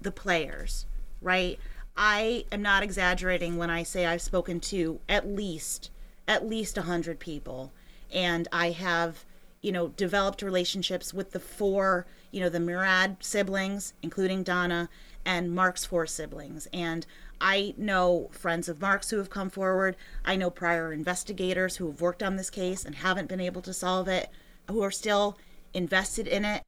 the 0.00 0.10
players, 0.10 0.86
right? 1.20 1.58
I 1.96 2.46
am 2.50 2.62
not 2.62 2.82
exaggerating 2.82 3.56
when 3.56 3.70
I 3.70 3.82
say 3.82 4.06
I've 4.06 4.22
spoken 4.22 4.60
to 4.60 5.00
at 5.08 5.26
least 5.26 5.90
at 6.28 6.46
least 6.46 6.76
100 6.76 7.18
people 7.18 7.72
and 8.12 8.46
I 8.52 8.70
have, 8.70 9.24
you 9.60 9.72
know, 9.72 9.88
developed 9.88 10.42
relationships 10.42 11.12
with 11.12 11.32
the 11.32 11.40
four, 11.40 12.06
you 12.30 12.40
know, 12.40 12.48
the 12.48 12.60
Murad 12.60 13.16
siblings, 13.20 13.92
including 14.02 14.42
Donna 14.42 14.88
and 15.24 15.54
Mark's 15.54 15.84
four 15.84 16.06
siblings 16.06 16.68
and 16.72 17.06
I 17.40 17.74
know 17.76 18.30
friends 18.32 18.68
of 18.68 18.80
Mark's 18.80 19.10
who 19.10 19.18
have 19.18 19.30
come 19.30 19.50
forward. 19.50 19.96
I 20.24 20.36
know 20.36 20.50
prior 20.50 20.92
investigators 20.92 21.76
who 21.76 21.86
have 21.86 22.00
worked 22.00 22.22
on 22.22 22.36
this 22.36 22.50
case 22.50 22.84
and 22.84 22.96
haven't 22.96 23.28
been 23.28 23.40
able 23.40 23.62
to 23.62 23.72
solve 23.72 24.08
it, 24.08 24.28
who 24.68 24.82
are 24.82 24.90
still 24.90 25.38
invested 25.72 26.26
in 26.26 26.44
it 26.44 26.64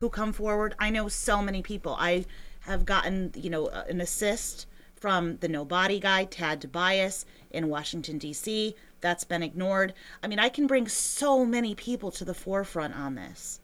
who 0.00 0.08
come 0.08 0.32
forward. 0.32 0.74
I 0.78 0.90
know 0.90 1.08
so 1.08 1.42
many 1.42 1.62
people. 1.62 1.96
I 1.98 2.24
have 2.60 2.84
gotten, 2.84 3.32
you 3.34 3.50
know, 3.50 3.68
an 3.68 4.00
assist 4.00 4.66
from 4.94 5.38
the 5.38 5.48
No 5.48 5.64
Body 5.64 5.98
guy, 6.00 6.24
Tad 6.24 6.60
DiBiase 6.60 7.24
in 7.50 7.68
Washington, 7.68 8.18
D.C. 8.18 8.74
That's 9.00 9.24
been 9.24 9.42
ignored. 9.42 9.94
I 10.22 10.26
mean, 10.26 10.38
I 10.38 10.48
can 10.48 10.66
bring 10.66 10.88
so 10.88 11.44
many 11.44 11.74
people 11.74 12.10
to 12.12 12.24
the 12.24 12.34
forefront 12.34 12.96
on 12.96 13.14
this, 13.14 13.60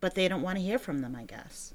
but 0.00 0.14
they 0.14 0.28
don't 0.28 0.42
want 0.42 0.58
to 0.58 0.64
hear 0.64 0.78
from 0.78 1.00
them, 1.00 1.16
I 1.16 1.24
guess. 1.24 1.72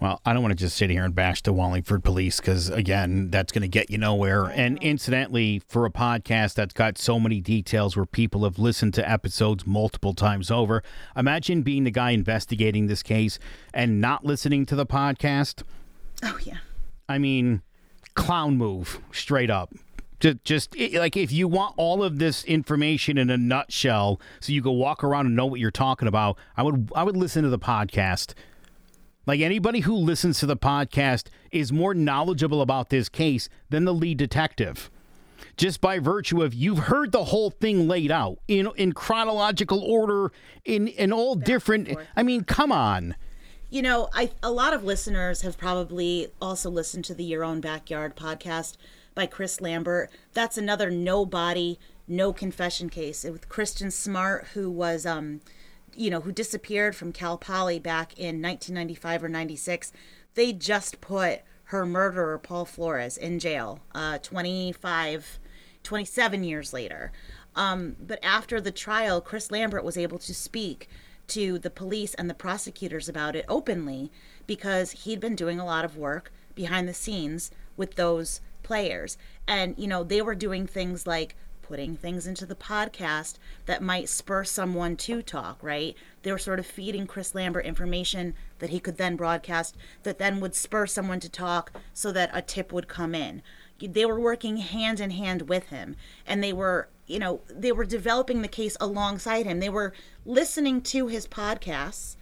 Well, 0.00 0.20
I 0.24 0.32
don't 0.32 0.42
want 0.42 0.52
to 0.52 0.64
just 0.64 0.76
sit 0.76 0.90
here 0.90 1.04
and 1.04 1.14
bash 1.14 1.42
the 1.42 1.52
Wallingford 1.52 2.04
police 2.04 2.40
because, 2.40 2.68
again, 2.68 3.30
that's 3.30 3.52
going 3.52 3.62
to 3.62 3.68
get 3.68 3.90
you 3.90 3.98
nowhere. 3.98 4.44
And 4.44 4.76
incidentally, 4.82 5.62
for 5.68 5.86
a 5.86 5.90
podcast 5.90 6.54
that's 6.54 6.74
got 6.74 6.98
so 6.98 7.18
many 7.18 7.40
details 7.40 7.96
where 7.96 8.06
people 8.06 8.44
have 8.44 8.58
listened 8.58 8.94
to 8.94 9.10
episodes 9.10 9.66
multiple 9.66 10.14
times 10.14 10.50
over, 10.50 10.82
imagine 11.16 11.62
being 11.62 11.84
the 11.84 11.90
guy 11.90 12.10
investigating 12.10 12.86
this 12.86 13.02
case 13.02 13.38
and 13.72 14.00
not 14.00 14.24
listening 14.24 14.66
to 14.66 14.76
the 14.76 14.86
podcast. 14.86 15.62
Oh, 16.22 16.38
yeah. 16.42 16.58
I 17.08 17.18
mean, 17.18 17.62
clown 18.14 18.56
move, 18.56 19.00
straight 19.12 19.50
up. 19.50 19.72
Just, 20.22 20.44
just 20.44 20.78
like 20.94 21.16
if 21.16 21.32
you 21.32 21.48
want 21.48 21.74
all 21.76 22.04
of 22.04 22.20
this 22.20 22.44
information 22.44 23.18
in 23.18 23.28
a 23.28 23.36
nutshell, 23.36 24.20
so 24.38 24.52
you 24.52 24.62
can 24.62 24.74
walk 24.74 25.02
around 25.02 25.26
and 25.26 25.34
know 25.34 25.46
what 25.46 25.58
you're 25.58 25.72
talking 25.72 26.06
about, 26.06 26.38
I 26.56 26.62
would, 26.62 26.92
I 26.94 27.02
would 27.02 27.16
listen 27.16 27.42
to 27.42 27.48
the 27.48 27.58
podcast. 27.58 28.34
Like 29.26 29.40
anybody 29.40 29.80
who 29.80 29.96
listens 29.96 30.38
to 30.38 30.46
the 30.46 30.56
podcast 30.56 31.26
is 31.50 31.72
more 31.72 31.92
knowledgeable 31.92 32.62
about 32.62 32.88
this 32.88 33.08
case 33.08 33.48
than 33.68 33.84
the 33.84 33.92
lead 33.92 34.16
detective. 34.16 34.92
Just 35.56 35.80
by 35.80 35.98
virtue 35.98 36.40
of 36.40 36.54
you've 36.54 36.78
heard 36.78 37.10
the 37.10 37.24
whole 37.24 37.50
thing 37.50 37.88
laid 37.88 38.12
out 38.12 38.38
in 38.46 38.68
in 38.76 38.92
chronological 38.92 39.80
order, 39.80 40.30
in 40.64 40.86
in 40.86 41.12
all 41.12 41.34
different. 41.34 41.88
I 42.16 42.22
mean, 42.22 42.44
come 42.44 42.70
on. 42.70 43.16
You 43.70 43.82
know, 43.82 44.08
I 44.14 44.30
a 44.40 44.52
lot 44.52 44.72
of 44.72 44.84
listeners 44.84 45.42
have 45.42 45.58
probably 45.58 46.28
also 46.40 46.70
listened 46.70 47.04
to 47.06 47.14
the 47.14 47.24
Your 47.24 47.42
Own 47.42 47.60
Backyard 47.60 48.16
podcast 48.16 48.76
by 49.14 49.26
Chris 49.26 49.60
Lambert. 49.60 50.10
That's 50.32 50.58
another 50.58 50.90
no 50.90 51.24
body, 51.26 51.78
no 52.06 52.32
confession 52.32 52.88
case 52.88 53.24
with 53.24 53.48
Kristin 53.48 53.92
Smart, 53.92 54.48
who 54.54 54.70
was 54.70 55.06
um, 55.06 55.40
you 55.94 56.10
know, 56.10 56.20
who 56.20 56.32
disappeared 56.32 56.96
from 56.96 57.12
Cal 57.12 57.36
Poly 57.36 57.78
back 57.78 58.12
in 58.18 58.40
1995 58.40 59.24
or 59.24 59.28
96. 59.28 59.92
They 60.34 60.52
just 60.52 61.00
put 61.00 61.40
her 61.64 61.86
murderer 61.86 62.38
Paul 62.38 62.64
Flores 62.64 63.16
in 63.16 63.38
jail, 63.38 63.80
uh, 63.94 64.18
25, 64.18 65.38
27 65.82 66.44
years 66.44 66.72
later. 66.72 67.12
Um, 67.54 67.96
but 68.00 68.18
after 68.22 68.60
the 68.60 68.72
trial, 68.72 69.20
Chris 69.20 69.50
Lambert 69.50 69.84
was 69.84 69.98
able 69.98 70.18
to 70.18 70.34
speak 70.34 70.88
to 71.28 71.58
the 71.58 71.70
police 71.70 72.14
and 72.14 72.28
the 72.28 72.34
prosecutors 72.34 73.08
about 73.08 73.36
it 73.36 73.44
openly 73.48 74.10
because 74.46 74.92
he'd 74.92 75.20
been 75.20 75.36
doing 75.36 75.60
a 75.60 75.64
lot 75.64 75.84
of 75.84 75.96
work 75.96 76.32
behind 76.54 76.88
the 76.88 76.94
scenes 76.94 77.50
with 77.76 77.94
those 77.94 78.40
players. 78.62 79.16
And, 79.46 79.74
you 79.76 79.86
know, 79.86 80.04
they 80.04 80.22
were 80.22 80.34
doing 80.34 80.66
things 80.66 81.06
like 81.06 81.36
putting 81.62 81.96
things 81.96 82.26
into 82.26 82.44
the 82.44 82.54
podcast 82.54 83.38
that 83.64 83.80
might 83.80 84.08
spur 84.08 84.44
someone 84.44 84.94
to 84.96 85.22
talk, 85.22 85.62
right? 85.62 85.96
They 86.22 86.30
were 86.30 86.38
sort 86.38 86.58
of 86.58 86.66
feeding 86.66 87.06
Chris 87.06 87.34
Lambert 87.34 87.64
information 87.64 88.34
that 88.58 88.70
he 88.70 88.78
could 88.78 88.98
then 88.98 89.16
broadcast 89.16 89.76
that 90.02 90.18
then 90.18 90.38
would 90.40 90.54
spur 90.54 90.86
someone 90.86 91.20
to 91.20 91.30
talk 91.30 91.72
so 91.94 92.12
that 92.12 92.30
a 92.34 92.42
tip 92.42 92.72
would 92.72 92.88
come 92.88 93.14
in. 93.14 93.42
They 93.80 94.04
were 94.04 94.20
working 94.20 94.58
hand 94.58 95.00
in 95.00 95.12
hand 95.12 95.48
with 95.48 95.68
him 95.68 95.96
and 96.26 96.44
they 96.44 96.52
were, 96.52 96.88
you 97.06 97.18
know, 97.18 97.40
they 97.48 97.72
were 97.72 97.86
developing 97.86 98.42
the 98.42 98.48
case 98.48 98.76
alongside 98.78 99.46
him. 99.46 99.60
They 99.60 99.70
were 99.70 99.94
listening 100.26 100.82
to 100.82 101.06
his 101.06 101.26
podcasts 101.26 102.16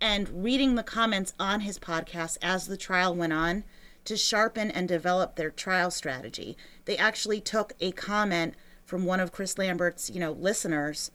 and 0.00 0.42
reading 0.42 0.74
the 0.74 0.82
comments 0.82 1.34
on 1.38 1.60
his 1.60 1.78
podcast 1.78 2.38
as 2.40 2.66
the 2.66 2.76
trial 2.76 3.14
went 3.14 3.32
on 3.32 3.64
to 4.04 4.16
sharpen 4.16 4.70
and 4.70 4.88
develop 4.88 5.36
their 5.36 5.50
trial 5.50 5.90
strategy. 5.90 6.56
They 6.84 6.96
actually 6.96 7.40
took 7.40 7.72
a 7.80 7.92
comment 7.92 8.54
from 8.84 9.04
one 9.04 9.20
of 9.20 9.32
Chris 9.32 9.56
Lambert's, 9.58 10.10
you 10.10 10.20
know, 10.20 10.32
listeners, 10.32 11.10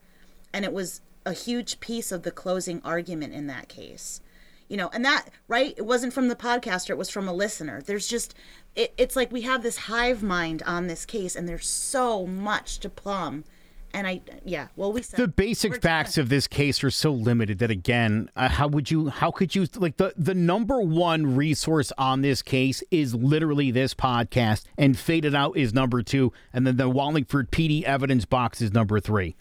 and 0.53 0.65
it 0.65 0.73
was 0.73 1.01
a 1.25 1.33
huge 1.33 1.79
piece 1.79 2.11
of 2.11 2.23
the 2.23 2.31
closing 2.31 2.81
argument 2.83 3.33
in 3.33 3.47
that 3.47 3.69
case. 3.69 4.21
You 4.67 4.77
know, 4.77 4.89
and 4.93 5.03
that 5.03 5.29
right, 5.47 5.73
it 5.77 5.85
wasn't 5.85 6.13
from 6.13 6.27
the 6.27 6.35
podcaster, 6.35 6.91
it 6.91 6.97
was 6.97 7.09
from 7.09 7.27
a 7.27 7.33
listener. 7.33 7.81
There's 7.81 8.07
just 8.07 8.35
it, 8.75 8.93
it's 8.97 9.15
like 9.15 9.31
we 9.31 9.41
have 9.41 9.63
this 9.63 9.77
hive 9.77 10.21
mind 10.21 10.61
on 10.65 10.87
this 10.87 11.05
case 11.05 11.35
and 11.35 11.47
there's 11.47 11.67
so 11.67 12.25
much 12.27 12.79
to 12.79 12.89
plumb. 12.89 13.45
And 13.93 14.05
I 14.05 14.21
yeah, 14.45 14.67
well 14.75 14.91
we 14.93 15.01
said 15.01 15.19
The 15.19 15.27
basic 15.27 15.81
facts 15.81 16.17
of 16.17 16.29
this 16.29 16.47
case 16.47 16.83
are 16.83 16.91
so 16.91 17.11
limited 17.11 17.59
that 17.59 17.71
again, 17.71 18.29
uh, 18.35 18.47
how 18.47 18.67
would 18.67 18.91
you 18.91 19.09
how 19.09 19.31
could 19.31 19.55
you 19.55 19.67
like 19.75 19.97
the 19.97 20.13
the 20.15 20.35
number 20.35 20.79
one 20.79 21.35
resource 21.35 21.91
on 21.97 22.21
this 22.21 22.41
case 22.41 22.83
is 22.91 23.15
literally 23.15 23.71
this 23.71 23.93
podcast 23.93 24.65
and 24.77 24.97
Faded 24.97 25.33
Out 25.33 25.57
is 25.57 25.73
number 25.73 26.03
2 26.03 26.31
and 26.53 26.67
then 26.67 26.77
the 26.77 26.89
Wallingford 26.89 27.51
PD 27.51 27.83
evidence 27.83 28.25
box 28.25 28.61
is 28.61 28.71
number 28.73 28.99
3. 28.99 29.35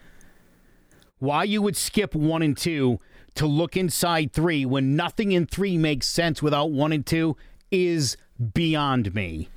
Why 1.19 1.45
you 1.45 1.61
would 1.63 1.77
skip 1.77 2.15
1 2.15 2.43
and 2.43 2.57
2 2.57 2.99
to 3.35 3.47
look 3.47 3.77
inside 3.77 4.33
3 4.33 4.65
when 4.67 4.97
nothing 4.97 5.33
in 5.33 5.47
3 5.47 5.77
makes 5.77 6.09
sense 6.09 6.43
without 6.43 6.71
1 6.71 6.93
and 6.93 7.05
2 7.05 7.37
is 7.71 8.17
beyond 8.55 9.15
me. 9.15 9.49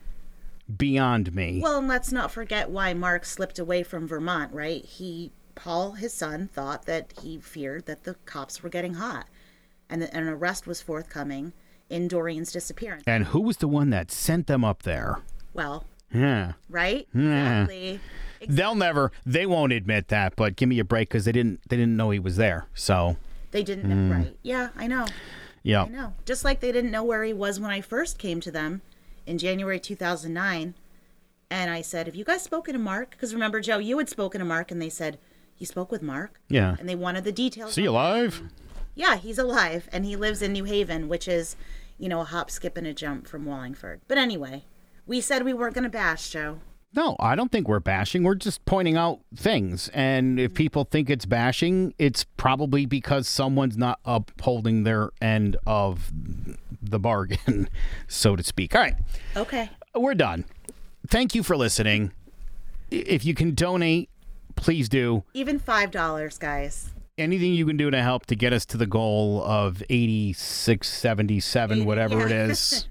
Beyond 0.78 1.34
me. 1.34 1.60
Well, 1.62 1.78
and 1.80 1.88
let's 1.88 2.12
not 2.12 2.32
forget 2.32 2.70
why 2.70 2.94
Mark 2.94 3.26
slipped 3.26 3.60
away 3.60 3.84
from 3.84 4.08
Vermont, 4.08 4.54
right? 4.54 4.84
He, 4.86 5.32
Paul, 5.56 5.94
his 5.94 6.14
son, 6.14 6.48
thought 6.54 6.86
that 6.86 7.14
he 7.22 7.40
feared 7.40 7.86
that 7.88 8.04
the 8.04 8.16
cops 8.26 8.62
were 8.64 8.70
getting 8.70 8.96
hot 8.96 9.26
and 9.90 10.02
that 10.02 10.14
an 10.14 10.28
arrest 10.28 10.68
was 10.68 10.82
forthcoming 10.82 11.54
in 11.90 12.08
Doreen's 12.08 12.52
disappearance. 12.52 13.04
and 13.06 13.26
who 13.26 13.42
was 13.42 13.58
the 13.58 13.68
one 13.68 13.90
that 13.90 14.12
sent 14.12 14.48
them 14.48 14.64
up 14.64 14.84
there? 14.84 15.20
Well, 15.54 15.86
Yeah. 16.14 16.54
right? 16.70 17.08
Yeah. 17.14 17.64
Exactly. 17.64 18.00
They'll 18.48 18.76
never. 18.76 19.12
They 19.26 19.46
won't 19.46 19.72
admit 19.74 20.08
that. 20.08 20.36
But 20.36 20.56
give 20.56 20.68
me 20.70 20.80
a 20.80 20.84
break 20.84 21.10
because 21.10 21.26
they 21.26 21.32
didn't. 21.32 21.60
They 21.70 21.76
didn't 21.78 21.96
know 21.98 22.10
he 22.10 22.20
was 22.20 22.38
there. 22.38 22.66
So 22.74 23.18
They 23.52 23.62
didn't 23.64 23.88
know, 24.10 24.16
right? 24.16 24.36
Yeah, 24.42 24.70
I 24.76 24.88
know. 24.88 25.06
yeah. 25.62 25.84
I 25.84 25.88
know. 25.90 26.14
Just 26.26 26.44
like 26.44 26.60
they 26.60 26.72
didn't 26.72 26.90
know 26.92 27.04
where 27.04 27.24
he 27.24 27.34
was 27.34 27.60
when 27.60 27.70
I 27.70 27.82
first 27.82 28.18
came 28.18 28.40
to 28.42 28.50
them 28.52 28.82
in 29.32 29.38
January 29.38 29.80
2009. 29.80 30.76
And 31.50 31.72
I 31.72 31.82
said, 31.82 32.06
Have 32.06 32.16
you 32.16 32.26
guys 32.26 32.44
spoken 32.44 32.74
to 32.74 32.80
Mark? 32.80 33.12
Because 33.12 33.34
remember, 33.34 33.62
Joe, 33.62 33.80
you 33.80 33.98
had 33.98 34.10
spoken 34.10 34.40
to 34.40 34.46
Mark, 34.46 34.70
and 34.72 34.82
they 34.82 34.90
said, 34.90 35.18
You 35.58 35.66
spoke 35.66 35.92
with 35.92 36.04
Mark? 36.04 36.40
Yeah. 36.50 36.76
And 36.78 36.88
they 36.88 36.96
wanted 36.96 37.24
the 37.24 37.32
details. 37.32 37.74
See 37.74 37.84
you 37.84 37.92
live. 37.92 38.44
Yeah, 38.94 39.16
he's 39.16 39.40
alive, 39.40 39.90
and 39.92 40.06
he 40.06 40.16
lives 40.16 40.42
in 40.42 40.52
New 40.52 40.66
Haven, 40.66 41.08
which 41.08 41.28
is, 41.28 41.56
you 41.98 42.10
know, 42.10 42.20
a 42.20 42.26
hop, 42.26 42.52
skip, 42.52 42.78
and 42.78 42.86
a 42.86 42.94
jump 42.94 43.26
from 43.26 43.46
Wallingford. 43.46 44.02
But 44.08 44.18
anyway, 44.18 44.66
we 45.08 45.22
said 45.22 45.44
we 45.44 45.54
weren't 45.54 45.74
going 45.74 45.86
to 45.86 45.90
bash 45.90 46.30
Joe. 46.30 46.60
No, 46.94 47.16
I 47.18 47.36
don't 47.36 47.54
think 47.54 47.70
we're 47.70 47.80
bashing. 47.80 48.24
We're 48.24 48.36
just 48.36 48.66
pointing 48.66 48.98
out 48.98 49.22
things. 49.34 49.90
And 49.94 50.42
if 50.42 50.54
people 50.54 50.84
think 50.84 51.10
it's 51.10 51.26
bashing, 51.26 51.94
it's 51.98 52.26
probably 52.36 52.86
because 52.86 53.30
someone's 53.30 53.78
not 53.78 54.00
upholding 54.04 54.84
their 54.84 55.12
end 55.22 55.56
of 55.66 56.12
the 56.82 57.00
bargain, 57.00 57.70
so 58.08 58.36
to 58.36 58.44
speak. 58.44 58.76
All 58.76 58.82
right. 58.82 58.96
Okay. 59.36 59.70
we're 59.96 60.16
done. 60.16 60.46
Thank 61.08 61.36
you 61.36 61.44
for 61.44 61.58
listening. 61.58 62.12
If 62.90 63.26
you 63.26 63.34
can 63.34 63.54
donate, 63.54 64.10
please 64.56 64.90
do. 64.90 65.24
Even 65.34 65.60
$5, 65.60 66.40
guys. 66.40 66.90
Anything 67.18 67.54
you 67.54 67.66
can 67.66 67.78
do 67.78 67.92
to 67.92 68.02
help 68.02 68.26
to 68.28 68.36
get 68.36 68.54
us 68.54 68.66
to 68.68 68.78
the 68.78 68.88
goal 68.88 69.44
of 69.44 69.84
86, 69.90 70.88
77, 70.90 71.86
whatever 71.86 72.26
it 72.26 72.32
is. 72.32 72.88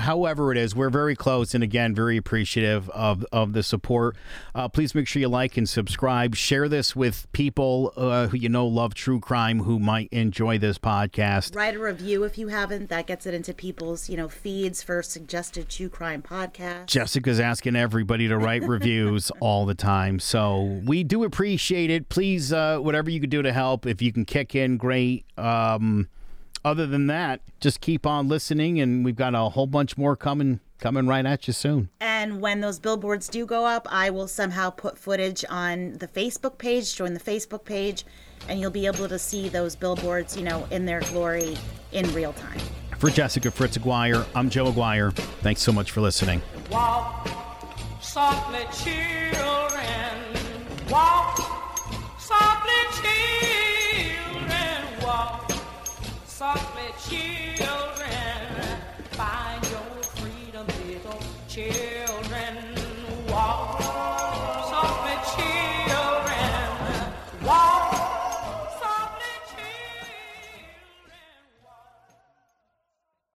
However 0.00 0.52
it 0.52 0.58
is, 0.58 0.74
we're 0.74 0.90
very 0.90 1.14
close 1.14 1.54
and 1.54 1.62
again, 1.62 1.94
very 1.94 2.16
appreciative 2.16 2.88
of, 2.90 3.24
of 3.32 3.52
the 3.52 3.62
support. 3.62 4.16
Uh, 4.54 4.68
please 4.68 4.94
make 4.94 5.06
sure 5.06 5.20
you 5.20 5.28
like 5.28 5.56
and 5.56 5.68
subscribe. 5.68 6.34
Share 6.34 6.68
this 6.68 6.96
with 6.96 7.26
people 7.32 7.92
uh, 7.96 8.28
who 8.28 8.36
you 8.36 8.48
know 8.48 8.66
love 8.66 8.94
true 8.94 9.20
crime 9.20 9.60
who 9.60 9.78
might 9.78 10.08
enjoy 10.12 10.58
this 10.58 10.78
podcast. 10.78 11.54
Write 11.54 11.76
a 11.76 11.78
review 11.78 12.24
if 12.24 12.38
you 12.38 12.48
haven't. 12.48 12.88
That 12.88 13.06
gets 13.06 13.26
it 13.26 13.34
into 13.34 13.54
people's, 13.54 14.08
you 14.08 14.16
know, 14.16 14.28
feeds 14.28 14.82
for 14.82 15.02
suggested 15.02 15.68
true 15.68 15.88
crime 15.88 16.22
podcasts. 16.22 16.86
Jessica's 16.86 17.40
asking 17.40 17.76
everybody 17.76 18.28
to 18.28 18.36
write 18.36 18.62
reviews 18.62 19.30
all 19.40 19.66
the 19.66 19.74
time. 19.74 20.18
So 20.18 20.80
we 20.84 21.04
do 21.04 21.24
appreciate 21.24 21.90
it. 21.90 22.08
Please, 22.08 22.52
uh, 22.52 22.78
whatever 22.78 23.10
you 23.10 23.20
can 23.20 23.30
do 23.30 23.42
to 23.42 23.52
help, 23.52 23.86
if 23.86 24.02
you 24.02 24.12
can 24.12 24.24
kick 24.24 24.54
in, 24.54 24.76
great. 24.76 25.24
Um, 25.38 26.08
other 26.64 26.86
than 26.86 27.06
that, 27.08 27.40
just 27.60 27.80
keep 27.80 28.06
on 28.06 28.28
listening, 28.28 28.80
and 28.80 29.04
we've 29.04 29.16
got 29.16 29.34
a 29.34 29.50
whole 29.50 29.66
bunch 29.66 29.96
more 29.96 30.16
coming 30.16 30.60
coming 30.78 31.06
right 31.06 31.24
at 31.24 31.46
you 31.46 31.52
soon. 31.52 31.88
And 32.00 32.40
when 32.40 32.60
those 32.60 32.78
billboards 32.78 33.28
do 33.28 33.46
go 33.46 33.64
up, 33.64 33.86
I 33.90 34.10
will 34.10 34.28
somehow 34.28 34.70
put 34.70 34.98
footage 34.98 35.44
on 35.48 35.94
the 35.94 36.08
Facebook 36.08 36.58
page. 36.58 36.94
Join 36.94 37.14
the 37.14 37.20
Facebook 37.20 37.64
page, 37.64 38.04
and 38.48 38.60
you'll 38.60 38.70
be 38.70 38.86
able 38.86 39.08
to 39.08 39.18
see 39.18 39.48
those 39.48 39.76
billboards, 39.76 40.36
you 40.36 40.42
know, 40.42 40.66
in 40.70 40.84
their 40.84 41.00
glory 41.00 41.56
in 41.92 42.12
real 42.12 42.32
time. 42.34 42.60
For 42.98 43.10
Jessica 43.10 43.50
Fritz 43.50 43.78
Aguiar, 43.78 44.26
I'm 44.34 44.50
Joe 44.50 44.70
Aguiar. 44.70 45.14
Thanks 45.42 45.62
so 45.62 45.72
much 45.72 45.90
for 45.90 46.00
listening. 46.00 46.42
Walk 46.70 47.28
softly, 48.00 48.60
children. 48.72 49.84
Oh, 50.86 50.92
Walk 50.92 51.63
softly, 56.44 57.56
children. 57.56 58.78
Find 59.12 59.62
your 59.70 60.02
freedom, 60.18 60.66
little 60.86 61.18
children. 61.48 61.83